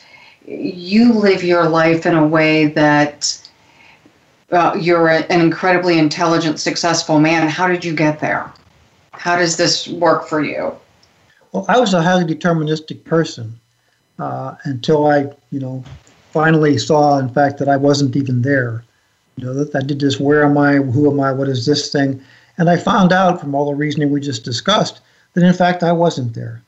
you 0.46 1.12
live 1.12 1.44
your 1.44 1.68
life 1.68 2.04
in 2.04 2.16
a 2.16 2.26
way 2.26 2.66
that 2.66 3.48
uh, 4.52 4.76
you're 4.80 5.08
an 5.08 5.40
incredibly 5.40 5.98
intelligent, 5.98 6.58
successful 6.60 7.20
man. 7.20 7.48
How 7.48 7.68
did 7.68 7.84
you 7.84 7.94
get 7.94 8.20
there? 8.20 8.50
How 9.12 9.36
does 9.36 9.56
this 9.56 9.88
work 9.88 10.26
for 10.26 10.42
you? 10.42 10.74
Well, 11.52 11.66
I 11.68 11.78
was 11.78 11.94
a 11.94 12.02
highly 12.02 12.24
deterministic 12.24 13.04
person 13.04 13.58
uh, 14.18 14.54
until 14.64 15.06
I, 15.06 15.26
you 15.50 15.60
know, 15.60 15.84
finally 16.32 16.78
saw, 16.78 17.18
in 17.18 17.28
fact, 17.28 17.58
that 17.58 17.68
I 17.68 17.76
wasn't 17.76 18.16
even 18.16 18.42
there. 18.42 18.84
You 19.36 19.46
know, 19.46 19.54
that 19.54 19.74
I 19.74 19.80
did 19.80 20.00
this. 20.00 20.20
Where 20.20 20.44
am 20.44 20.58
I? 20.58 20.76
Who 20.76 21.10
am 21.10 21.20
I? 21.20 21.32
What 21.32 21.48
is 21.48 21.66
this 21.66 21.90
thing? 21.90 22.22
And 22.58 22.68
I 22.68 22.76
found 22.76 23.12
out 23.12 23.40
from 23.40 23.54
all 23.54 23.66
the 23.66 23.74
reasoning 23.74 24.10
we 24.10 24.20
just 24.20 24.44
discussed 24.44 25.00
that, 25.32 25.44
in 25.44 25.54
fact, 25.54 25.82
I 25.82 25.92
wasn't 25.92 26.34
there, 26.34 26.62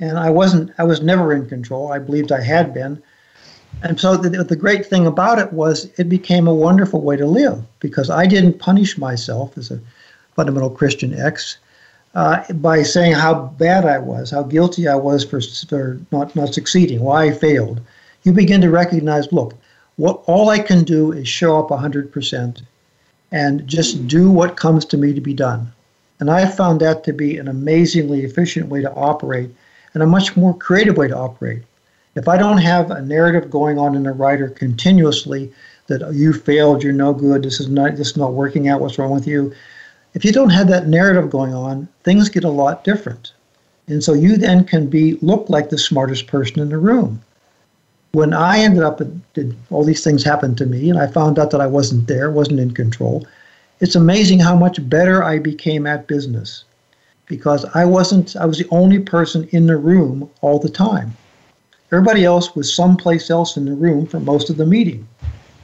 and 0.00 0.18
I 0.18 0.30
wasn't. 0.30 0.72
I 0.78 0.84
was 0.84 1.02
never 1.02 1.32
in 1.32 1.48
control. 1.48 1.92
I 1.92 1.98
believed 1.98 2.32
I 2.32 2.40
had 2.40 2.74
been, 2.74 3.00
and 3.82 4.00
so 4.00 4.16
the, 4.16 4.42
the 4.42 4.56
great 4.56 4.86
thing 4.86 5.06
about 5.06 5.38
it 5.38 5.52
was 5.52 5.90
it 5.98 6.08
became 6.08 6.46
a 6.46 6.54
wonderful 6.54 7.00
way 7.00 7.16
to 7.16 7.26
live 7.26 7.62
because 7.80 8.10
I 8.10 8.26
didn't 8.26 8.58
punish 8.58 8.96
myself 8.98 9.56
as 9.58 9.70
a 9.70 9.80
fundamental 10.34 10.70
Christian 10.70 11.14
ex 11.14 11.58
uh, 12.14 12.50
by 12.54 12.82
saying 12.82 13.12
how 13.12 13.34
bad 13.58 13.84
I 13.84 13.98
was, 13.98 14.30
how 14.30 14.42
guilty 14.42 14.88
I 14.88 14.94
was 14.94 15.24
for, 15.24 15.40
for 15.68 16.00
not, 16.10 16.34
not 16.34 16.54
succeeding, 16.54 17.00
why 17.00 17.24
I 17.24 17.32
failed. 17.32 17.80
You 18.22 18.32
begin 18.32 18.62
to 18.62 18.70
recognize, 18.70 19.32
look, 19.32 19.54
what 19.96 20.22
all 20.26 20.48
I 20.48 20.58
can 20.58 20.82
do 20.82 21.12
is 21.12 21.28
show 21.28 21.58
up 21.58 21.68
100% 21.68 22.62
and 23.32 23.66
just 23.66 24.06
do 24.08 24.30
what 24.30 24.56
comes 24.56 24.84
to 24.86 24.96
me 24.96 25.12
to 25.12 25.20
be 25.20 25.34
done. 25.34 25.72
And 26.18 26.30
I 26.30 26.46
found 26.46 26.80
that 26.80 27.04
to 27.04 27.12
be 27.12 27.36
an 27.36 27.48
amazingly 27.48 28.24
efficient 28.24 28.68
way 28.68 28.80
to 28.80 28.92
operate 28.92 29.50
and 29.92 30.02
a 30.02 30.06
much 30.06 30.36
more 30.36 30.56
creative 30.56 30.96
way 30.96 31.08
to 31.08 31.16
operate. 31.16 31.62
If 32.16 32.28
I 32.28 32.38
don't 32.38 32.58
have 32.58 32.90
a 32.90 33.02
narrative 33.02 33.50
going 33.50 33.78
on 33.78 33.94
in 33.94 34.04
the 34.04 34.12
rider 34.12 34.48
continuously 34.48 35.52
that 35.88 36.14
you 36.14 36.32
failed, 36.32 36.82
you're 36.82 36.94
no 36.94 37.12
good, 37.12 37.42
this 37.42 37.60
is 37.60 37.68
not 37.68 37.96
this 37.96 38.08
is 38.08 38.16
not 38.16 38.32
working 38.32 38.68
out, 38.68 38.80
what's 38.80 38.98
wrong 38.98 39.12
with 39.12 39.26
you? 39.26 39.52
If 40.14 40.24
you 40.24 40.32
don't 40.32 40.48
have 40.48 40.66
that 40.68 40.88
narrative 40.88 41.28
going 41.28 41.52
on, 41.52 41.88
things 42.04 42.30
get 42.30 42.42
a 42.42 42.48
lot 42.48 42.84
different. 42.84 43.32
And 43.86 44.02
so 44.02 44.14
you 44.14 44.38
then 44.38 44.64
can 44.64 44.86
be 44.86 45.18
look 45.20 45.50
like 45.50 45.68
the 45.68 45.76
smartest 45.76 46.26
person 46.26 46.60
in 46.60 46.70
the 46.70 46.78
room. 46.78 47.22
When 48.12 48.32
I 48.32 48.60
ended 48.60 48.82
up 48.82 49.02
did 49.34 49.54
all 49.70 49.84
these 49.84 50.02
things 50.02 50.24
happen 50.24 50.56
to 50.56 50.64
me 50.64 50.88
and 50.88 50.98
I 50.98 51.08
found 51.08 51.38
out 51.38 51.50
that 51.50 51.60
I 51.60 51.66
wasn't 51.66 52.08
there, 52.08 52.30
wasn't 52.30 52.60
in 52.60 52.72
control, 52.72 53.26
it's 53.80 53.94
amazing 53.94 54.40
how 54.40 54.56
much 54.56 54.88
better 54.88 55.22
I 55.22 55.38
became 55.38 55.86
at 55.86 56.06
business 56.06 56.64
because 57.26 57.66
I 57.74 57.84
wasn't 57.84 58.36
I 58.36 58.46
was 58.46 58.56
the 58.56 58.68
only 58.70 59.00
person 59.00 59.46
in 59.52 59.66
the 59.66 59.76
room 59.76 60.30
all 60.40 60.58
the 60.58 60.70
time. 60.70 61.14
Everybody 61.92 62.24
else 62.24 62.54
was 62.54 62.74
someplace 62.74 63.30
else 63.30 63.56
in 63.56 63.64
the 63.64 63.74
room 63.74 64.06
for 64.06 64.18
most 64.18 64.50
of 64.50 64.56
the 64.56 64.66
meeting. 64.66 65.06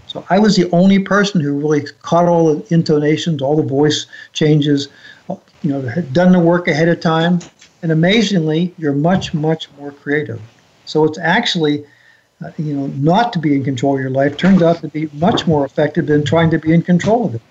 So 0.06 0.24
I 0.30 0.38
was 0.38 0.56
the 0.56 0.70
only 0.72 0.98
person 0.98 1.40
who 1.40 1.54
really 1.58 1.86
caught 2.02 2.26
all 2.26 2.54
the 2.54 2.74
intonations, 2.74 3.40
all 3.40 3.56
the 3.56 3.62
voice 3.62 4.06
changes, 4.32 4.88
you 5.28 5.72
know, 5.72 5.80
had 5.82 6.12
done 6.12 6.32
the 6.32 6.38
work 6.38 6.68
ahead 6.68 6.88
of 6.88 7.00
time. 7.00 7.40
And 7.82 7.90
amazingly, 7.90 8.74
you're 8.78 8.92
much, 8.92 9.34
much 9.34 9.68
more 9.78 9.90
creative. 9.90 10.40
So 10.84 11.04
it's 11.04 11.18
actually, 11.18 11.84
uh, 12.44 12.50
you 12.58 12.74
know, 12.74 12.86
not 12.88 13.32
to 13.32 13.38
be 13.38 13.54
in 13.54 13.64
control 13.64 13.94
of 13.94 14.00
your 14.00 14.10
life 14.10 14.36
turns 14.36 14.62
out 14.62 14.80
to 14.82 14.88
be 14.88 15.08
much 15.14 15.46
more 15.46 15.64
effective 15.64 16.06
than 16.06 16.24
trying 16.24 16.50
to 16.50 16.58
be 16.58 16.72
in 16.72 16.82
control 16.82 17.26
of 17.26 17.34
it. 17.34 17.42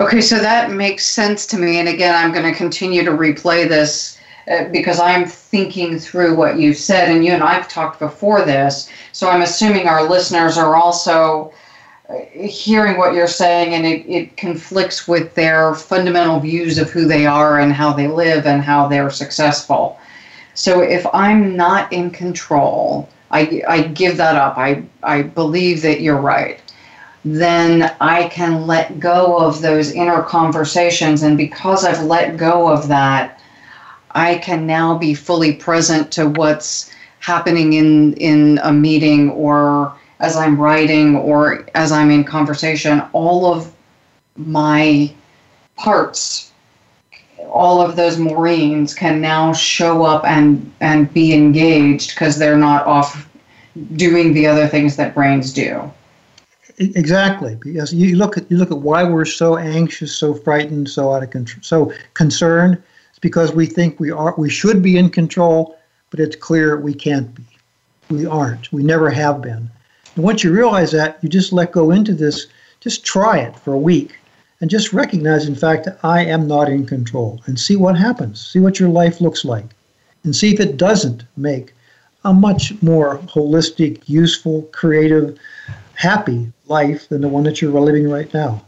Okay, 0.00 0.20
so 0.20 0.38
that 0.38 0.70
makes 0.70 1.06
sense 1.06 1.46
to 1.48 1.58
me. 1.58 1.78
And 1.78 1.88
again, 1.88 2.14
I'm 2.14 2.32
going 2.32 2.50
to 2.50 2.56
continue 2.56 3.04
to 3.04 3.10
replay 3.10 3.68
this 3.68 4.17
uh, 4.50 4.68
because 4.70 4.98
I'm 4.98 5.26
thinking 5.26 5.98
through 5.98 6.36
what 6.36 6.58
you 6.58 6.72
said, 6.74 7.10
and 7.10 7.24
you 7.24 7.32
and 7.32 7.42
I've 7.42 7.68
talked 7.68 7.98
before 7.98 8.44
this. 8.44 8.88
So 9.12 9.28
I'm 9.28 9.42
assuming 9.42 9.88
our 9.88 10.08
listeners 10.08 10.56
are 10.56 10.74
also 10.74 11.52
uh, 12.08 12.14
hearing 12.32 12.96
what 12.96 13.14
you're 13.14 13.26
saying, 13.26 13.74
and 13.74 13.84
it, 13.84 14.06
it 14.10 14.36
conflicts 14.36 15.06
with 15.06 15.34
their 15.34 15.74
fundamental 15.74 16.40
views 16.40 16.78
of 16.78 16.90
who 16.90 17.06
they 17.06 17.26
are 17.26 17.60
and 17.60 17.72
how 17.72 17.92
they 17.92 18.08
live 18.08 18.46
and 18.46 18.62
how 18.62 18.88
they're 18.88 19.10
successful. 19.10 19.98
So 20.54 20.80
if 20.80 21.06
I'm 21.12 21.54
not 21.54 21.92
in 21.92 22.10
control, 22.10 23.08
I, 23.30 23.62
I 23.68 23.82
give 23.82 24.16
that 24.16 24.34
up. 24.34 24.56
I, 24.56 24.82
I 25.02 25.22
believe 25.22 25.82
that 25.82 26.00
you're 26.00 26.20
right. 26.20 26.60
Then 27.24 27.94
I 28.00 28.28
can 28.28 28.66
let 28.66 28.98
go 28.98 29.36
of 29.36 29.60
those 29.60 29.92
inner 29.92 30.22
conversations. 30.22 31.22
And 31.22 31.36
because 31.36 31.84
I've 31.84 32.02
let 32.04 32.36
go 32.36 32.68
of 32.68 32.88
that, 32.88 33.37
I 34.18 34.38
can 34.38 34.66
now 34.66 34.98
be 34.98 35.14
fully 35.14 35.52
present 35.52 36.10
to 36.12 36.28
what's 36.28 36.90
happening 37.20 37.74
in 37.74 38.14
in 38.14 38.58
a 38.62 38.72
meeting 38.72 39.30
or 39.30 39.94
as 40.20 40.36
I'm 40.36 40.60
writing 40.60 41.16
or 41.16 41.64
as 41.74 41.92
I'm 41.92 42.10
in 42.10 42.24
conversation, 42.24 43.02
all 43.12 43.52
of 43.54 43.72
my 44.36 45.12
parts, 45.76 46.50
all 47.50 47.80
of 47.80 47.94
those 47.94 48.18
Maureen's 48.18 48.94
can 48.94 49.20
now 49.20 49.52
show 49.52 50.04
up 50.04 50.24
and, 50.24 50.72
and 50.80 51.12
be 51.14 51.32
engaged 51.32 52.10
because 52.10 52.38
they're 52.38 52.58
not 52.58 52.84
off 52.86 53.28
doing 53.94 54.32
the 54.34 54.46
other 54.46 54.66
things 54.66 54.96
that 54.96 55.14
brains 55.14 55.52
do. 55.52 55.90
Exactly, 56.78 57.56
because 57.60 57.92
you 57.92 58.16
look 58.16 58.36
at 58.36 58.48
you 58.50 58.56
look 58.56 58.70
at 58.70 58.78
why 58.78 59.02
we're 59.02 59.24
so 59.24 59.56
anxious, 59.56 60.16
so 60.16 60.32
frightened, 60.32 60.88
so 60.88 61.12
out 61.12 61.24
of 61.24 61.30
control, 61.30 61.62
so 61.62 61.92
concerned. 62.14 62.80
It's 63.18 63.22
because 63.22 63.50
we 63.50 63.66
think 63.66 63.98
we 63.98 64.12
are 64.12 64.32
we 64.38 64.48
should 64.48 64.80
be 64.80 64.96
in 64.96 65.10
control, 65.10 65.76
but 66.10 66.20
it's 66.20 66.36
clear 66.36 66.76
we 66.76 66.94
can't 66.94 67.34
be. 67.34 67.42
We 68.10 68.26
aren't. 68.26 68.72
We 68.72 68.84
never 68.84 69.10
have 69.10 69.42
been. 69.42 69.68
And 70.14 70.22
once 70.22 70.44
you 70.44 70.52
realize 70.52 70.92
that, 70.92 71.18
you 71.20 71.28
just 71.28 71.52
let 71.52 71.72
go 71.72 71.90
into 71.90 72.14
this. 72.14 72.46
Just 72.78 73.04
try 73.04 73.38
it 73.38 73.58
for 73.58 73.72
a 73.72 73.84
week, 73.92 74.16
and 74.60 74.70
just 74.70 74.92
recognize, 74.92 75.48
in 75.48 75.56
fact, 75.56 75.88
I 76.04 76.26
am 76.26 76.46
not 76.46 76.68
in 76.68 76.86
control, 76.86 77.42
and 77.46 77.58
see 77.58 77.74
what 77.74 77.98
happens. 77.98 78.46
See 78.46 78.60
what 78.60 78.78
your 78.78 78.88
life 78.88 79.20
looks 79.20 79.44
like, 79.44 79.66
and 80.22 80.36
see 80.36 80.54
if 80.54 80.60
it 80.60 80.76
doesn't 80.76 81.24
make 81.36 81.74
a 82.24 82.32
much 82.32 82.80
more 82.84 83.18
holistic, 83.26 84.00
useful, 84.06 84.62
creative 84.70 85.36
happy 85.94 86.52
life 86.66 87.08
than 87.08 87.22
the 87.22 87.28
one 87.28 87.42
that 87.42 87.60
you're 87.60 87.80
living 87.80 88.08
right 88.08 88.32
now. 88.32 88.64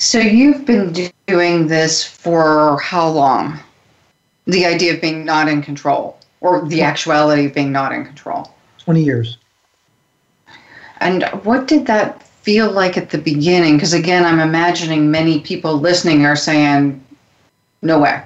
So 0.00 0.18
you've 0.18 0.64
been 0.64 0.94
doing 1.26 1.66
this 1.66 2.02
for 2.02 2.80
how 2.80 3.06
long? 3.06 3.60
The 4.46 4.64
idea 4.64 4.94
of 4.94 5.02
being 5.02 5.26
not 5.26 5.46
in 5.46 5.60
control, 5.60 6.18
or 6.40 6.66
the 6.66 6.80
actuality 6.80 7.44
of 7.44 7.52
being 7.52 7.70
not 7.70 7.92
in 7.92 8.06
control? 8.06 8.50
20 8.78 9.04
years. 9.04 9.36
And 11.00 11.24
what 11.42 11.68
did 11.68 11.84
that 11.84 12.22
feel 12.22 12.70
like 12.70 12.96
at 12.96 13.10
the 13.10 13.18
beginning? 13.18 13.76
Because 13.76 13.92
again, 13.92 14.24
I'm 14.24 14.40
imagining 14.40 15.10
many 15.10 15.40
people 15.40 15.76
listening 15.76 16.24
are 16.24 16.34
saying, 16.34 17.04
no 17.82 17.98
way. 17.98 18.22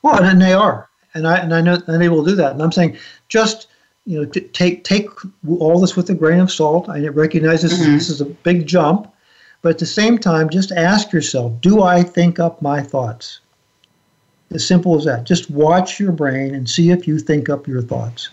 Well, 0.00 0.24
and 0.24 0.40
they 0.40 0.54
are. 0.54 0.88
And 1.12 1.28
I, 1.28 1.40
and 1.40 1.54
I 1.54 1.60
know 1.60 1.78
and 1.86 2.00
they 2.00 2.08
will 2.08 2.24
do 2.24 2.36
that. 2.36 2.52
And 2.52 2.62
I'm 2.62 2.72
saying 2.72 2.96
just 3.28 3.66
you 4.06 4.18
know, 4.18 4.24
take 4.24 4.84
take 4.84 5.08
all 5.46 5.78
this 5.78 5.94
with 5.94 6.08
a 6.08 6.14
grain 6.14 6.40
of 6.40 6.50
salt. 6.50 6.88
I 6.88 7.06
recognize 7.08 7.60
this, 7.60 7.74
mm-hmm. 7.74 7.92
this 7.92 8.08
is 8.08 8.22
a 8.22 8.26
big 8.26 8.66
jump, 8.66 9.13
but 9.64 9.70
at 9.70 9.78
the 9.78 9.86
same 9.86 10.18
time, 10.18 10.50
just 10.50 10.72
ask 10.72 11.10
yourself: 11.10 11.58
Do 11.62 11.82
I 11.82 12.02
think 12.02 12.38
up 12.38 12.60
my 12.60 12.82
thoughts? 12.82 13.40
As 14.52 14.66
simple 14.66 14.94
as 14.94 15.06
that. 15.06 15.24
Just 15.24 15.50
watch 15.50 15.98
your 15.98 16.12
brain 16.12 16.54
and 16.54 16.68
see 16.68 16.90
if 16.90 17.08
you 17.08 17.18
think 17.18 17.48
up 17.48 17.66
your 17.66 17.80
thoughts. 17.80 18.28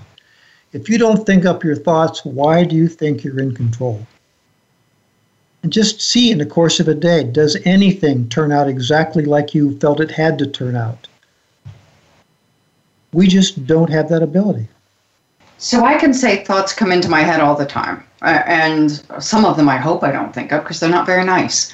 If 0.74 0.90
you 0.90 0.98
don't 0.98 1.26
think 1.26 1.46
up 1.46 1.64
your 1.64 1.78
thoughts, 1.78 2.26
why 2.26 2.66
do 2.66 2.76
you 2.76 2.90
think 2.90 3.24
you're 3.24 3.40
in 3.40 3.56
control? 3.56 4.06
And 5.64 5.72
just 5.72 6.02
see 6.02 6.32
in 6.32 6.38
the 6.38 6.46
course 6.46 6.82
of 6.82 6.90
a 6.90 6.94
day 6.94 7.24
does 7.24 7.56
anything 7.64 8.28
turn 8.28 8.52
out 8.52 8.68
exactly 8.68 9.24
like 9.24 9.56
you 9.56 9.80
felt 9.80 10.02
it 10.02 10.12
had 10.12 10.38
to 10.40 10.46
turn 10.46 10.76
out? 10.76 11.08
We 13.14 13.28
just 13.28 13.66
don't 13.66 13.90
have 13.90 14.10
that 14.10 14.22
ability. 14.22 14.68
So 15.60 15.86
I 15.86 15.98
can 15.98 16.14
say 16.14 16.44
thoughts 16.44 16.74
come 16.74 16.92
into 16.92 17.08
my 17.08 17.22
head 17.22 17.40
all 17.40 17.56
the 17.56 17.66
time, 17.66 18.04
and 18.22 18.92
some 19.20 19.46
of 19.46 19.58
them 19.58 19.70
I 19.70 19.78
hope 19.78 20.04
I 20.04 20.12
don't 20.12 20.34
think 20.34 20.52
of 20.52 20.64
because 20.64 20.80
they're 20.80 20.90
not 20.90 21.06
very 21.06 21.24
nice. 21.24 21.74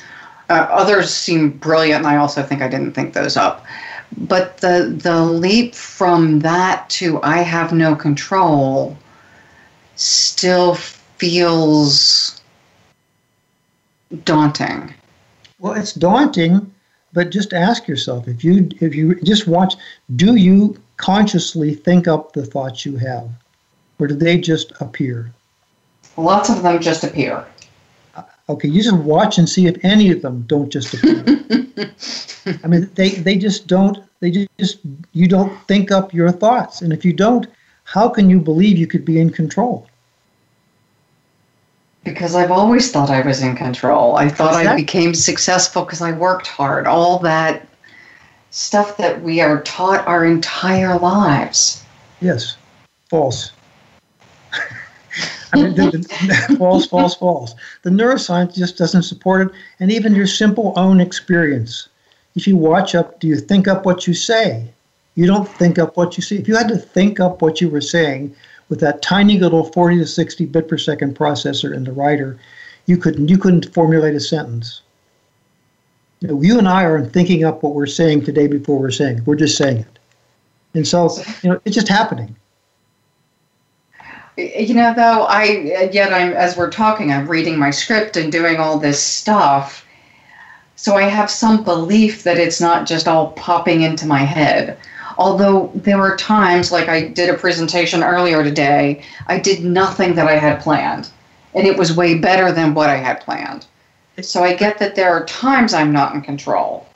Uh, 0.49 0.65
others 0.69 1.13
seem 1.13 1.49
brilliant, 1.49 2.05
and 2.05 2.07
I 2.07 2.17
also 2.17 2.41
think 2.41 2.61
I 2.61 2.69
didn't 2.69 2.93
think 2.93 3.13
those 3.13 3.35
up. 3.35 3.65
But 4.15 4.57
the 4.57 4.95
the 4.97 5.21
leap 5.25 5.75
from 5.75 6.39
that 6.39 6.89
to 6.91 7.21
I 7.21 7.39
have 7.39 7.73
no 7.73 7.95
control 7.95 8.97
still 9.95 10.75
feels 10.75 12.41
daunting. 14.23 14.93
Well, 15.59 15.73
it's 15.73 15.93
daunting, 15.93 16.73
but 17.11 17.31
just 17.31 17.51
ask 17.51 17.87
yourself 17.87 18.27
if 18.27 18.43
you 18.43 18.69
if 18.79 18.95
you 18.95 19.19
just 19.21 19.47
watch, 19.47 19.75
do 20.15 20.35
you 20.35 20.79
consciously 20.95 21.73
think 21.73 22.07
up 22.07 22.31
the 22.31 22.45
thoughts 22.45 22.85
you 22.85 22.95
have? 22.97 23.29
or 23.99 24.07
do 24.07 24.13
they 24.13 24.37
just 24.37 24.71
appear? 24.79 25.33
Lots 26.17 26.49
of 26.49 26.63
them 26.63 26.81
just 26.81 27.03
appear. 27.03 27.45
Uh, 28.15 28.23
okay, 28.49 28.67
you 28.67 28.81
just 28.81 28.97
watch 28.97 29.37
and 29.37 29.47
see 29.47 29.67
if 29.67 29.77
any 29.85 30.11
of 30.11 30.21
them 30.21 30.43
don't 30.47 30.69
just 30.69 30.93
appear. 30.93 31.23
I 32.63 32.67
mean, 32.67 32.89
they, 32.95 33.09
they 33.09 33.37
just 33.37 33.67
don't, 33.67 34.03
they 34.19 34.47
just, 34.57 34.79
you 35.13 35.27
don't 35.27 35.55
think 35.67 35.91
up 35.91 36.13
your 36.13 36.31
thoughts. 36.31 36.81
And 36.81 36.91
if 36.91 37.05
you 37.05 37.13
don't, 37.13 37.47
how 37.83 38.09
can 38.09 38.29
you 38.29 38.39
believe 38.39 38.77
you 38.77 38.87
could 38.87 39.05
be 39.05 39.19
in 39.19 39.29
control? 39.29 39.87
Because 42.03 42.35
I've 42.35 42.51
always 42.51 42.91
thought 42.91 43.09
I 43.09 43.21
was 43.21 43.43
in 43.43 43.55
control. 43.55 44.15
I 44.15 44.29
thought 44.29 44.59
exactly. 44.59 44.71
I 44.71 44.75
became 44.75 45.13
successful 45.13 45.83
because 45.83 46.01
I 46.01 46.13
worked 46.13 46.47
hard. 46.47 46.87
All 46.87 47.19
that 47.19 47.67
stuff 48.49 48.97
that 48.97 49.21
we 49.21 49.41
are 49.41 49.61
taught 49.63 50.07
our 50.07 50.25
entire 50.25 50.97
lives. 50.97 51.83
Yes, 52.21 52.57
false. 53.09 53.51
I 55.53 55.63
mean, 55.63 55.75
the, 55.75 55.91
the, 55.91 56.55
false, 56.59 56.85
false, 56.85 57.15
false. 57.15 57.55
The 57.83 57.89
neuroscience 57.89 58.55
just 58.55 58.77
doesn't 58.77 59.03
support 59.03 59.47
it, 59.47 59.53
and 59.79 59.91
even 59.91 60.15
your 60.15 60.27
simple 60.27 60.73
own 60.75 60.99
experience. 60.99 61.89
If 62.35 62.47
you 62.47 62.57
watch 62.57 62.95
up, 62.95 63.19
do 63.19 63.27
you 63.27 63.37
think 63.37 63.67
up 63.67 63.85
what 63.85 64.07
you 64.07 64.13
say? 64.13 64.67
You 65.15 65.25
don't 65.25 65.47
think 65.47 65.79
up 65.79 65.97
what 65.97 66.15
you 66.17 66.21
see. 66.21 66.37
If 66.37 66.47
you 66.47 66.55
had 66.55 66.67
to 66.67 66.77
think 66.77 67.19
up 67.19 67.41
what 67.41 67.59
you 67.59 67.69
were 67.69 67.81
saying 67.81 68.35
with 68.69 68.79
that 68.81 69.01
tiny 69.01 69.39
little 69.39 69.63
40 69.63 69.97
to 69.97 70.05
60 70.05 70.45
bit 70.45 70.67
per 70.67 70.77
second 70.77 71.17
processor 71.17 71.73
in 71.73 71.83
the 71.83 71.91
rider, 71.91 72.39
you 72.85 72.97
couldn't 72.97 73.27
you 73.27 73.37
couldn't 73.37 73.73
formulate 73.73 74.13
a 74.13 74.19
sentence. 74.19 74.81
You, 76.19 76.27
know, 76.27 76.41
you 76.41 76.57
and 76.57 76.67
I 76.67 76.83
aren't 76.83 77.13
thinking 77.13 77.43
up 77.43 77.63
what 77.63 77.73
we're 77.73 77.85
saying 77.85 78.25
today 78.25 78.47
before 78.47 78.79
we're 78.79 78.91
saying 78.91 79.19
it. 79.19 79.27
We're 79.27 79.35
just 79.35 79.57
saying 79.57 79.77
it. 79.77 79.99
And 80.73 80.87
so, 80.87 81.09
you 81.41 81.49
know, 81.49 81.61
it's 81.65 81.75
just 81.75 81.87
happening. 81.87 82.35
You 84.37 84.75
know, 84.75 84.93
though, 84.93 85.23
I 85.23 85.89
yet 85.91 86.13
I'm 86.13 86.33
as 86.33 86.55
we're 86.55 86.69
talking, 86.69 87.11
I'm 87.11 87.27
reading 87.27 87.57
my 87.57 87.71
script 87.71 88.17
and 88.17 88.31
doing 88.31 88.57
all 88.57 88.77
this 88.77 89.01
stuff. 89.01 89.83
So 90.75 90.95
I 90.95 91.03
have 91.03 91.31
some 91.31 91.63
belief 91.63 92.23
that 92.23 92.37
it's 92.37 92.61
not 92.61 92.85
just 92.85 93.07
all 93.07 93.31
popping 93.31 93.81
into 93.81 94.05
my 94.05 94.19
head. 94.19 94.77
Although 95.17 95.71
there 95.73 95.97
were 95.97 96.15
times, 96.17 96.71
like 96.71 96.87
I 96.87 97.07
did 97.07 97.31
a 97.31 97.37
presentation 97.37 98.03
earlier 98.03 98.43
today, 98.43 99.01
I 99.25 99.39
did 99.39 99.65
nothing 99.65 100.13
that 100.13 100.27
I 100.27 100.37
had 100.37 100.61
planned, 100.61 101.09
and 101.55 101.65
it 101.65 101.75
was 101.75 101.97
way 101.97 102.13
better 102.13 102.51
than 102.51 102.75
what 102.75 102.91
I 102.91 102.97
had 102.97 103.21
planned. 103.21 103.65
So 104.21 104.43
I 104.43 104.53
get 104.53 104.77
that 104.77 104.93
there 104.93 105.11
are 105.11 105.25
times 105.25 105.73
I'm 105.73 105.91
not 105.91 106.13
in 106.13 106.21
control. 106.21 106.87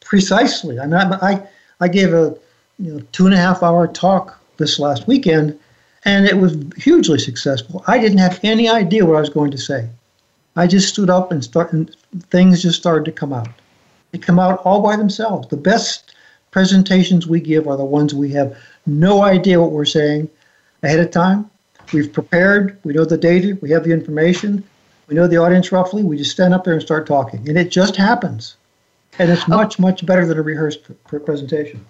Precisely. 0.00 0.78
I 0.78 0.86
mean, 0.86 0.94
I 0.94 1.42
I 1.80 1.88
gave 1.88 2.14
a 2.14 2.36
you 2.78 2.94
know 2.94 3.00
two 3.10 3.26
and 3.26 3.34
a 3.34 3.38
half 3.38 3.64
hour 3.64 3.88
talk 3.88 4.38
this 4.58 4.78
last 4.78 5.08
weekend 5.08 5.58
and 6.08 6.26
it 6.26 6.38
was 6.38 6.56
hugely 6.78 7.18
successful. 7.18 7.84
I 7.86 7.98
didn't 7.98 8.16
have 8.16 8.40
any 8.42 8.66
idea 8.66 9.04
what 9.04 9.16
I 9.16 9.20
was 9.20 9.28
going 9.28 9.50
to 9.50 9.58
say. 9.58 9.90
I 10.56 10.66
just 10.66 10.88
stood 10.88 11.10
up 11.10 11.30
and 11.30 11.44
start, 11.44 11.74
and 11.74 11.94
things 12.30 12.62
just 12.62 12.78
started 12.80 13.04
to 13.04 13.12
come 13.12 13.34
out. 13.34 13.50
They 14.10 14.18
come 14.18 14.38
out 14.38 14.62
all 14.64 14.80
by 14.80 14.96
themselves. 14.96 15.48
The 15.48 15.58
best 15.58 16.14
presentations 16.50 17.26
we 17.26 17.40
give 17.40 17.68
are 17.68 17.76
the 17.76 17.84
ones 17.84 18.14
we 18.14 18.30
have 18.32 18.56
no 18.86 19.22
idea 19.22 19.60
what 19.60 19.72
we're 19.72 19.84
saying 19.84 20.30
ahead 20.82 20.98
of 20.98 21.10
time. 21.10 21.50
We've 21.92 22.10
prepared, 22.10 22.78
we 22.84 22.94
know 22.94 23.04
the 23.04 23.18
data, 23.18 23.58
we 23.60 23.70
have 23.72 23.84
the 23.84 23.92
information, 23.92 24.64
we 25.08 25.14
know 25.14 25.26
the 25.26 25.36
audience 25.36 25.72
roughly. 25.72 26.02
We 26.02 26.16
just 26.16 26.30
stand 26.30 26.54
up 26.54 26.64
there 26.64 26.72
and 26.72 26.82
start 26.82 27.06
talking, 27.06 27.46
and 27.50 27.58
it 27.58 27.70
just 27.70 27.96
happens. 27.96 28.56
And 29.18 29.30
it's 29.30 29.44
oh. 29.46 29.56
much, 29.56 29.78
much 29.78 30.06
better 30.06 30.24
than 30.24 30.38
a 30.38 30.42
rehearsed 30.42 30.80
presentation. 31.04 31.84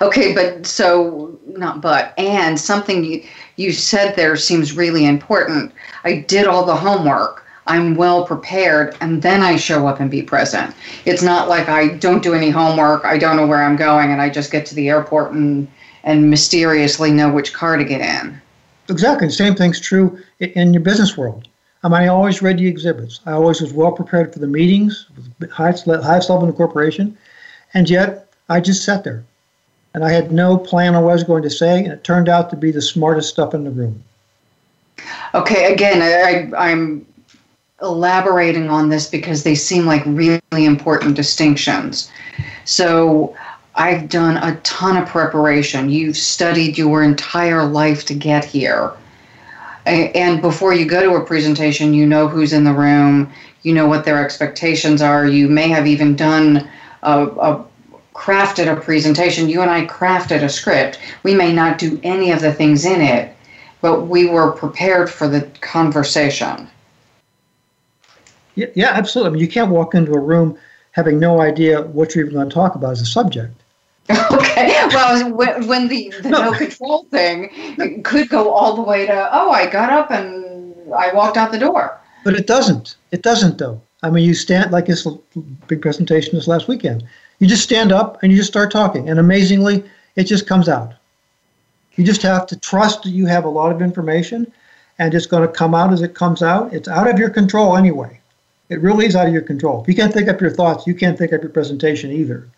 Okay, 0.00 0.34
but 0.34 0.66
so 0.66 1.38
not 1.46 1.80
but 1.80 2.14
and 2.18 2.58
something 2.58 3.04
you 3.04 3.22
you 3.56 3.72
said 3.72 4.16
there 4.16 4.36
seems 4.36 4.76
really 4.76 5.06
important. 5.06 5.72
I 6.04 6.18
did 6.18 6.46
all 6.46 6.64
the 6.64 6.74
homework. 6.74 7.44
I'm 7.66 7.94
well 7.94 8.26
prepared 8.26 8.96
and 9.00 9.22
then 9.22 9.42
I 9.42 9.56
show 9.56 9.86
up 9.86 10.00
and 10.00 10.10
be 10.10 10.22
present. 10.22 10.74
It's 11.06 11.22
not 11.22 11.48
like 11.48 11.68
I 11.68 11.88
don't 11.88 12.22
do 12.22 12.34
any 12.34 12.50
homework, 12.50 13.04
I 13.04 13.16
don't 13.16 13.36
know 13.36 13.46
where 13.46 13.62
I'm 13.62 13.76
going 13.76 14.10
and 14.10 14.20
I 14.20 14.28
just 14.28 14.52
get 14.52 14.66
to 14.66 14.74
the 14.74 14.88
airport 14.88 15.32
and 15.32 15.68
and 16.02 16.28
mysteriously 16.28 17.10
know 17.10 17.32
which 17.32 17.54
car 17.54 17.76
to 17.78 17.84
get 17.84 18.02
in. 18.02 18.40
Exactly. 18.90 19.28
The 19.28 19.32
same 19.32 19.54
thing's 19.54 19.80
true 19.80 20.18
in 20.40 20.74
your 20.74 20.82
business 20.82 21.16
world. 21.16 21.48
I 21.82 21.88
mean, 21.88 22.02
I 22.02 22.08
always 22.08 22.42
read 22.42 22.58
the 22.58 22.66
exhibits. 22.66 23.20
I 23.24 23.32
always 23.32 23.60
was 23.60 23.72
well 23.72 23.92
prepared 23.92 24.32
for 24.32 24.38
the 24.38 24.46
meetings, 24.46 25.06
highest, 25.50 25.86
highest 25.86 26.28
level 26.28 26.44
in 26.44 26.50
the 26.50 26.56
corporation, 26.56 27.16
and 27.72 27.88
yet 27.88 28.28
I 28.50 28.60
just 28.60 28.84
sat 28.84 29.04
there 29.04 29.24
and 29.94 30.04
I 30.04 30.10
had 30.10 30.32
no 30.32 30.58
plan 30.58 30.94
on 30.94 31.04
what 31.04 31.10
I 31.10 31.14
was 31.14 31.24
going 31.24 31.44
to 31.44 31.50
say, 31.50 31.78
and 31.84 31.92
it 31.92 32.04
turned 32.04 32.28
out 32.28 32.50
to 32.50 32.56
be 32.56 32.70
the 32.70 32.82
smartest 32.82 33.30
stuff 33.30 33.54
in 33.54 33.64
the 33.64 33.70
room. 33.70 34.02
Okay, 35.34 35.72
again, 35.72 36.02
I, 36.02 36.56
I'm 36.56 37.06
elaborating 37.80 38.68
on 38.68 38.88
this 38.88 39.08
because 39.08 39.44
they 39.44 39.54
seem 39.54 39.86
like 39.86 40.04
really 40.06 40.40
important 40.52 41.14
distinctions. 41.16 42.10
So, 42.64 43.36
I've 43.76 44.08
done 44.08 44.36
a 44.36 44.56
ton 44.60 44.96
of 44.96 45.08
preparation. 45.08 45.90
You've 45.90 46.16
studied 46.16 46.78
your 46.78 47.02
entire 47.02 47.64
life 47.64 48.04
to 48.06 48.14
get 48.14 48.44
here. 48.44 48.92
And 49.86 50.40
before 50.40 50.72
you 50.72 50.86
go 50.86 51.02
to 51.02 51.16
a 51.16 51.26
presentation, 51.26 51.92
you 51.92 52.06
know 52.06 52.28
who's 52.28 52.52
in 52.52 52.64
the 52.64 52.72
room, 52.72 53.32
you 53.62 53.74
know 53.74 53.86
what 53.86 54.04
their 54.04 54.24
expectations 54.24 55.02
are. 55.02 55.26
You 55.26 55.48
may 55.48 55.68
have 55.68 55.86
even 55.86 56.14
done 56.14 56.68
a, 57.02 57.26
a 57.26 57.64
crafted 58.24 58.72
a 58.72 58.80
presentation. 58.80 59.50
You 59.50 59.60
and 59.60 59.70
I 59.70 59.84
crafted 59.84 60.42
a 60.42 60.48
script. 60.48 60.98
We 61.24 61.34
may 61.34 61.52
not 61.52 61.76
do 61.76 62.00
any 62.02 62.30
of 62.30 62.40
the 62.40 62.54
things 62.54 62.86
in 62.86 63.02
it, 63.02 63.36
but 63.82 64.06
we 64.06 64.24
were 64.24 64.52
prepared 64.52 65.10
for 65.10 65.28
the 65.28 65.42
conversation. 65.60 66.68
Yeah, 68.54 68.68
yeah, 68.74 68.92
absolutely. 68.92 69.28
I 69.28 69.32
mean, 69.32 69.40
you 69.42 69.48
can't 69.48 69.70
walk 69.70 69.94
into 69.94 70.12
a 70.12 70.18
room 70.18 70.56
having 70.92 71.18
no 71.18 71.42
idea 71.42 71.82
what 71.82 72.14
you're 72.14 72.24
even 72.24 72.36
going 72.36 72.48
to 72.48 72.54
talk 72.54 72.74
about 72.74 72.92
as 72.92 73.02
a 73.02 73.06
subject. 73.06 73.54
okay. 74.10 74.86
Well, 74.88 75.34
when, 75.34 75.88
the, 75.88 76.10
the 76.22 76.30
no. 76.30 76.50
no 76.50 76.56
control 76.56 77.04
thing 77.10 78.02
could 78.04 78.30
go 78.30 78.50
all 78.50 78.74
the 78.74 78.82
way 78.82 79.06
to, 79.06 79.28
oh, 79.32 79.50
I 79.50 79.66
got 79.66 79.90
up 79.90 80.10
and 80.10 80.74
I 80.94 81.12
walked 81.12 81.36
out 81.36 81.52
the 81.52 81.58
door. 81.58 82.00
But 82.24 82.34
it 82.34 82.46
doesn't. 82.46 82.96
It 83.10 83.22
doesn't, 83.22 83.58
though. 83.58 83.82
I 84.02 84.08
mean, 84.08 84.24
you 84.24 84.34
stand 84.34 84.70
like 84.70 84.86
this 84.86 85.06
big 85.66 85.82
presentation 85.82 86.34
this 86.34 86.48
last 86.48 86.68
weekend. 86.68 87.04
You 87.38 87.46
just 87.46 87.64
stand 87.64 87.92
up 87.92 88.22
and 88.22 88.30
you 88.30 88.38
just 88.38 88.50
start 88.50 88.70
talking, 88.70 89.08
and 89.08 89.18
amazingly, 89.18 89.84
it 90.16 90.24
just 90.24 90.46
comes 90.46 90.68
out. 90.68 90.94
You 91.96 92.04
just 92.04 92.22
have 92.22 92.46
to 92.48 92.58
trust 92.58 93.02
that 93.02 93.10
you 93.10 93.26
have 93.26 93.44
a 93.44 93.48
lot 93.48 93.72
of 93.72 93.82
information, 93.82 94.52
and 94.98 95.14
it's 95.14 95.26
going 95.26 95.46
to 95.46 95.52
come 95.52 95.74
out 95.74 95.92
as 95.92 96.02
it 96.02 96.14
comes 96.14 96.42
out. 96.42 96.72
It's 96.72 96.88
out 96.88 97.08
of 97.08 97.18
your 97.18 97.30
control 97.30 97.76
anyway. 97.76 98.20
It 98.68 98.80
really 98.80 99.06
is 99.06 99.16
out 99.16 99.26
of 99.26 99.32
your 99.32 99.42
control. 99.42 99.82
If 99.82 99.88
you 99.88 99.94
can't 99.94 100.12
think 100.12 100.28
up 100.28 100.40
your 100.40 100.50
thoughts, 100.50 100.86
you 100.86 100.94
can't 100.94 101.18
think 101.18 101.32
up 101.32 101.42
your 101.42 101.50
presentation 101.50 102.10
either. 102.10 102.48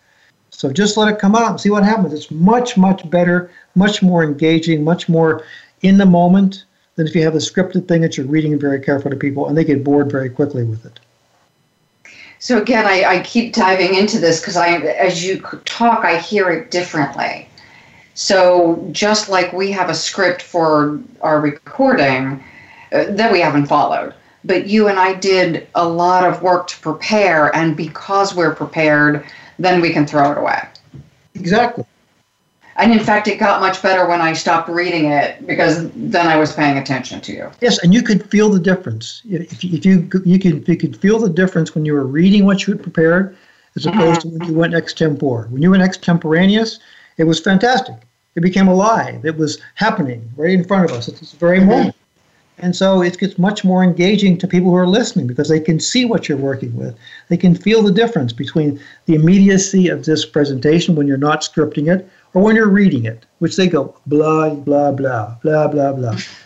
So 0.49 0.71
just 0.71 0.97
let 0.97 1.09
it 1.09 1.19
come 1.19 1.35
out 1.35 1.51
and 1.51 1.59
see 1.59 1.69
what 1.69 1.83
happens. 1.83 2.13
It's 2.13 2.31
much, 2.31 2.77
much 2.77 3.07
better, 3.09 3.51
much 3.75 4.01
more 4.01 4.23
engaging, 4.23 4.83
much 4.83 5.09
more 5.09 5.43
in 5.81 5.97
the 5.97 6.05
moment 6.05 6.63
than 6.95 7.07
if 7.07 7.15
you 7.15 7.23
have 7.23 7.35
a 7.35 7.39
scripted 7.39 7.87
thing 7.87 8.01
that 8.01 8.17
you're 8.17 8.25
reading 8.25 8.57
very 8.57 8.79
carefully 8.79 9.13
to 9.13 9.19
people 9.19 9.47
and 9.47 9.57
they 9.57 9.63
get 9.63 9.83
bored 9.83 10.11
very 10.11 10.29
quickly 10.29 10.63
with 10.63 10.85
it. 10.85 10.99
So 12.39 12.61
again, 12.61 12.85
I, 12.85 13.03
I 13.03 13.19
keep 13.23 13.53
diving 13.53 13.95
into 13.95 14.19
this 14.19 14.39
because 14.39 14.57
I, 14.57 14.77
as 14.77 15.25
you 15.25 15.39
talk, 15.65 16.05
I 16.05 16.17
hear 16.19 16.49
it 16.49 16.71
differently. 16.71 17.49
So 18.13 18.87
just 18.91 19.29
like 19.29 19.53
we 19.53 19.71
have 19.71 19.89
a 19.89 19.95
script 19.95 20.41
for 20.41 20.99
our 21.21 21.39
recording 21.39 22.43
uh, 22.91 23.05
that 23.09 23.31
we 23.31 23.39
haven't 23.39 23.67
followed, 23.67 24.13
but 24.43 24.67
you 24.67 24.87
and 24.87 24.97
I 24.97 25.13
did 25.13 25.67
a 25.75 25.87
lot 25.87 26.25
of 26.25 26.41
work 26.41 26.67
to 26.67 26.79
prepare, 26.79 27.55
and 27.55 27.75
because 27.75 28.33
we're 28.33 28.55
prepared, 28.55 29.25
then 29.59 29.81
we 29.81 29.91
can 29.91 30.07
throw 30.07 30.31
it 30.31 30.37
away. 30.37 30.59
Exactly. 31.35 31.85
And 32.77 32.91
in 32.91 32.99
fact, 32.99 33.27
it 33.27 33.37
got 33.37 33.59
much 33.59 33.81
better 33.81 34.07
when 34.07 34.21
I 34.21 34.33
stopped 34.33 34.69
reading 34.69 35.05
it 35.05 35.45
because 35.47 35.89
then 35.95 36.27
I 36.27 36.37
was 36.37 36.53
paying 36.53 36.77
attention 36.77 37.19
to 37.21 37.33
you. 37.33 37.51
Yes, 37.59 37.79
and 37.83 37.91
you 37.91 38.03
could 38.03 38.29
feel 38.29 38.49
the 38.49 38.59
difference. 38.59 39.23
If, 39.25 39.63
if 39.63 39.83
you 39.83 40.07
you 40.23 40.39
could 40.39 40.67
you 40.67 40.77
could 40.77 40.95
feel 40.95 41.17
the 41.17 41.29
difference 41.29 41.73
when 41.73 41.85
you 41.85 41.93
were 41.93 42.05
reading 42.05 42.45
what 42.45 42.67
you 42.67 42.73
had 42.73 42.83
prepared, 42.83 43.35
as 43.75 43.85
mm-hmm. 43.85 43.97
opposed 43.97 44.21
mm-hmm. 44.21 44.29
to 44.29 44.37
when 44.37 44.49
you 44.49 44.55
went 44.55 44.73
extempore. 44.75 45.49
When 45.49 45.63
you 45.63 45.71
went 45.71 45.81
extemporaneous, 45.81 46.79
it 47.17 47.23
was 47.23 47.39
fantastic. 47.39 47.95
It 48.35 48.41
became 48.41 48.67
alive. 48.67 49.25
It 49.25 49.37
was 49.37 49.59
happening 49.73 50.29
right 50.35 50.51
in 50.51 50.63
front 50.63 50.85
of 50.85 50.95
us 50.95 51.09
at 51.09 51.15
this 51.15 51.31
very 51.31 51.57
mm-hmm. 51.57 51.69
moment. 51.69 51.95
And 52.59 52.75
so 52.75 53.03
it 53.03 53.19
gets 53.19 53.37
much 53.37 53.63
more 53.63 53.83
engaging 53.83 54.37
to 54.39 54.47
people 54.47 54.71
who 54.71 54.77
are 54.77 54.87
listening 54.87 55.27
because 55.27 55.47
they 55.47 55.59
can 55.59 55.79
see 55.79 56.05
what 56.05 56.27
you're 56.27 56.39
working 56.39 56.75
with. 56.75 56.97
They 57.29 57.37
can 57.37 57.53
feel 57.53 57.83
the 57.83 57.91
difference 57.91 58.33
between 58.33 58.79
the 59.05 59.13
immediacy 59.13 59.89
of 59.89 60.05
this 60.05 60.25
presentation 60.25 60.95
when 60.95 61.07
you're 61.07 61.17
not 61.17 61.41
scripting 61.41 61.91
it 61.93 62.09
or 62.37 62.43
when 62.43 62.55
you're 62.55 62.69
reading 62.69 63.05
it, 63.05 63.25
which 63.39 63.55
they 63.55 63.67
go 63.67 63.95
blah, 64.05 64.53
blah, 64.53 64.91
blah, 64.91 65.35
blah, 65.41 65.67
blah, 65.67 65.91
blah. 65.91 66.15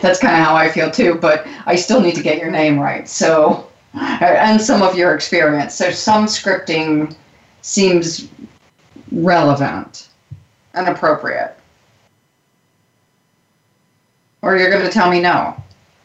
That's 0.00 0.20
kind 0.20 0.36
of 0.36 0.44
how 0.44 0.54
I 0.54 0.70
feel 0.70 0.88
too, 0.88 1.16
but 1.16 1.44
I 1.66 1.74
still 1.74 2.00
need 2.00 2.14
to 2.14 2.22
get 2.22 2.38
your 2.38 2.52
name 2.52 2.78
right. 2.78 3.08
So, 3.08 3.68
uh, 3.96 4.18
and 4.20 4.60
some 4.62 4.82
of 4.82 4.96
your 4.96 5.16
experience. 5.16 5.74
So, 5.74 5.90
some 5.90 6.26
scripting 6.26 7.16
seems 7.62 8.28
relevant 9.10 10.10
and 10.74 10.86
appropriate 10.86 11.56
or 14.42 14.56
you're 14.56 14.70
going 14.70 14.84
to 14.84 14.92
tell 14.92 15.10
me 15.10 15.20
no. 15.20 15.60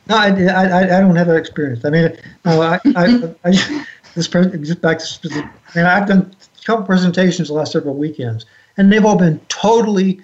No, 0.07 0.15
I, 0.17 0.29
I, 0.29 0.97
I 0.97 0.99
don't 0.99 1.15
have 1.15 1.27
that 1.27 1.35
experience. 1.35 1.85
I 1.85 1.91
mean, 1.91 2.17
no, 2.43 2.59
I, 2.59 2.79
I, 2.95 3.35
I 3.45 3.85
this 4.15 4.27
just 4.27 4.81
back 4.81 4.97
to, 4.97 5.29
I 5.31 5.77
mean, 5.77 5.85
I've 5.85 6.07
done 6.07 6.35
couple 6.65 6.85
presentations 6.85 7.47
the 7.47 7.53
last 7.53 7.71
several 7.71 7.95
weekends, 7.95 8.45
and 8.77 8.91
they've 8.91 9.05
all 9.05 9.17
been 9.17 9.39
totally 9.49 10.19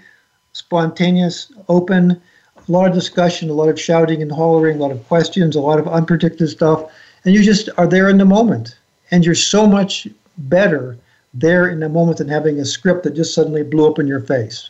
spontaneous, 0.54 1.52
open, 1.70 2.22
a 2.56 2.72
lot 2.72 2.88
of 2.88 2.94
discussion, 2.94 3.50
a 3.50 3.54
lot 3.54 3.70
of 3.70 3.80
shouting 3.80 4.22
and 4.22 4.32
hollering, 4.32 4.78
a 4.78 4.80
lot 4.82 4.92
of 4.92 5.08
questions, 5.08 5.56
a 5.56 5.62
lot 5.62 5.80
of 5.80 5.86
unpredicted 5.86 6.48
stuff, 6.48 6.92
and 7.26 7.34
you 7.34 7.44
just 7.44 7.70
are 7.78 7.88
there 7.88 8.10
in 8.10 8.18
the 8.18 8.26
moment, 8.26 8.78
and 9.12 9.26
you're 9.26 9.36
so 9.36 9.68
much 9.68 10.08
better 10.38 10.98
there 11.34 11.68
in 11.68 11.80
the 11.80 11.90
moment 11.90 12.18
than 12.18 12.28
having 12.28 12.60
a 12.60 12.66
script 12.66 13.04
that 13.04 13.16
just 13.16 13.34
suddenly 13.34 13.64
blew 13.64 13.88
up 13.88 14.00
in 14.00 14.08
your 14.08 14.22
face 14.22 14.70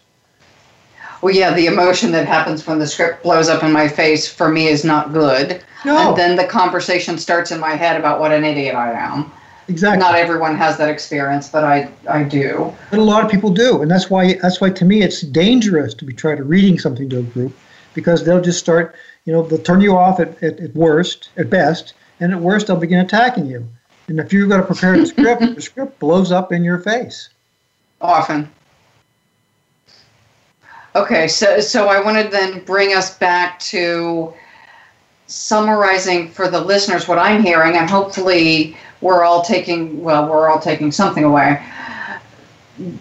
well, 1.21 1.33
yeah, 1.33 1.53
the 1.53 1.65
emotion 1.65 2.11
that 2.11 2.27
happens 2.27 2.65
when 2.67 2.79
the 2.79 2.87
script 2.87 3.23
blows 3.23 3.49
up 3.49 3.63
in 3.63 3.71
my 3.71 3.87
face 3.87 4.27
for 4.27 4.49
me 4.49 4.67
is 4.67 4.83
not 4.83 5.13
good. 5.13 5.63
No. 5.83 6.09
And 6.09 6.17
then 6.17 6.35
the 6.35 6.45
conversation 6.45 7.17
starts 7.17 7.51
in 7.51 7.59
my 7.59 7.75
head 7.75 7.99
about 7.99 8.19
what 8.19 8.31
an 8.31 8.43
idiot 8.43 8.75
I 8.75 8.91
am. 8.91 9.31
Exactly. 9.69 9.99
Not 9.99 10.15
everyone 10.15 10.55
has 10.55 10.77
that 10.77 10.89
experience, 10.89 11.49
but 11.49 11.63
I, 11.63 11.89
I 12.09 12.23
do. 12.23 12.73
But 12.89 12.99
a 12.99 13.03
lot 13.03 13.25
of 13.25 13.29
people 13.29 13.49
do, 13.49 13.81
and 13.81 13.91
that's 13.91 14.09
why 14.09 14.35
that's 14.41 14.61
why 14.61 14.69
to 14.69 14.85
me 14.85 15.01
it's 15.01 15.21
dangerous 15.21 15.93
to 15.95 16.05
be 16.05 16.13
trying 16.13 16.37
to 16.37 16.43
reading 16.43 16.79
something 16.79 17.09
to 17.09 17.19
a 17.19 17.23
group 17.23 17.53
because 17.93 18.23
they'll 18.23 18.41
just 18.41 18.59
start, 18.59 18.95
you 19.25 19.33
know, 19.33 19.41
they'll 19.41 19.59
turn 19.59 19.81
you 19.81 19.97
off 19.97 20.19
at, 20.19 20.41
at, 20.41 20.59
at 20.59 20.73
worst, 20.75 21.29
at 21.35 21.49
best, 21.49 21.95
and 22.19 22.31
at 22.31 22.39
worst 22.39 22.67
they'll 22.67 22.77
begin 22.77 22.99
attacking 22.99 23.47
you. 23.47 23.67
And 24.07 24.19
if 24.19 24.31
you've 24.31 24.49
got 24.49 24.57
to 24.57 24.63
prepare 24.63 24.93
a 24.93 25.05
script, 25.05 25.41
the 25.55 25.61
script 25.71 25.99
blows 25.99 26.31
up 26.31 26.53
in 26.53 26.63
your 26.63 26.77
face. 26.77 27.29
Often. 27.99 28.49
Okay, 30.95 31.27
so 31.27 31.59
so 31.59 31.89
I 31.89 31.99
wanted 32.01 32.25
to 32.25 32.29
then 32.29 32.63
bring 32.63 32.93
us 32.93 33.17
back 33.17 33.59
to 33.59 34.33
summarizing 35.27 36.29
for 36.29 36.47
the 36.47 36.61
listeners 36.61 37.07
what 37.07 37.19
I'm 37.19 37.43
hearing, 37.43 37.75
and 37.75 37.89
hopefully 37.89 38.77
we're 39.01 39.23
all 39.23 39.41
taking 39.41 40.01
well, 40.03 40.29
we're 40.29 40.49
all 40.49 40.59
taking 40.59 40.91
something 40.91 41.23
away. 41.23 41.63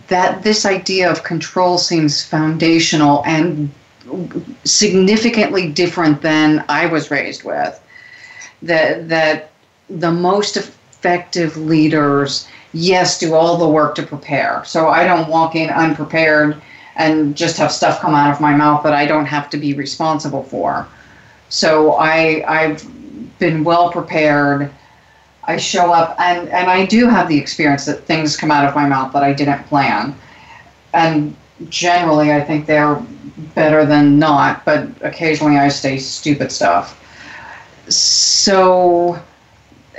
That 0.09 0.43
this 0.43 0.65
idea 0.65 1.11
of 1.11 1.23
control 1.23 1.79
seems 1.79 2.25
foundational 2.25 3.23
and 3.27 3.71
significantly 4.65 5.71
different 5.71 6.23
than 6.23 6.65
I 6.69 6.87
was 6.87 7.11
raised 7.11 7.45
with. 7.45 7.81
That 8.63 9.09
that 9.09 9.51
the 9.89 10.11
most 10.11 10.57
effective 10.57 11.57
leaders, 11.57 12.49
yes, 12.73 13.19
do 13.19 13.35
all 13.35 13.57
the 13.57 13.69
work 13.69 13.95
to 13.97 14.03
prepare. 14.03 14.63
So 14.65 14.89
I 14.89 15.05
don't 15.05 15.29
walk 15.29 15.55
in 15.55 15.71
unprepared 15.71 16.61
and 16.97 17.37
just 17.37 17.59
have 17.59 17.71
stuff 17.71 18.01
come 18.01 18.15
out 18.15 18.33
of 18.33 18.41
my 18.41 18.55
mouth 18.55 18.83
that 18.83 18.95
I 18.95 19.07
don't 19.07 19.27
have 19.27 19.51
to 19.51 19.57
be 19.57 19.75
responsible 19.75 20.43
for. 20.45 20.89
So 21.49 21.93
I 21.93 22.45
I've 22.47 22.85
been 23.39 23.65
well 23.65 23.91
prepared. 23.93 24.73
I 25.47 25.57
show 25.57 25.93
up 25.93 26.19
and 26.19 26.49
and 26.49 26.69
I 26.71 26.87
do 26.87 27.09
have 27.09 27.29
the 27.29 27.39
experience 27.39 27.85
that 27.87 28.05
things 28.05 28.37
come 28.37 28.51
out 28.51 28.67
of 28.69 28.75
my 28.75 28.87
mouth 28.89 29.13
that 29.13 29.23
I 29.23 29.33
didn't 29.33 29.63
plan. 29.65 30.15
And 30.93 31.37
generally 31.69 32.33
I 32.33 32.41
think 32.41 32.67
they're 32.67 33.01
better 33.55 33.85
than 33.85 34.19
not, 34.19 34.65
but 34.65 34.89
occasionally 35.03 35.57
I 35.59 35.69
say 35.69 35.99
stupid 35.99 36.51
stuff. 36.51 37.01
So 37.89 39.21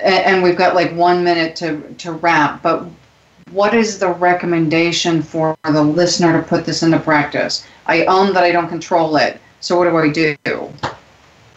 and 0.02 0.43
we've 0.43 0.58
got 0.58 0.76
like 0.76 0.93
1 0.93 1.24
minute 1.24 1.56
to 1.58 1.82
to 2.00 2.12
wrap, 2.14 2.62
but 2.62 2.86
what 3.52 3.74
is 3.74 3.98
the 4.00 4.10
recommendation 4.10 5.22
for 5.22 5.58
the 5.64 5.82
listener 5.82 6.39
to 6.39 6.48
put 6.48 6.66
this 6.66 6.84
into 6.84 7.00
practice? 7.00 7.66
I 7.86 8.04
own 8.06 8.34
that 8.34 8.43
I 8.43 8.52
don't 8.52 8.68
control 8.68 9.16
it. 9.16 9.39
So 9.62 9.78
what 9.78 9.86
do 9.86 9.98
I 9.98 10.10
do? 10.10 10.74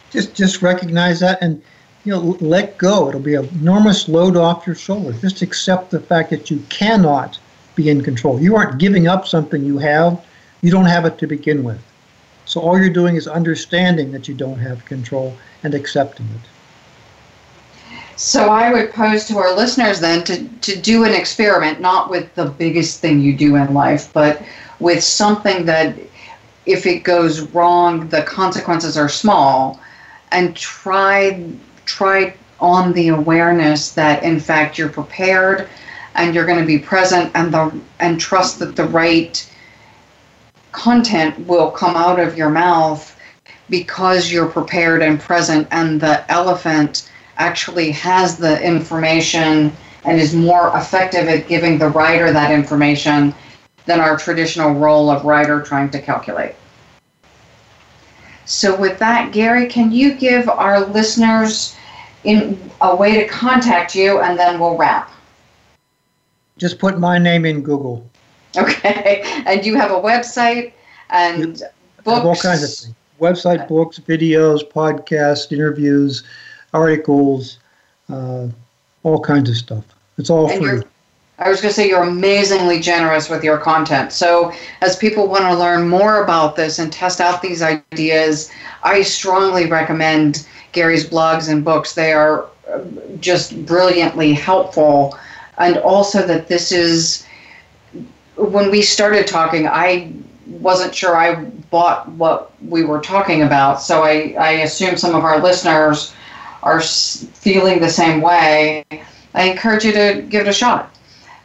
Just 0.09 0.33
just 0.33 0.61
recognize 0.61 1.19
that 1.19 1.39
and 1.41 1.61
you 2.03 2.11
know 2.11 2.37
let 2.39 2.77
go. 2.77 3.09
It'll 3.09 3.21
be 3.21 3.35
an 3.35 3.47
enormous 3.59 4.07
load 4.07 4.35
off 4.35 4.65
your 4.65 4.75
shoulders. 4.75 5.21
Just 5.21 5.41
accept 5.41 5.91
the 5.91 5.99
fact 5.99 6.29
that 6.31 6.49
you 6.49 6.63
cannot 6.69 7.39
be 7.75 7.89
in 7.89 8.01
control. 8.01 8.41
You 8.41 8.55
aren't 8.55 8.79
giving 8.79 9.07
up 9.07 9.27
something 9.27 9.63
you 9.63 9.77
have. 9.77 10.23
You 10.61 10.71
don't 10.71 10.85
have 10.85 11.05
it 11.05 11.17
to 11.19 11.27
begin 11.27 11.63
with. 11.63 11.81
So 12.45 12.59
all 12.59 12.77
you're 12.77 12.89
doing 12.89 13.15
is 13.15 13.27
understanding 13.27 14.11
that 14.11 14.27
you 14.27 14.33
don't 14.33 14.59
have 14.59 14.83
control 14.85 15.35
and 15.63 15.73
accepting 15.73 16.27
it. 16.35 16.41
So 18.17 18.49
I 18.49 18.71
would 18.71 18.91
pose 18.91 19.25
to 19.29 19.37
our 19.37 19.55
listeners 19.55 19.99
then 19.99 20.23
to, 20.25 20.47
to 20.47 20.79
do 20.79 21.05
an 21.05 21.13
experiment, 21.13 21.79
not 21.79 22.09
with 22.09 22.33
the 22.35 22.45
biggest 22.45 22.99
thing 22.99 23.19
you 23.19 23.35
do 23.35 23.55
in 23.55 23.73
life, 23.73 24.11
but 24.13 24.43
with 24.79 25.03
something 25.03 25.65
that 25.65 25.95
if 26.65 26.85
it 26.85 27.03
goes 27.03 27.41
wrong, 27.41 28.09
the 28.09 28.21
consequences 28.21 28.97
are 28.97 29.09
small, 29.09 29.79
and 30.31 30.55
try 30.55 31.43
try 31.85 32.33
on 32.59 32.93
the 32.93 33.09
awareness 33.09 33.91
that 33.93 34.23
in 34.23 34.39
fact 34.39 34.77
you're 34.77 34.89
prepared 34.89 35.67
and 36.15 36.35
you're 36.35 36.45
going 36.45 36.59
to 36.59 36.65
be 36.65 36.77
present 36.77 37.31
and 37.35 37.53
the 37.53 37.71
and 37.99 38.19
trust 38.19 38.59
that 38.59 38.75
the 38.75 38.85
right 38.85 39.47
content 40.71 41.47
will 41.47 41.71
come 41.71 41.95
out 41.95 42.19
of 42.19 42.37
your 42.37 42.49
mouth 42.49 43.17
because 43.69 44.31
you're 44.31 44.47
prepared 44.47 45.01
and 45.01 45.19
present, 45.19 45.67
and 45.71 45.99
the 45.99 46.29
elephant 46.31 47.09
actually 47.37 47.89
has 47.91 48.37
the 48.37 48.61
information 48.61 49.71
and 50.03 50.19
is 50.19 50.35
more 50.35 50.75
effective 50.75 51.27
at 51.27 51.47
giving 51.47 51.77
the 51.77 51.87
rider 51.87 52.31
that 52.31 52.51
information 52.51 53.33
than 53.85 53.99
our 53.99 54.17
traditional 54.17 54.73
role 54.73 55.09
of 55.09 55.25
rider 55.25 55.61
trying 55.61 55.89
to 55.89 56.01
calculate. 56.01 56.53
So, 58.51 58.75
with 58.75 58.99
that, 58.99 59.31
Gary, 59.31 59.65
can 59.67 59.93
you 59.93 60.13
give 60.13 60.49
our 60.49 60.85
listeners 60.85 61.73
in 62.23 62.59
a 62.81 62.95
way 62.95 63.13
to 63.15 63.27
contact 63.27 63.95
you, 63.95 64.19
and 64.19 64.37
then 64.37 64.59
we'll 64.59 64.77
wrap. 64.77 65.11
Just 66.57 66.77
put 66.77 66.99
my 66.99 67.17
name 67.17 67.45
in 67.45 67.61
Google. 67.61 68.07
Okay, 68.57 69.21
and 69.47 69.65
you 69.65 69.75
have 69.75 69.91
a 69.91 69.95
website 69.95 70.73
and 71.09 71.59
yep. 71.59 71.73
books. 72.03 72.25
All 72.25 72.35
kinds 72.35 72.63
of 72.63 72.69
things. 72.69 72.95
Website, 73.19 73.67
books, 73.67 73.99
videos, 73.99 74.69
podcasts, 74.69 75.51
interviews, 75.51 76.23
articles, 76.73 77.59
uh, 78.09 78.47
all 79.03 79.19
kinds 79.21 79.49
of 79.49 79.55
stuff. 79.55 79.85
It's 80.17 80.29
all 80.29 80.49
and 80.49 80.61
free. 80.61 80.81
I 81.39 81.49
was 81.49 81.59
going 81.59 81.71
to 81.71 81.75
say 81.75 81.87
you're 81.87 82.03
amazingly 82.03 82.79
generous 82.79 83.29
with 83.29 83.43
your 83.43 83.57
content. 83.57 84.11
So, 84.11 84.53
as 84.81 84.95
people 84.95 85.27
want 85.27 85.43
to 85.45 85.57
learn 85.57 85.89
more 85.89 86.23
about 86.23 86.55
this 86.55 86.77
and 86.77 86.91
test 86.93 87.19
out 87.19 87.41
these 87.41 87.63
ideas, 87.63 88.51
I 88.83 89.01
strongly 89.01 89.65
recommend 89.65 90.47
Gary's 90.71 91.07
blogs 91.09 91.49
and 91.49 91.65
books. 91.65 91.95
They 91.95 92.13
are 92.13 92.45
uh, 92.71 92.81
just 93.19 93.65
brilliantly 93.65 94.33
helpful. 94.33 95.17
And 95.57 95.77
also 95.77 96.25
that 96.27 96.47
this 96.47 96.71
is, 96.71 97.25
when 98.35 98.69
we 98.69 98.81
started 98.81 99.25
talking, 99.25 99.67
I 99.67 100.13
wasn't 100.47 100.93
sure 100.93 101.17
I 101.17 101.43
bought 101.71 102.07
what 102.09 102.51
we 102.61 102.83
were 102.83 102.99
talking 102.99 103.41
about. 103.41 103.81
So 103.81 104.03
I, 104.03 104.35
I 104.39 104.51
assume 104.61 104.97
some 104.97 105.15
of 105.15 105.23
our 105.23 105.39
listeners 105.41 106.13
are 106.61 106.81
feeling 106.81 107.79
the 107.79 107.89
same 107.89 108.21
way. 108.21 108.85
I 109.33 109.43
encourage 109.43 109.85
you 109.85 109.91
to 109.93 110.25
give 110.29 110.41
it 110.41 110.49
a 110.49 110.53
shot. 110.53 110.90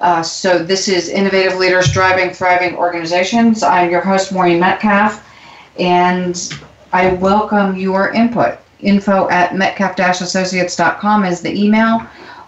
Uh, 0.01 0.23
so 0.23 0.59
this 0.63 0.89
is 0.89 1.09
Innovative 1.09 1.59
Leaders 1.59 1.91
Driving 1.91 2.31
Thriving 2.31 2.77
Organizations. 2.77 3.63
I'm 3.63 3.91
your 3.91 4.03
host, 4.03 4.31
Maureen 4.31 4.61
Metcalf, 4.61 5.27
and 5.79 6.53
I 6.93 7.15
welcome 7.15 7.77
your 7.77 8.11
input 8.11 8.59
info 8.81 9.29
at 9.31 9.57
metcalf-associates.com 9.57 11.25
is 11.25 11.41
the 11.41 11.65
email, 11.65 12.03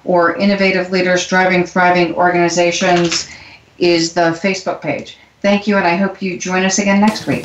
or 0.05 0.37
Innovative 0.37 0.91
Leaders 0.91 1.27
Driving 1.27 1.65
Thriving 1.65 2.15
Organizations 2.15 3.31
is 3.79 4.13
the 4.13 4.39
Facebook 4.43 4.83
page. 4.83 5.17
Thank 5.41 5.67
you, 5.67 5.77
and 5.79 5.87
I 5.87 5.97
hope 5.97 6.21
you 6.21 6.39
join 6.39 6.65
us 6.65 6.79
again 6.79 7.01
next 7.01 7.27
week. 7.27 7.45